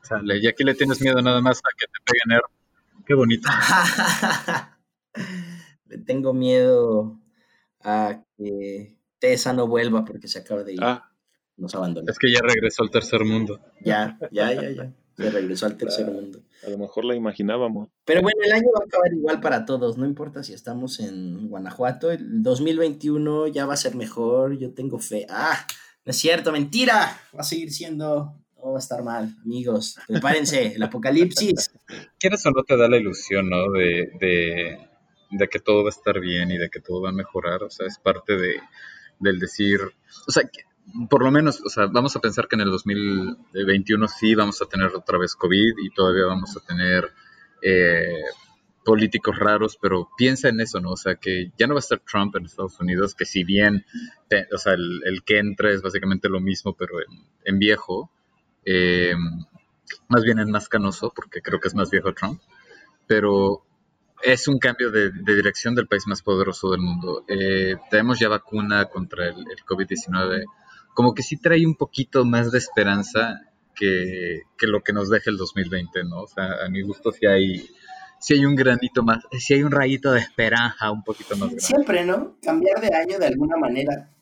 Sale, 0.03 0.39
y 0.39 0.47
aquí 0.47 0.65
le 0.65 0.75
tienes 0.75 1.01
miedo 1.01 1.21
nada 1.21 1.41
más 1.41 1.59
a 1.59 1.71
que 1.79 1.87
te 1.87 1.99
peguen 2.05 2.39
er. 2.39 2.43
Qué 3.07 3.15
bonito. 3.15 3.49
le 5.87 5.99
tengo 5.99 6.33
miedo 6.33 7.21
a 7.83 8.23
que 8.37 8.97
Tessa 9.19 9.53
no 9.53 9.67
vuelva 9.67 10.05
porque 10.05 10.29
se 10.29 10.39
acaba 10.39 10.63
de 10.65 10.75
ir. 10.75 10.81
Ah, 10.83 11.13
Nos 11.57 11.75
abandonó. 11.75 12.11
Es 12.11 12.19
que 12.19 12.33
ya 12.33 12.41
regresó 12.43 12.83
al 12.83 12.91
tercer 12.91 13.25
mundo. 13.25 13.61
Ya, 13.81 14.19
ya, 14.31 14.53
ya, 14.53 14.71
ya. 14.71 14.95
Se 15.21 15.31
regresó 15.31 15.67
al 15.67 15.77
tercer 15.77 16.07
mundo. 16.07 16.41
a 16.67 16.71
lo 16.71 16.79
mejor 16.79 17.05
la 17.05 17.15
imaginábamos. 17.15 17.89
Pero 18.05 18.23
bueno, 18.23 18.39
el 18.45 18.53
año 18.53 18.67
va 18.77 18.83
a 18.83 18.87
acabar 18.87 19.13
igual 19.13 19.41
para 19.41 19.65
todos, 19.65 19.99
no 19.99 20.07
importa 20.07 20.43
si 20.43 20.53
estamos 20.53 21.01
en 21.01 21.49
Guanajuato, 21.49 22.11
el 22.11 22.43
2021 22.43 23.49
ya 23.49 23.67
va 23.67 23.75
a 23.75 23.77
ser 23.77 23.95
mejor, 23.95 24.59
yo 24.59 24.73
tengo 24.73 24.99
fe. 24.99 25.27
Ah, 25.29 25.67
no 26.05 26.11
es 26.11 26.17
cierto, 26.17 26.53
mentira, 26.53 27.19
va 27.37 27.41
a 27.41 27.45
seguir 27.45 27.71
siendo, 27.73 28.35
todo 28.57 28.73
va 28.73 28.79
a 28.79 28.81
estar 28.81 29.03
mal, 29.03 29.35
amigos, 29.45 29.99
prepárense, 30.09 30.67
el 30.77 30.83
apocalipsis. 30.83 31.71
Quieres 32.19 32.45
o 32.47 32.51
no 32.51 32.63
te 32.65 32.77
da 32.77 32.89
la 32.89 32.97
ilusión, 32.97 33.49
¿no? 33.51 33.71
De, 33.73 34.11
de, 34.21 34.79
de 35.31 35.49
que 35.49 35.59
todo 35.61 35.83
va 35.85 35.89
a 35.91 35.97
estar 35.97 36.19
bien 36.21 36.51
y 36.51 36.59
de 36.59 36.69
que 36.71 36.81
todo 36.81 37.03
va 37.03 37.11
a 37.11 37.13
mejorar, 37.13 37.63
o 37.63 37.71
sea, 37.71 37.87
es 37.87 37.99
parte 37.99 38.37
de, 38.37 38.55
del 39.19 39.39
decir, 39.39 39.81
o 40.27 40.33
sea, 40.33 40.45
que- 40.45 40.63
por 41.09 41.23
lo 41.23 41.31
menos, 41.31 41.61
o 41.65 41.69
sea, 41.69 41.87
vamos 41.87 42.17
a 42.17 42.21
pensar 42.21 42.49
que 42.49 42.57
en 42.57 42.63
el 42.63 42.71
2021 42.71 44.09
sí 44.09 44.35
vamos 44.35 44.61
a 44.63 44.67
tener 44.67 44.95
otra 44.95 45.19
vez 45.19 45.35
COVID 45.35 45.75
y 45.83 45.91
todavía 45.91 46.27
vamos 46.27 46.57
a 46.57 46.61
tener 46.61 47.13
eh, 47.63 48.23
políticos 48.85 49.39
raros, 49.39 49.79
pero 49.81 50.09
piensa 50.17 50.49
en 50.49 50.61
eso, 50.61 50.81
¿no? 50.81 50.93
O 50.93 50.97
sea, 50.97 51.17
que 51.17 51.53
ya 51.59 51.67
no 51.67 51.75
va 51.75 51.79
a 51.79 51.81
estar 51.81 52.01
Trump 52.01 52.35
en 52.37 52.47
Estados 52.47 52.81
Unidos, 52.81 53.15
que 53.15 53.25
si 53.25 53.45
bien, 53.45 53.85
o 54.53 54.59
sea, 54.59 54.75
el, 54.75 55.03
el 55.05 55.23
que 55.23 55.39
entra 55.39 55.71
es 55.71 55.83
básicamente 55.83 56.29
lo 56.29 56.41
mismo, 56.41 56.75
pero 56.75 57.01
en, 57.01 57.25
en 57.45 57.59
viejo, 57.59 58.11
eh, 58.65 59.15
más 60.09 60.23
bien 60.23 60.39
en 60.39 60.51
más 60.51 60.69
canoso, 60.69 61.13
porque 61.15 61.43
creo 61.43 61.61
que 61.61 61.69
es 61.69 61.75
más 61.75 61.91
viejo 61.91 62.13
Trump, 62.15 62.41
pero 63.07 63.65
es 64.23 64.49
un 64.49 64.59
cambio 64.59 64.91
de, 64.91 65.11
de 65.11 65.35
dirección 65.35 65.75
del 65.75 65.87
país 65.87 66.07
más 66.07 66.23
poderoso 66.23 66.71
del 66.71 66.81
mundo. 66.81 67.25
Eh, 67.29 67.77
tenemos 67.91 68.19
ya 68.19 68.29
vacuna 68.29 68.87
contra 68.87 69.29
el, 69.29 69.37
el 69.39 69.65
COVID-19, 69.65 70.45
como 70.95 71.15
que 71.15 71.23
sí 71.23 71.37
trae 71.37 71.67
un 71.67 71.77
poquito 71.77 72.25
más 72.25 72.51
de 72.51 72.59
esperanza 72.59 73.41
que, 73.75 74.43
que 74.59 74.67
lo 74.67 74.83
que 74.83 74.93
nos 74.93 75.09
deja 75.09 75.31
el 75.31 75.37
2020, 75.37 76.05
¿no? 76.05 76.23
O 76.23 76.27
sea, 76.27 76.65
a 76.65 76.69
mi 76.69 76.83
gusto 76.83 77.13
sí 77.13 77.27
hay, 77.27 77.69
sí 78.21 78.35
hay 78.35 78.45
un 78.45 78.57
granito 78.57 79.03
más, 79.03 79.25
sí 79.39 79.55
hay 79.55 79.63
un 79.63 79.73
rayito 79.73 80.13
de 80.13 80.21
esperanza 80.21 80.91
un 80.91 81.03
poquito 81.03 81.37
más 81.37 81.49
grande. 81.49 81.61
Siempre, 81.61 82.05
¿no? 82.05 82.39
Cambiar 82.43 82.81
de 82.81 82.95
año 82.95 83.19
de 83.19 83.27
alguna 83.27 83.57
manera 83.57 84.15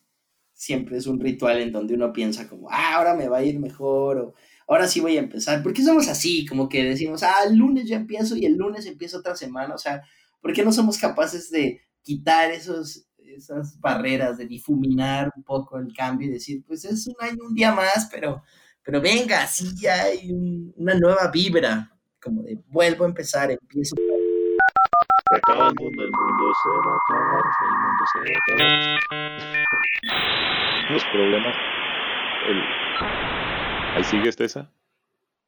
siempre 0.59 0.97
es 0.97 1.07
un 1.07 1.21
ritual 1.21 1.61
en 1.61 1.71
donde 1.71 1.95
uno 1.95 2.13
piensa 2.13 2.49
como, 2.49 2.69
ah, 2.69 2.97
ahora 2.97 3.15
me 3.15 3.29
va 3.29 3.39
a 3.39 3.45
ir 3.45 3.61
mejor 3.61 4.19
o 4.19 4.35
ahora 4.67 4.89
sí 4.89 4.99
voy 4.99 5.17
a 5.17 5.21
empezar. 5.21 5.63
¿Por 5.63 5.73
qué 5.73 5.83
somos 5.83 6.09
así? 6.09 6.45
Como 6.47 6.69
que 6.69 6.85
decimos, 6.85 7.23
ah, 7.23 7.45
el 7.49 7.57
lunes 7.57 7.89
ya 7.89 7.97
empiezo 7.97 8.37
y 8.37 8.45
el 8.45 8.57
lunes 8.57 8.85
empieza 8.87 9.19
otra 9.19 9.37
semana. 9.37 9.75
O 9.75 9.79
sea, 9.79 10.03
¿por 10.41 10.53
qué 10.53 10.65
no 10.65 10.73
somos 10.73 10.99
capaces 10.99 11.51
de 11.51 11.81
quitar 12.03 12.51
esos, 12.51 13.08
esas 13.35 13.79
barreras, 13.81 14.39
de 14.39 14.47
difuminar 14.47 15.31
un 15.37 15.43
poco 15.43 15.79
el 15.79 15.93
cambio 15.95 16.29
y 16.29 16.33
decir, 16.33 16.63
pues 16.67 16.85
es 16.85 17.07
un 17.07 17.15
año, 17.21 17.39
un 17.47 17.55
día 17.55 17.73
más, 17.73 18.09
pero, 18.11 18.43
pero 18.83 19.01
venga, 19.01 19.47
sí 19.47 19.71
ya 19.81 20.03
hay 20.05 20.31
un- 20.33 20.73
una 20.77 20.95
nueva 20.95 21.31
vibra, 21.31 21.91
como 22.23 22.43
de 22.43 22.59
vuelvo 22.69 23.05
a 23.05 23.09
empezar, 23.09 23.51
empiezo. 23.51 23.95
Se 23.97 25.37
acaba 25.37 25.69
el 25.69 25.75
mundo, 25.79 26.03
el 26.03 26.11
mundo 26.11 26.53
se 26.63 26.69
va 26.71 26.93
a 26.93 26.97
acabar, 26.97 27.45
el 27.63 27.75
mundo 27.79 28.05
se 28.13 28.19
va 28.19 28.25
a 28.35 28.97
acabar. 28.97 29.69
Los 30.91 31.05
problemas. 31.05 31.55
el- 32.49 32.63
Ahí 33.97 34.05
sigues, 34.05 34.37
Tessa. 34.37 34.71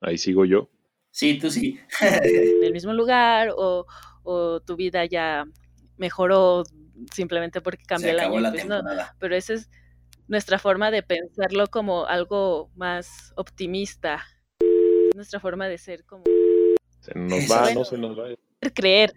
Ahí 0.00 0.18
sigo 0.18 0.44
yo. 0.44 0.68
Sí, 1.10 1.38
tú 1.38 1.50
sí. 1.50 1.78
en 2.00 2.62
el 2.64 2.72
mismo 2.72 2.92
lugar 2.92 3.50
o, 3.56 3.86
o 4.22 4.60
tu 4.60 4.76
vida 4.76 5.04
ya 5.06 5.44
mejoró 5.96 6.62
simplemente 7.12 7.61
porque 7.61 7.85
cambió 7.85 8.09
Se 8.09 8.14
el 8.14 8.20
año. 8.20 8.40
la 8.40 8.50
pues 8.53 8.66
no, 8.66 8.83
pero 9.18 9.35
esa 9.37 9.55
es 9.55 9.70
nuestra 10.29 10.59
forma 10.59 10.90
de 10.90 11.03
pensarlo 11.03 11.66
como 11.68 12.07
algo 12.07 12.70
más 12.76 13.33
optimista. 13.37 14.22
Es 14.61 15.16
nuestra 15.16 15.40
forma 15.40 15.66
de 15.68 15.79
ser 15.79 16.05
como 16.05 16.24
Se 17.00 17.12
nos 17.18 17.50
va, 17.50 17.62
bueno. 17.62 17.81
no 17.81 17.85
se 17.85 17.98
nos 17.98 18.18
va. 18.18 18.24
creer. 18.74 19.12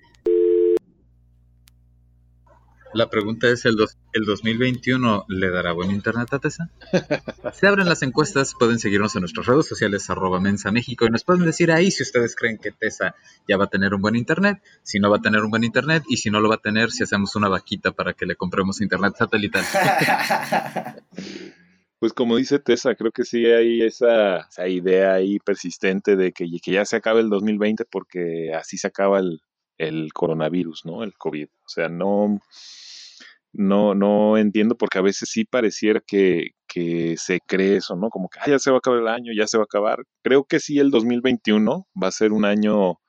La 2.94 3.10
pregunta 3.10 3.48
es, 3.50 3.66
¿el, 3.66 3.76
dos- 3.76 3.98
¿el 4.14 4.26
2021 4.26 5.26
le 5.28 5.50
dará 5.50 5.74
buen 5.74 5.92
internet 5.92 6.34
a 6.34 6.40
Tessa? 6.40 6.70
Se 7.54 7.68
abren 7.68 7.90
las 7.90 8.02
encuestas, 8.04 8.54
pueden 8.58 8.80
seguirnos 8.80 9.16
en 9.16 9.22
nuestras 9.22 9.46
redes 9.46 9.68
sociales, 9.68 10.10
arroba 10.10 10.40
Mensa 10.40 10.72
México, 10.72 11.06
y 11.06 11.10
nos 11.10 11.24
pueden 11.24 11.46
decir 11.46 11.72
ahí 11.72 11.92
si 11.92 12.04
ustedes 12.04 12.36
creen 12.36 12.58
que 12.58 12.72
Tessa 12.72 13.16
ya 13.48 13.58
va 13.58 13.66
a 13.66 13.70
tener 13.70 13.94
un 13.94 14.02
buen 14.02 14.16
internet, 14.16 14.62
si 14.84 15.00
no 15.00 15.10
va 15.10 15.18
a 15.18 15.22
tener 15.22 15.42
un 15.42 15.50
buen 15.50 15.64
internet, 15.64 16.04
y 16.08 16.18
si 16.18 16.30
no 16.30 16.40
lo 16.40 16.50
va 16.50 16.56
a 16.56 16.60
tener, 16.60 16.92
si 16.92 17.04
hacemos 17.04 17.36
una 17.36 17.50
vaquita 17.50 17.92
para 17.92 18.14
que 18.14 18.26
le 18.26 18.36
compremos 18.36 18.82
internet 18.82 19.16
satelital. 19.18 19.66
Pues 22.04 22.12
como 22.12 22.36
dice 22.36 22.60
Tessa, 22.60 22.96
creo 22.96 23.14
que 23.14 23.24
sí 23.24 23.46
hay 23.46 23.82
esa, 23.82 24.40
esa 24.40 24.68
idea 24.68 25.14
ahí 25.14 25.40
persistente 25.40 26.18
de 26.18 26.34
que, 26.34 26.46
que 26.62 26.72
ya 26.74 26.84
se 26.84 26.98
acabe 26.98 27.22
el 27.22 27.30
2020 27.30 27.86
porque 27.86 28.52
así 28.54 28.78
se 28.78 28.88
acaba 28.88 29.20
el, 29.20 29.40
el 29.78 30.12
coronavirus, 30.14 30.86
¿no? 30.86 31.04
El 31.04 31.14
COVID. 31.14 31.48
O 31.48 31.70
sea, 31.70 31.90
no, 31.90 32.42
no, 33.54 33.96
no 33.96 34.38
entiendo 34.38 34.76
porque 34.78 34.98
a 35.00 35.02
veces 35.02 35.30
sí 35.32 35.46
pareciera 35.46 36.02
que, 36.06 36.50
que 36.68 37.16
se 37.18 37.40
cree 37.48 37.78
eso, 37.78 37.96
¿no? 37.96 38.10
Como 38.10 38.30
que 38.30 38.40
"Ah, 38.42 38.50
ya 38.50 38.60
se 38.60 38.72
va 38.72 38.78
a 38.78 38.80
acabar 38.80 39.00
el 39.02 39.08
año, 39.08 39.32
ya 39.38 39.48
se 39.48 39.58
va 39.58 39.64
a 39.64 39.66
acabar. 39.66 40.00
Creo 40.24 40.46
que 40.46 40.60
sí 40.60 40.80
el 40.80 40.92
2021 40.92 41.88
va 42.02 42.08
a 42.10 42.12
ser 42.12 42.34
un 42.34 42.46
año 42.46 43.00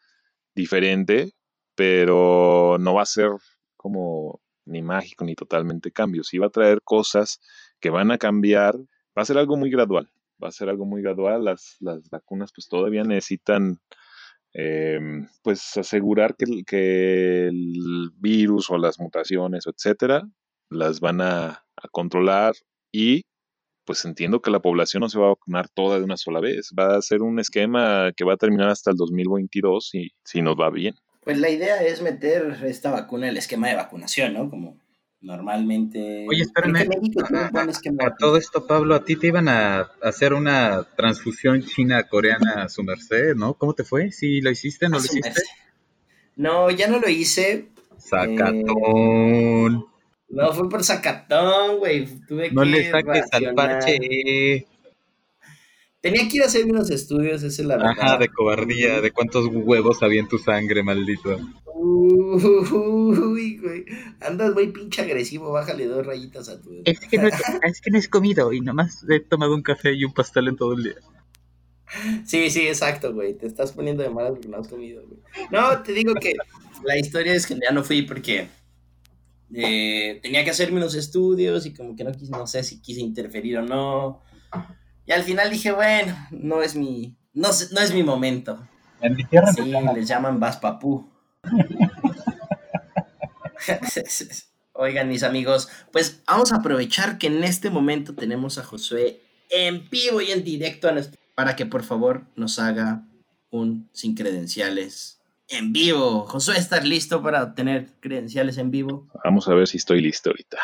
diferente, 0.55 1.33
pero 1.75 2.77
no 2.81 2.95
va 2.95 3.03
a 3.03 3.07
ser 3.07 3.31
como 3.77 4.41
ni 4.67 4.83
mágico 4.83 5.25
ni 5.25 5.35
totalmente 5.35 5.93
cambio. 5.93 6.25
Sí 6.25 6.39
va 6.39 6.47
a 6.47 6.51
traer 6.51 6.81
cosas 6.85 7.41
que 7.81 7.91
van 7.91 8.11
a 8.13 8.19
cambiar. 8.19 8.77
Va 9.19 9.23
a 9.23 9.25
ser 9.25 9.39
algo 9.39 9.57
muy 9.57 9.71
gradual. 9.71 10.11
Va 10.43 10.49
a 10.49 10.53
ser 10.53 10.69
algo 10.69 10.85
muy 10.87 11.03
gradual. 11.03 11.45
Las, 11.45 11.77
las 11.81 12.09
vacunas 12.11 12.53
pues 12.55 12.69
todavía 12.69 13.05
necesitan 13.05 13.81
eh, 14.55 15.01
pues 15.43 15.77
asegurar 15.77 16.37
que, 16.37 16.63
que 16.67 17.49
el 17.49 18.11
virus 18.17 18.71
o 18.71 18.79
las 18.79 18.99
mutaciones, 18.99 19.67
etcétera, 19.67 20.23
las 20.71 21.01
van 21.01 21.21
a, 21.21 21.65
a 21.77 21.89
controlar 21.91 22.55
y 22.93 23.25
pues 23.85 24.05
entiendo 24.05 24.41
que 24.41 24.51
la 24.51 24.61
población 24.61 25.03
no 25.03 25.09
se 25.09 25.19
va 25.19 25.27
a 25.27 25.31
vacunar 25.31 25.69
toda 25.69 25.99
de 25.99 26.05
una 26.05 26.17
sola 26.17 26.41
vez. 26.41 26.71
Va 26.79 26.97
a 26.97 27.03
ser 27.03 27.23
un 27.23 27.39
esquema 27.39 28.13
que 28.17 28.25
va 28.25 28.35
a 28.35 28.39
terminar 28.39 28.69
hasta 28.69 28.91
el 28.91 28.97
2022 28.97 29.91
y 29.95 30.09
si 30.25 30.41
nos 30.41 30.57
va 30.57 30.71
bien. 30.71 30.95
Pues 31.21 31.39
la 31.39 31.51
idea 31.51 31.83
es 31.83 32.03
meter 32.03 32.59
esta 32.65 32.91
vacuna 32.91 33.27
en 33.27 33.31
el 33.33 33.37
esquema 33.39 33.69
de 33.69 33.77
vacunación, 33.77 34.35
¿no? 34.35 34.51
Como 34.51 34.79
normalmente. 35.25 36.27
Oye, 36.29 36.43
espérame. 36.43 36.87
A 38.01 38.15
todo 38.17 38.37
esto, 38.37 38.67
Pablo, 38.67 38.95
a 38.95 39.05
ti 39.05 39.17
te 39.17 39.29
iban 39.29 39.49
a 39.49 39.91
hacer 40.03 40.35
una 40.35 40.87
transfusión 40.97 41.63
china-coreana 41.63 42.65
a 42.65 42.69
su 42.69 42.85
merced, 42.85 43.35
¿no? 43.35 43.55
¿Cómo 43.55 43.75
te 43.75 43.85
fue? 43.85 44.13
¿Sí 44.13 44.41
lo 44.41 44.51
hiciste? 44.51 44.89
¿No 44.89 44.99
lo 44.99 45.05
hiciste? 45.05 45.43
No, 46.37 46.71
ya 46.71 46.89
no 46.89 46.99
lo 46.99 47.09
hice. 47.09 47.69
Sacatón. 47.97 49.87
No, 50.29 50.53
fue 50.53 50.69
por 50.69 50.85
sacatón, 50.85 51.79
güey. 51.79 52.07
Tuve 52.27 52.51
No 52.51 52.63
que 52.63 52.69
le 52.69 52.91
saques 52.91 53.25
al 53.33 53.55
parche. 53.55 54.67
Tenía 56.05 56.29
que 56.29 56.37
ir 56.37 56.43
a 56.43 56.47
hacer 56.49 56.67
unos 56.67 56.91
estudios, 56.91 57.43
esa 57.43 57.63
es 57.63 57.67
la 57.67 57.79
verdad. 57.79 57.93
Ajá, 57.99 58.19
de 58.19 58.29
cobardía, 58.29 59.01
de 59.01 59.11
cuántos 59.11 59.47
huevos 59.51 60.03
había 60.03 60.21
en 60.21 60.29
tu 60.29 60.37
sangre, 60.37 60.83
maldito. 60.83 61.39
Uy, 61.65 63.57
güey. 63.57 63.87
Andas 64.21 64.53
muy 64.53 64.67
pinche 64.67 65.01
agresivo, 65.01 65.51
bájale 65.51 65.87
dos 65.87 66.05
rayitas 66.05 66.51
a 66.51 66.61
tu. 66.61 66.83
Es 66.85 67.01
que 67.01 67.17
no 67.17 67.29
he, 67.29 67.31
es 67.31 67.81
que 67.81 67.91
no 67.91 67.99
comido 68.11 68.53
y 68.53 68.61
nomás 68.61 69.03
he 69.09 69.21
tomado 69.21 69.55
un 69.55 69.63
café 69.63 69.95
y 69.95 70.05
un 70.05 70.13
pastel 70.13 70.49
en 70.49 70.57
todo 70.57 70.75
el 70.75 70.83
día. 70.83 70.97
Sí, 72.27 72.51
sí, 72.51 72.69
exacto, 72.69 73.15
güey. 73.15 73.33
Te 73.39 73.47
estás 73.47 73.73
poniendo 73.73 74.03
de 74.03 74.11
malas 74.11 74.33
porque 74.33 74.49
no 74.49 74.59
has 74.59 74.69
comido, 74.69 75.03
güey. 75.09 75.21
No, 75.51 75.83
te 75.83 75.95
digo 75.95 76.13
que 76.17 76.35
la 76.85 76.99
historia 76.99 77.33
es 77.33 77.47
que 77.47 77.55
ya 77.55 77.73
no 77.73 77.83
fui 77.83 78.03
porque 78.03 78.49
eh, 79.55 80.21
tenía 80.23 80.45
que 80.45 80.51
hacerme 80.51 80.77
unos 80.77 80.97
estudios 80.97 81.65
y 81.65 81.73
como 81.73 81.97
que 81.97 82.05
no 82.05 82.13
quise, 82.13 82.31
no 82.31 82.47
sé 82.47 82.63
si 82.63 82.83
quise 82.83 83.01
interferir 83.01 83.57
o 83.57 83.63
no. 83.63 84.23
Y 85.07 85.13
al 85.13 85.23
final 85.23 85.51
dije, 85.51 85.73
bueno, 85.73 86.17
no 86.31 86.63
es 86.63 86.75
mi, 86.75 87.17
no, 87.33 87.49
no 87.73 87.81
es 87.81 87.93
mi 87.93 88.03
momento. 88.03 88.67
En 89.01 89.15
mi 89.17 89.25
tierra 89.25 89.53
Sí, 89.53 89.73
les 89.95 90.09
llaman 90.09 90.41
Baspapú. 90.41 91.09
Oigan, 94.73 95.09
mis 95.09 95.23
amigos, 95.23 95.69
pues 95.93 96.23
vamos 96.27 96.53
a 96.53 96.57
aprovechar 96.57 97.19
que 97.19 97.29
en 97.29 97.45
este 97.45 97.71
momento 97.71 98.15
tenemos 98.15 98.59
a 98.59 98.65
Josué 98.65 99.21
en 99.51 99.89
vivo 99.89 100.21
y 100.21 100.33
en 100.33 100.43
directo 100.43 100.89
a 100.89 100.93
nuestro- 100.93 101.21
para 101.35 101.55
que 101.55 101.65
por 101.67 101.85
favor 101.85 102.25
nos 102.35 102.59
haga 102.59 103.05
un 103.51 103.89
sin 103.93 104.15
credenciales 104.17 105.21
en 105.49 105.73
vivo. 105.73 106.27
Josué, 106.27 106.57
¿estás 106.59 106.85
listo 106.85 107.23
para 107.23 107.45
obtener 107.45 107.91
credenciales 108.01 108.59
en 108.59 108.71
vivo? 108.73 109.07
Vamos 109.23 109.47
a 109.49 109.55
ver 109.55 109.69
si 109.69 109.77
estoy 109.77 110.01
listo 110.01 110.31
ahorita. 110.31 110.59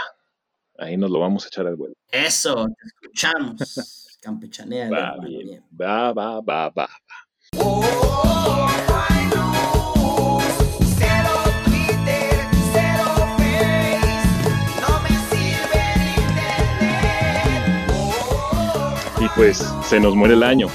Ahí 0.78 0.96
nos 0.96 1.10
lo 1.10 1.20
vamos 1.20 1.44
a 1.44 1.48
echar 1.48 1.66
al 1.66 1.76
vuelo. 1.76 1.94
Eso, 2.10 2.66
te 2.66 2.86
escuchamos. 2.86 4.09
Campechanea, 4.20 4.90
Va 4.90 5.16
bien. 5.24 5.64
Va, 5.80 6.12
va, 6.12 6.40
va, 6.40 6.68
va. 6.68 6.88
Y 19.20 19.28
pues 19.36 19.58
se 19.82 19.98
nos 20.00 20.14
muere 20.14 20.34
el 20.34 20.42
año. 20.42 20.68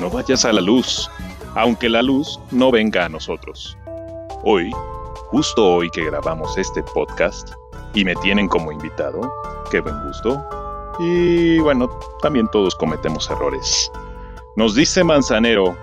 No 0.00 0.10
vayas 0.10 0.44
a 0.44 0.52
la 0.52 0.60
luz, 0.60 1.08
aunque 1.54 1.88
la 1.88 2.02
luz 2.02 2.40
no 2.50 2.70
venga 2.72 3.04
a 3.04 3.08
nosotros. 3.08 3.76
Hoy, 4.42 4.70
justo 5.30 5.74
hoy 5.74 5.90
que 5.90 6.04
grabamos 6.04 6.58
este 6.58 6.82
podcast 6.82 7.52
y 7.94 8.04
me 8.04 8.14
tienen 8.16 8.48
como 8.48 8.72
invitado, 8.72 9.32
qué 9.70 9.80
buen 9.80 10.06
gusto. 10.06 10.67
Y 10.98 11.58
bueno, 11.60 11.88
también 12.22 12.48
todos 12.48 12.74
cometemos 12.74 13.30
errores. 13.30 13.90
Nos 14.56 14.74
dice 14.74 15.04
Manzanero 15.04 15.76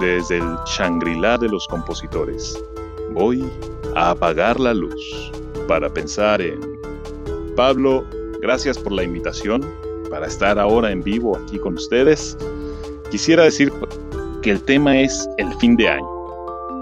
desde 0.00 0.38
el 0.38 0.56
Shangri-La 0.66 1.38
de 1.38 1.48
los 1.48 1.66
compositores. 1.68 2.60
Voy 3.12 3.48
a 3.94 4.10
apagar 4.10 4.58
la 4.58 4.74
luz 4.74 5.32
para 5.68 5.88
pensar 5.88 6.40
en... 6.40 6.76
Pablo, 7.54 8.04
gracias 8.42 8.78
por 8.78 8.92
la 8.92 9.02
invitación 9.02 9.64
para 10.10 10.26
estar 10.26 10.58
ahora 10.58 10.90
en 10.90 11.02
vivo 11.02 11.36
aquí 11.36 11.58
con 11.58 11.74
ustedes. 11.74 12.36
Quisiera 13.10 13.44
decir 13.44 13.72
que 14.42 14.50
el 14.50 14.62
tema 14.62 14.98
es 14.98 15.28
el 15.38 15.54
fin 15.54 15.76
de 15.76 15.88
año 15.88 16.08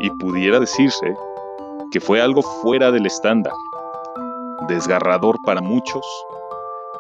y 0.00 0.10
pudiera 0.10 0.58
decirse 0.58 1.14
que 1.90 2.00
fue 2.00 2.20
algo 2.20 2.42
fuera 2.42 2.90
del 2.90 3.06
estándar, 3.06 3.52
desgarrador 4.68 5.36
para 5.44 5.60
muchos. 5.60 6.04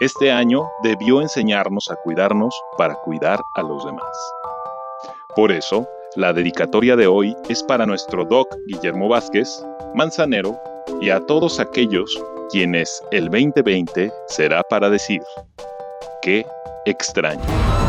Este 0.00 0.32
año 0.32 0.68
debió 0.82 1.20
enseñarnos 1.22 1.88
a 1.88 1.94
cuidarnos 1.96 2.52
para 2.76 2.96
cuidar 2.96 3.38
a 3.54 3.62
los 3.62 3.84
demás. 3.84 4.34
Por 5.36 5.52
eso, 5.52 5.86
la 6.16 6.32
dedicatoria 6.32 6.96
de 6.96 7.06
hoy 7.06 7.36
es 7.48 7.62
para 7.62 7.86
nuestro 7.86 8.24
doc 8.24 8.48
Guillermo 8.66 9.08
Vázquez, 9.08 9.64
Manzanero 9.94 10.58
y 11.00 11.10
a 11.10 11.20
todos 11.20 11.60
aquellos 11.60 12.20
quienes 12.50 13.02
el 13.12 13.30
2020 13.30 14.12
será 14.26 14.64
para 14.64 14.90
decir, 14.90 15.22
qué 16.22 16.44
extraño. 16.86 17.83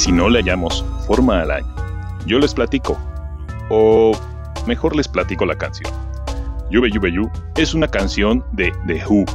Si 0.00 0.12
no 0.12 0.30
le 0.30 0.38
hallamos 0.38 0.82
forma 1.06 1.42
al 1.42 1.50
año, 1.50 1.74
yo 2.24 2.38
les 2.38 2.54
platico, 2.54 2.96
o 3.68 4.12
mejor 4.66 4.96
les 4.96 5.06
platico 5.06 5.44
la 5.44 5.54
canción. 5.54 5.92
Yube 6.70 6.90
Yube 6.90 7.12
Yu 7.12 7.30
es 7.56 7.74
una 7.74 7.86
canción 7.86 8.42
de 8.52 8.72
The 8.86 9.04
Who, 9.04 9.26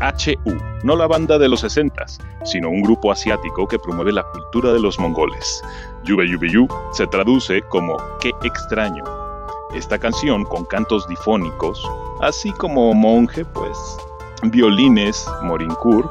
HU, 0.00 0.56
no 0.84 0.94
la 0.94 1.08
banda 1.08 1.36
de 1.36 1.48
los 1.48 1.60
60 1.60 2.06
sino 2.44 2.68
un 2.68 2.82
grupo 2.82 3.10
asiático 3.10 3.66
que 3.66 3.76
promueve 3.76 4.12
la 4.12 4.22
cultura 4.22 4.72
de 4.72 4.78
los 4.78 5.00
mongoles. 5.00 5.64
Yube 6.04 6.30
Yube 6.30 6.48
Yu 6.48 6.68
se 6.92 7.08
traduce 7.08 7.62
como 7.62 7.96
qué 8.20 8.30
extraño. 8.44 9.02
Esta 9.74 9.98
canción 9.98 10.44
con 10.44 10.64
cantos 10.66 11.08
difónicos, 11.08 11.82
así 12.20 12.52
como 12.52 12.94
monje, 12.94 13.44
pues, 13.46 13.76
violines, 14.44 15.26
morinkur 15.42 16.08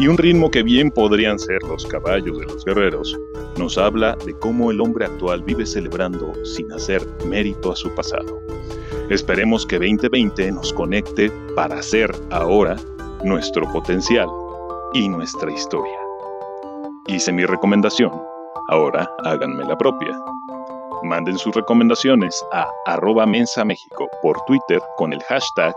y 0.00 0.08
un 0.08 0.16
ritmo 0.16 0.50
que 0.50 0.62
bien 0.62 0.90
podrían 0.90 1.38
ser 1.38 1.62
los 1.64 1.84
caballos 1.84 2.38
de 2.38 2.46
los 2.46 2.64
guerreros, 2.64 3.14
nos 3.58 3.76
habla 3.76 4.16
de 4.24 4.32
cómo 4.38 4.70
el 4.70 4.80
hombre 4.80 5.04
actual 5.04 5.42
vive 5.42 5.66
celebrando 5.66 6.32
sin 6.42 6.72
hacer 6.72 7.06
mérito 7.26 7.70
a 7.70 7.76
su 7.76 7.94
pasado. 7.94 8.40
Esperemos 9.10 9.66
que 9.66 9.76
2020 9.78 10.52
nos 10.52 10.72
conecte 10.72 11.30
para 11.54 11.80
hacer 11.80 12.10
ahora 12.30 12.76
nuestro 13.24 13.70
potencial 13.70 14.26
y 14.94 15.06
nuestra 15.06 15.52
historia. 15.52 15.98
Hice 17.06 17.30
mi 17.30 17.44
recomendación, 17.44 18.10
ahora 18.68 19.10
háganme 19.24 19.64
la 19.64 19.76
propia. 19.76 20.18
Manden 21.02 21.36
sus 21.36 21.54
recomendaciones 21.54 22.42
a 22.52 22.66
arroba 22.86 23.26
México 23.26 24.08
por 24.22 24.38
Twitter 24.46 24.80
con 24.96 25.12
el 25.12 25.22
hashtag 25.24 25.74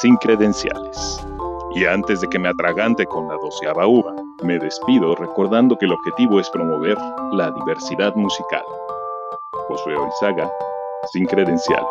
sin 0.00 0.16
credenciales. 0.16 1.31
Y 1.74 1.84
antes 1.86 2.20
de 2.20 2.28
que 2.28 2.38
me 2.38 2.48
atragante 2.48 3.06
con 3.06 3.28
la 3.28 3.34
doceava 3.34 3.86
uva, 3.86 4.14
me 4.42 4.58
despido 4.58 5.14
recordando 5.14 5.76
que 5.78 5.86
el 5.86 5.92
objetivo 5.92 6.38
es 6.40 6.50
promover 6.50 6.98
la 7.32 7.50
diversidad 7.50 8.14
musical. 8.14 8.62
Josué 9.68 9.96
Orizaga, 9.96 10.50
sin 11.12 11.24
credenciales. 11.26 11.86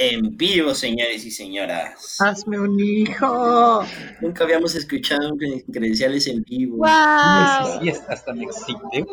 En 0.00 0.36
vivo, 0.36 0.74
señores 0.74 1.24
y 1.24 1.30
señoras. 1.30 2.16
Hazme 2.20 2.58
un 2.60 2.78
hijo. 2.78 3.82
Nunca 4.20 4.44
habíamos 4.44 4.74
escuchado 4.76 5.30
cre- 5.30 5.64
credenciales 5.72 6.26
en 6.28 6.42
vivo. 6.44 6.78
¡Wow! 6.78 7.80
Sí, 7.80 7.90
hasta 8.08 8.32
me 8.32 8.44
excité. 8.44 9.04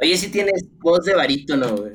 Oye, 0.00 0.16
si 0.16 0.30
tienes 0.30 0.64
voz 0.78 1.04
de 1.04 1.14
barítono, 1.14 1.76
güey. 1.76 1.92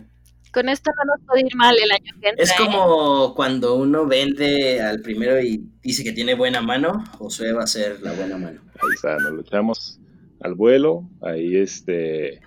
Con 0.54 0.70
esto 0.70 0.92
no 0.98 1.16
nos 1.16 1.26
puede 1.26 1.48
ir 1.48 1.56
mal 1.56 1.76
el 1.84 1.92
año 1.92 2.14
que 2.22 2.30
entra. 2.30 2.44
Es 2.44 2.52
¿eh? 2.52 2.54
como 2.58 3.34
cuando 3.34 3.76
uno 3.76 4.06
vende 4.06 4.82
al 4.82 5.02
primero 5.02 5.42
y 5.42 5.64
dice 5.82 6.04
que 6.04 6.12
tiene 6.12 6.36
buena 6.36 6.62
mano, 6.62 7.04
Josué 7.18 7.54
va 7.54 7.64
a 7.64 7.68
ser 7.68 8.02
la 8.02 8.14
buena 8.14 8.38
mano. 8.38 8.62
Ahí 8.76 8.90
está, 8.96 9.18
nos 9.18 9.34
lo 9.34 9.42
echamos 9.42 10.00
al 10.42 10.54
vuelo. 10.54 11.10
Ahí 11.22 11.56
este 11.58 12.42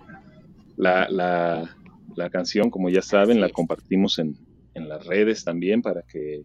la, 0.77 1.09
la, 1.11 1.77
la 2.15 2.31
canción, 2.31 2.71
como 2.71 2.91
ya 2.91 3.03
saben, 3.03 3.41
la 3.41 3.49
compartimos 3.49 4.19
en, 4.19 4.37
en 4.75 4.89
las 4.89 5.05
redes 5.05 5.45
también 5.45 5.83
para 5.83 6.03
que 6.03 6.45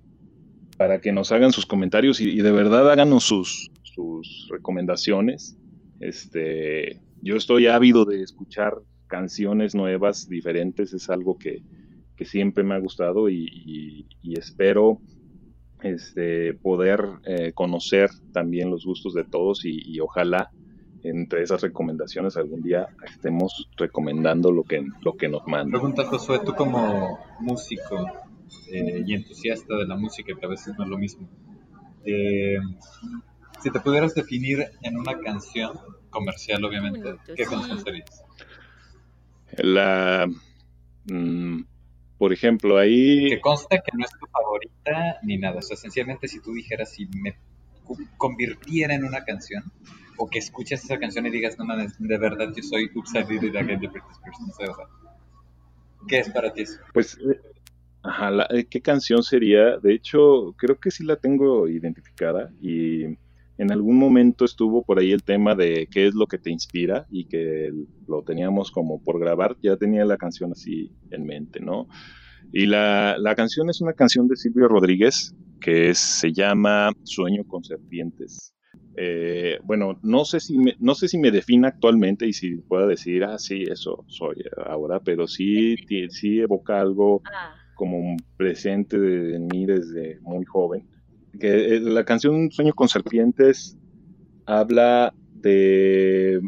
para 0.77 0.99
que 0.99 1.11
nos 1.11 1.31
hagan 1.31 1.51
sus 1.51 1.67
comentarios 1.67 2.19
y, 2.21 2.29
y 2.31 2.41
de 2.41 2.51
verdad 2.51 2.89
háganos 2.89 3.23
sus, 3.23 3.69
sus 3.83 4.47
recomendaciones. 4.49 5.57
Este, 5.99 6.99
yo 7.21 7.35
estoy 7.35 7.67
ávido 7.67 8.03
de 8.05 8.23
escuchar 8.23 8.73
canciones 9.11 9.75
nuevas, 9.75 10.25
diferentes, 10.27 10.93
es 10.93 11.09
algo 11.09 11.37
que, 11.37 11.63
que 12.15 12.25
siempre 12.25 12.63
me 12.63 12.75
ha 12.75 12.79
gustado 12.79 13.27
y, 13.29 13.45
y- 13.51 14.05
y 14.21 14.39
espero 14.39 15.01
este, 15.81 16.53
poder 16.53 16.99
eh, 17.25 17.51
conocer 17.53 18.09
también 18.31 18.69
los 18.69 18.85
gustos 18.85 19.13
de 19.13 19.23
todos 19.25 19.65
y, 19.65 19.81
y 19.83 19.99
ojalá 19.99 20.49
entre 21.03 21.41
esas 21.41 21.61
recomendaciones 21.61 22.37
algún 22.37 22.61
día 22.61 22.87
estemos 23.03 23.67
recomendando 23.77 24.51
lo 24.51 24.63
que, 24.63 24.85
lo 25.01 25.13
que 25.17 25.27
nos 25.27 25.41
mandan. 25.47 25.71
Pregunta 25.71 26.05
Josué, 26.05 26.39
tú 26.45 26.53
como 26.53 27.19
músico 27.39 27.95
eh, 28.71 29.03
y 29.07 29.13
entusiasta 29.15 29.75
de 29.75 29.87
la 29.87 29.95
música, 29.95 30.33
que 30.39 30.45
a 30.45 30.49
veces 30.49 30.75
no 30.77 30.83
es 30.85 30.89
lo 30.89 30.97
mismo, 30.99 31.27
eh, 32.05 32.57
si 33.63 33.71
te 33.71 33.79
pudieras 33.79 34.13
definir 34.13 34.65
en 34.83 34.97
una 34.97 35.17
canción 35.19 35.71
comercial, 36.11 36.63
obviamente, 36.65 37.15
¿qué 37.35 37.43
canción 37.45 37.79
serías? 37.83 38.23
La, 39.57 40.27
mm, 41.05 41.61
por 42.17 42.33
ejemplo, 42.33 42.77
ahí 42.77 43.29
Que 43.29 43.41
consta 43.41 43.77
que 43.77 43.91
no 43.97 44.05
es 44.05 44.11
tu 44.11 44.25
favorita 44.27 45.19
ni 45.23 45.37
nada. 45.37 45.57
O 45.59 45.61
sea, 45.61 45.75
sencillamente 45.77 46.27
si 46.27 46.39
tú 46.41 46.53
dijeras, 46.53 46.91
si 46.91 47.07
me 47.07 47.35
convirtiera 48.17 48.93
en 48.95 49.03
una 49.03 49.23
canción, 49.23 49.63
o 50.17 50.29
que 50.29 50.39
escuches 50.39 50.83
esa 50.83 50.99
canción 50.99 51.25
y 51.25 51.31
digas, 51.31 51.57
no 51.57 51.65
mames, 51.65 51.95
de 51.99 52.17
verdad 52.17 52.53
yo 52.55 52.63
soy 52.63 52.87
Did 52.89 53.43
It 53.43 53.55
Again 53.55 53.79
de. 53.79 53.87
No 53.87 54.53
sé, 54.53 54.69
o 54.69 54.75
sea, 54.75 54.85
¿qué 56.07 56.19
es 56.19 56.29
para 56.29 56.53
ti 56.53 56.61
eso? 56.61 56.79
Pues, 56.93 57.17
eh, 57.17 57.39
ajá, 58.03 58.29
la- 58.31 58.47
eh, 58.51 58.65
¿qué 58.69 58.81
canción 58.81 59.23
sería? 59.23 59.77
De 59.77 59.93
hecho, 59.93 60.53
creo 60.57 60.79
que 60.79 60.91
sí 60.91 61.03
la 61.03 61.15
tengo 61.15 61.67
identificada 61.67 62.51
y 62.61 63.05
en 63.61 63.71
algún 63.71 63.97
momento 63.97 64.45
estuvo 64.45 64.83
por 64.83 64.99
ahí 64.99 65.11
el 65.11 65.23
tema 65.23 65.55
de 65.55 65.87
qué 65.91 66.07
es 66.07 66.15
lo 66.15 66.27
que 66.27 66.39
te 66.39 66.51
inspira 66.51 67.05
y 67.09 67.25
que 67.25 67.71
lo 68.07 68.23
teníamos 68.23 68.71
como 68.71 68.99
por 69.01 69.19
grabar, 69.19 69.57
ya 69.61 69.77
tenía 69.77 70.05
la 70.05 70.17
canción 70.17 70.51
así 70.53 70.91
en 71.11 71.25
mente, 71.25 71.59
¿no? 71.61 71.87
Y 72.51 72.65
la, 72.65 73.15
la 73.17 73.35
canción 73.35 73.69
es 73.69 73.81
una 73.81 73.93
canción 73.93 74.27
de 74.27 74.35
Silvio 74.35 74.67
Rodríguez 74.67 75.35
que 75.59 75.89
es- 75.91 75.99
se 75.99 76.33
llama 76.33 76.91
Sueño 77.03 77.43
con 77.45 77.63
serpientes. 77.63 78.53
Eh, 78.95 79.59
bueno, 79.63 79.99
no 80.01 80.25
sé 80.25 80.39
si 80.39 80.57
me, 80.57 80.75
no 80.79 80.95
sé 80.95 81.07
si 81.07 81.17
me 81.17 81.31
define 81.31 81.67
actualmente 81.67 82.27
y 82.27 82.33
si 82.33 82.57
pueda 82.67 82.87
decir, 82.87 83.23
ah, 83.23 83.37
sí, 83.37 83.63
eso 83.63 84.03
soy 84.07 84.35
ahora, 84.65 84.99
pero 84.99 85.27
sí, 85.27 85.75
sí 86.09 86.39
evoca 86.39 86.81
algo 86.81 87.21
Ah, 87.25 87.53
como 87.73 87.97
un 87.99 88.17
presente 88.37 88.99
de, 88.99 89.39
mí 89.39 89.65
desde 89.65 90.19
muy 90.21 90.45
joven. 90.45 90.87
Que 91.39 91.75
eh, 91.75 91.79
la 91.79 92.03
canción 92.03 92.51
Sueño 92.51 92.73
con 92.73 92.87
serpientes 92.87 93.77
habla 94.45 95.13
de 95.33 96.41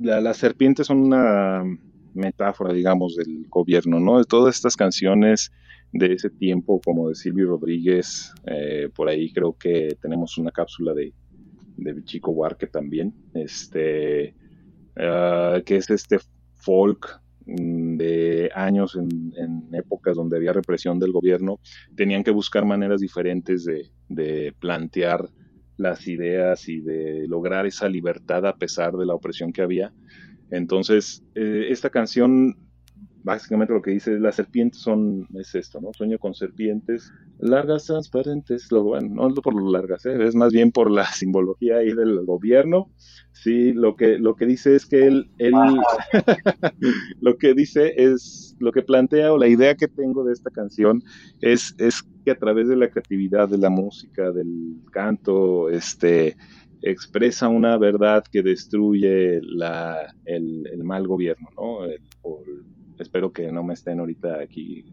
la- 0.00 0.20
las 0.20 0.36
serpientes 0.38 0.86
son 0.86 1.00
una 1.00 1.62
metáfora, 2.14 2.72
digamos, 2.72 3.16
del 3.16 3.46
gobierno, 3.48 4.00
¿no? 4.00 4.18
De 4.18 4.24
todas 4.24 4.54
estas 4.56 4.76
canciones 4.76 5.50
de 5.92 6.12
ese 6.14 6.30
tiempo, 6.30 6.80
como 6.84 7.08
de 7.08 7.14
Silvio 7.14 7.48
Rodríguez, 7.48 8.32
eh, 8.46 8.88
por 8.94 9.08
ahí 9.08 9.32
creo 9.32 9.56
que 9.58 9.96
tenemos 10.00 10.38
una 10.38 10.50
cápsula 10.50 10.92
de, 10.94 11.12
de 11.76 12.04
Chico 12.04 12.30
Huarque 12.32 12.66
también, 12.66 13.14
este, 13.34 14.34
ah, 14.96 15.60
que 15.64 15.76
es 15.76 15.90
este 15.90 16.18
folk 16.56 17.20
de 17.46 18.50
años 18.54 18.96
en, 18.96 19.68
épocas 19.72 20.16
donde 20.16 20.36
había 20.36 20.52
represión 20.52 20.98
del 20.98 21.12
gobierno, 21.12 21.60
tenían 21.96 22.24
que 22.24 22.30
buscar 22.30 22.64
maneras 22.64 23.00
diferentes 23.00 23.64
de, 23.64 23.90
de 24.08 24.54
plantear 24.58 25.28
las 25.76 26.06
ideas 26.06 26.68
y 26.68 26.80
de 26.80 27.26
lograr 27.28 27.66
esa 27.66 27.88
libertad 27.88 28.46
a 28.46 28.56
pesar 28.56 28.92
de 28.94 29.06
la 29.06 29.14
opresión 29.14 29.52
que 29.52 29.62
había. 29.62 29.92
Entonces, 30.50 31.24
eh, 31.34 31.66
esta 31.70 31.90
canción, 31.90 32.56
básicamente 33.24 33.74
lo 33.74 33.82
que 33.82 33.92
dice, 33.92 34.20
las 34.20 34.36
serpientes 34.36 34.80
son, 34.82 35.26
es 35.34 35.54
esto, 35.56 35.80
¿no? 35.80 35.90
Sueño 35.96 36.18
con 36.20 36.34
serpientes, 36.34 37.10
largas, 37.38 37.86
transparentes, 37.86 38.70
lo, 38.70 38.84
bueno, 38.84 39.08
no 39.14 39.28
es 39.28 39.34
por 39.40 39.54
lo 39.60 39.70
largas, 39.72 40.06
¿eh? 40.06 40.16
es 40.24 40.36
más 40.36 40.52
bien 40.52 40.72
por 40.72 40.90
la 40.90 41.06
simbología 41.12 41.78
ahí 41.78 41.92
del 41.94 42.24
gobierno. 42.26 42.92
Sí, 43.32 43.72
lo 43.72 43.96
que, 43.96 44.18
lo 44.18 44.36
que 44.36 44.46
dice 44.46 44.76
es 44.76 44.86
que 44.86 45.06
él, 45.08 45.30
él 45.38 45.52
lo 47.20 47.36
que 47.36 47.54
dice 47.54 47.92
es, 47.96 48.56
lo 48.60 48.72
que 48.72 48.82
plantea 48.82 49.32
o 49.32 49.38
la 49.38 49.48
idea 49.48 49.74
que 49.74 49.88
tengo 49.88 50.24
de 50.24 50.32
esta 50.32 50.50
canción 50.50 51.02
es, 51.40 51.74
es 51.78 52.02
que 52.24 52.30
a 52.32 52.38
través 52.38 52.68
de 52.68 52.76
la 52.76 52.88
creatividad, 52.88 53.48
de 53.48 53.58
la 53.58 53.70
música, 53.70 54.30
del 54.32 54.82
canto, 54.92 55.70
este, 55.70 56.36
expresa 56.82 57.48
una 57.48 57.76
verdad 57.78 58.24
que 58.30 58.42
destruye 58.42 59.40
la, 59.42 60.14
el, 60.24 60.66
el 60.72 60.84
mal 60.84 61.06
gobierno, 61.06 61.48
¿no? 61.56 61.84
El- 61.84 62.00
por- 62.22 62.44
espero 62.98 63.32
que 63.32 63.50
no 63.50 63.62
me 63.62 63.74
estén 63.74 64.00
ahorita 64.00 64.40
aquí 64.40 64.84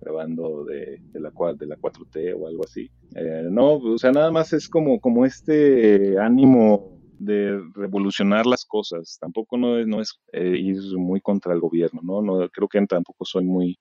grabando 0.00 0.64
de, 0.64 1.00
de 1.12 1.20
la, 1.20 1.32
de 1.58 1.66
la 1.66 1.76
4T 1.76 2.34
o 2.38 2.46
algo 2.46 2.64
así. 2.64 2.90
Eh, 3.14 3.48
no, 3.50 3.76
o 3.76 3.98
sea, 3.98 4.12
nada 4.12 4.30
más 4.30 4.52
es 4.52 4.68
como, 4.68 5.00
como 5.00 5.24
este 5.24 6.18
ánimo 6.18 7.00
de 7.18 7.60
revolucionar 7.74 8.46
las 8.46 8.64
cosas. 8.64 9.18
Tampoco 9.20 9.56
no 9.56 9.78
es, 9.78 9.86
no 9.86 10.00
es 10.00 10.20
eh, 10.32 10.56
ir 10.58 10.76
muy 10.96 11.20
contra 11.20 11.54
el 11.54 11.60
gobierno, 11.60 12.00
¿no? 12.02 12.22
no 12.22 12.48
creo 12.50 12.68
que 12.68 12.84
tampoco 12.86 13.24
soy 13.24 13.44
muy 13.44 13.78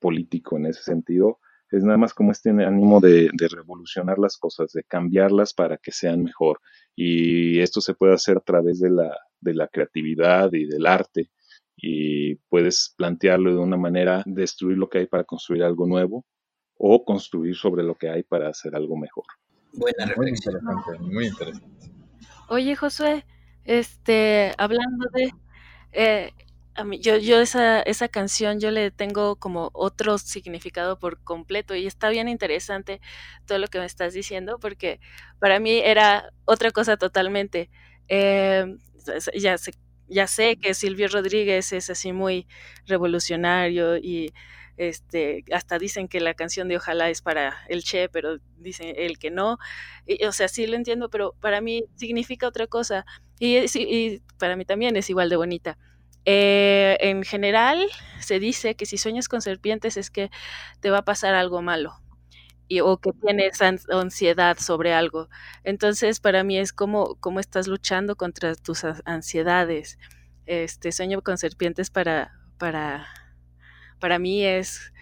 político 0.00 0.56
en 0.56 0.66
ese 0.66 0.82
sentido. 0.82 1.38
Es 1.70 1.84
nada 1.84 1.98
más 1.98 2.14
como 2.14 2.32
este 2.32 2.50
ánimo 2.50 2.98
de, 2.98 3.28
de 3.32 3.48
revolucionar 3.48 4.18
las 4.18 4.38
cosas, 4.38 4.72
de 4.72 4.82
cambiarlas 4.84 5.52
para 5.52 5.76
que 5.76 5.92
sean 5.92 6.22
mejor. 6.22 6.60
Y 6.96 7.60
esto 7.60 7.80
se 7.80 7.94
puede 7.94 8.14
hacer 8.14 8.38
a 8.38 8.40
través 8.40 8.80
de 8.80 8.90
la, 8.90 9.14
de 9.40 9.54
la 9.54 9.68
creatividad 9.68 10.52
y 10.52 10.64
del 10.64 10.86
arte. 10.86 11.30
Y 11.80 12.34
puedes 12.48 12.94
plantearlo 12.96 13.52
de 13.52 13.58
una 13.58 13.76
manera, 13.76 14.22
destruir 14.26 14.76
lo 14.76 14.88
que 14.88 14.98
hay 14.98 15.06
para 15.06 15.24
construir 15.24 15.62
algo 15.62 15.86
nuevo 15.86 16.26
o 16.76 17.04
construir 17.04 17.54
sobre 17.56 17.82
lo 17.82 17.94
que 17.94 18.08
hay 18.08 18.22
para 18.22 18.48
hacer 18.48 18.74
algo 18.74 18.96
mejor. 18.96 19.24
Buena 19.72 20.06
Muy 20.06 20.14
reflexión. 20.30 20.56
interesante, 20.56 20.98
muy 20.98 21.26
interesante. 21.26 21.90
Oye, 22.48 22.74
Josué, 22.74 23.24
este, 23.64 24.52
hablando 24.58 25.06
de, 25.12 25.30
eh, 25.92 26.32
a 26.74 26.84
mí, 26.84 27.00
yo, 27.00 27.16
yo 27.18 27.40
esa, 27.40 27.82
esa 27.82 28.08
canción 28.08 28.60
yo 28.60 28.70
le 28.70 28.90
tengo 28.90 29.36
como 29.36 29.70
otro 29.74 30.16
significado 30.18 30.98
por 30.98 31.22
completo 31.22 31.74
y 31.74 31.86
está 31.86 32.08
bien 32.08 32.28
interesante 32.28 33.00
todo 33.46 33.58
lo 33.58 33.66
que 33.66 33.80
me 33.80 33.84
estás 33.84 34.14
diciendo 34.14 34.58
porque 34.60 35.00
para 35.40 35.58
mí 35.60 35.78
era 35.78 36.32
otra 36.44 36.70
cosa 36.70 36.96
totalmente. 36.96 37.68
Eh, 38.08 38.76
ya 39.34 39.58
sé, 39.58 39.72
ya 40.08 40.26
sé 40.26 40.56
que 40.56 40.74
Silvio 40.74 41.08
Rodríguez 41.08 41.72
es 41.72 41.90
así 41.90 42.12
muy 42.12 42.46
revolucionario 42.86 43.96
y 43.96 44.32
este, 44.78 45.44
hasta 45.52 45.78
dicen 45.78 46.08
que 46.08 46.20
la 46.20 46.34
canción 46.34 46.68
de 46.68 46.76
Ojalá 46.76 47.10
es 47.10 47.20
para 47.20 47.56
el 47.68 47.82
Che, 47.82 48.08
pero 48.08 48.38
dicen 48.56 48.94
el 48.96 49.18
que 49.18 49.30
no. 49.30 49.58
Y, 50.06 50.24
o 50.24 50.32
sea, 50.32 50.48
sí 50.48 50.66
lo 50.66 50.76
entiendo, 50.76 51.10
pero 51.10 51.34
para 51.40 51.60
mí 51.60 51.84
significa 51.96 52.46
otra 52.46 52.66
cosa. 52.66 53.04
Y, 53.40 54.20
para 54.38 54.56
mí 54.56 54.64
también 54.64 54.96
es 54.96 55.10
igual 55.10 55.28
de 55.28 55.36
bonita. 55.36 55.78
Eh, 56.24 56.96
en 57.00 57.24
general, 57.24 57.88
se 58.20 58.38
dice 58.38 58.76
que 58.76 58.86
si 58.86 58.98
sueñas 58.98 59.28
con 59.28 59.42
serpientes 59.42 59.96
es 59.96 60.10
que 60.10 60.30
te 60.80 60.90
va 60.90 60.98
a 60.98 61.04
pasar 61.04 61.34
algo 61.34 61.60
malo. 61.60 61.94
O 62.82 62.98
que 62.98 63.12
tienes 63.12 63.62
an- 63.62 63.80
ansiedad 63.90 64.58
sobre 64.58 64.92
algo. 64.94 65.28
Entonces, 65.64 66.20
para 66.20 66.44
mí 66.44 66.58
es 66.58 66.72
como, 66.72 67.16
como 67.16 67.40
estás 67.40 67.66
luchando 67.68 68.16
contra 68.16 68.54
tus 68.56 68.84
ansiedades. 69.06 69.98
Este 70.46 70.92
sueño 70.92 71.22
con 71.22 71.38
serpientes 71.38 71.90
para, 71.90 72.32
para, 72.58 73.06
para 74.00 74.18
mí 74.18 74.44
es 74.44 74.92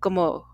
como, 0.00 0.46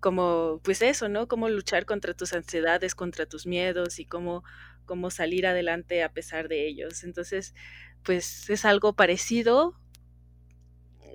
como, 0.00 0.60
pues 0.64 0.82
eso, 0.82 1.08
¿no? 1.08 1.28
Cómo 1.28 1.48
luchar 1.48 1.86
contra 1.86 2.14
tus 2.14 2.32
ansiedades, 2.32 2.94
contra 2.94 3.26
tus 3.26 3.46
miedos 3.46 3.98
y 3.98 4.06
cómo, 4.06 4.44
cómo 4.86 5.10
salir 5.10 5.46
adelante 5.46 6.02
a 6.02 6.12
pesar 6.12 6.48
de 6.48 6.66
ellos. 6.68 7.04
Entonces, 7.04 7.54
pues 8.04 8.50
es 8.50 8.64
algo 8.64 8.94
parecido, 8.94 9.76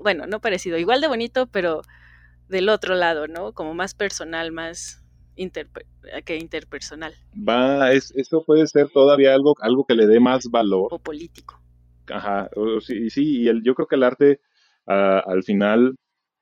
bueno, 0.01 0.26
no 0.28 0.41
parecido, 0.41 0.78
igual 0.78 1.01
de 1.01 1.07
bonito, 1.07 1.47
pero 1.47 1.82
del 2.52 2.70
otro 2.70 2.95
lado, 2.95 3.28
¿no? 3.28 3.54
Como 3.54 3.74
más 3.74 3.95
personal, 3.95 4.52
más 4.52 5.04
que 6.26 6.38
interpersonal 6.38 7.14
Va, 7.36 7.93
es, 7.93 8.14
eso 8.16 8.43
puede 8.43 8.68
ser 8.68 8.89
todavía 8.89 9.34
algo, 9.34 9.56
algo 9.62 9.86
que 9.86 9.95
le 9.95 10.06
dé 10.06 10.20
más 10.20 10.52
valor. 10.52 10.89
o 10.91 10.99
político. 10.99 11.60
Ajá, 12.10 12.49
sí, 12.82 13.10
sí, 13.10 13.41
y 13.41 13.47
el, 13.47 13.64
yo 13.64 13.74
creo 13.74 13.88
que 13.88 13.95
el 13.95 14.04
arte 14.04 14.41
al 14.86 15.43
final 15.43 15.95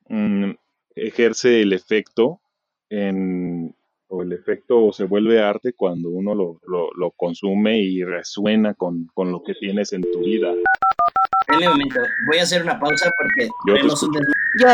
mm, 0.08 0.50
ejerce 0.96 1.62
el 1.62 1.72
efecto 1.72 2.40
en, 2.88 3.74
o 4.08 4.22
el 4.22 4.32
efecto 4.32 4.92
se 4.92 5.04
vuelve 5.04 5.40
arte 5.40 5.72
cuando 5.72 6.10
uno 6.10 6.34
lo, 6.34 6.60
lo, 6.66 6.90
lo 6.96 7.12
consume 7.12 7.78
y 7.78 8.02
resuena 8.02 8.74
con, 8.74 9.06
con, 9.14 9.30
lo 9.30 9.42
que 9.42 9.54
tienes 9.54 9.92
en 9.92 10.02
tu 10.02 10.20
vida. 10.20 10.52
Un 10.52 11.64
momento, 11.64 12.00
voy 12.28 12.38
a 12.38 12.42
hacer 12.42 12.62
una 12.62 12.78
pausa 12.78 13.10
porque 13.16 13.48
tenemos 13.66 14.02
un. 14.02 14.12
Yo, 14.60 14.66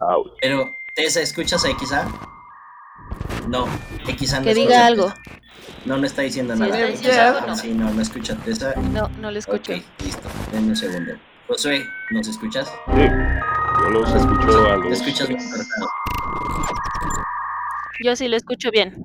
Ouch. 0.00 0.32
Pero, 0.40 0.76
Tessa, 0.94 1.20
¿escuchas 1.20 1.64
a 1.64 1.68
XA? 1.68 2.08
No, 3.48 3.66
XA 4.18 4.38
no 4.40 4.44
que 4.44 4.54
diga 4.54 4.86
algo. 4.86 5.06
Tessa. 5.06 5.22
No, 5.86 5.96
no 5.96 6.06
está 6.06 6.22
diciendo 6.22 6.54
Sí, 6.54 6.60
nada. 6.60 6.76
está 6.78 6.86
diciendo 6.90 7.46
no. 7.46 7.56
Sí, 7.56 7.74
no, 7.74 7.90
no 7.92 8.02
escucha 8.02 8.32
a 8.34 8.36
Tessa. 8.36 8.74
No, 8.76 9.08
no 9.20 9.30
le 9.30 9.38
escucho. 9.38 9.72
Ok, 9.72 9.82
listo. 10.04 10.28
Denme 10.52 10.68
un 10.70 10.76
segundo. 10.76 11.12
Josué, 11.48 11.84
¿nos 12.10 12.28
escuchas? 12.28 12.68
Sí, 12.68 13.00
yo 13.82 13.90
los 13.90 14.14
escucho 14.14 14.70
a 14.70 14.74
Te 14.74 14.88
los 14.88 14.92
escuchas 15.00 15.28
muy 15.30 15.38
tres. 15.38 15.50
cortado. 15.50 15.90
Yo 18.02 18.16
sí 18.16 18.28
lo 18.28 18.36
escucho 18.36 18.70
bien. 18.70 19.04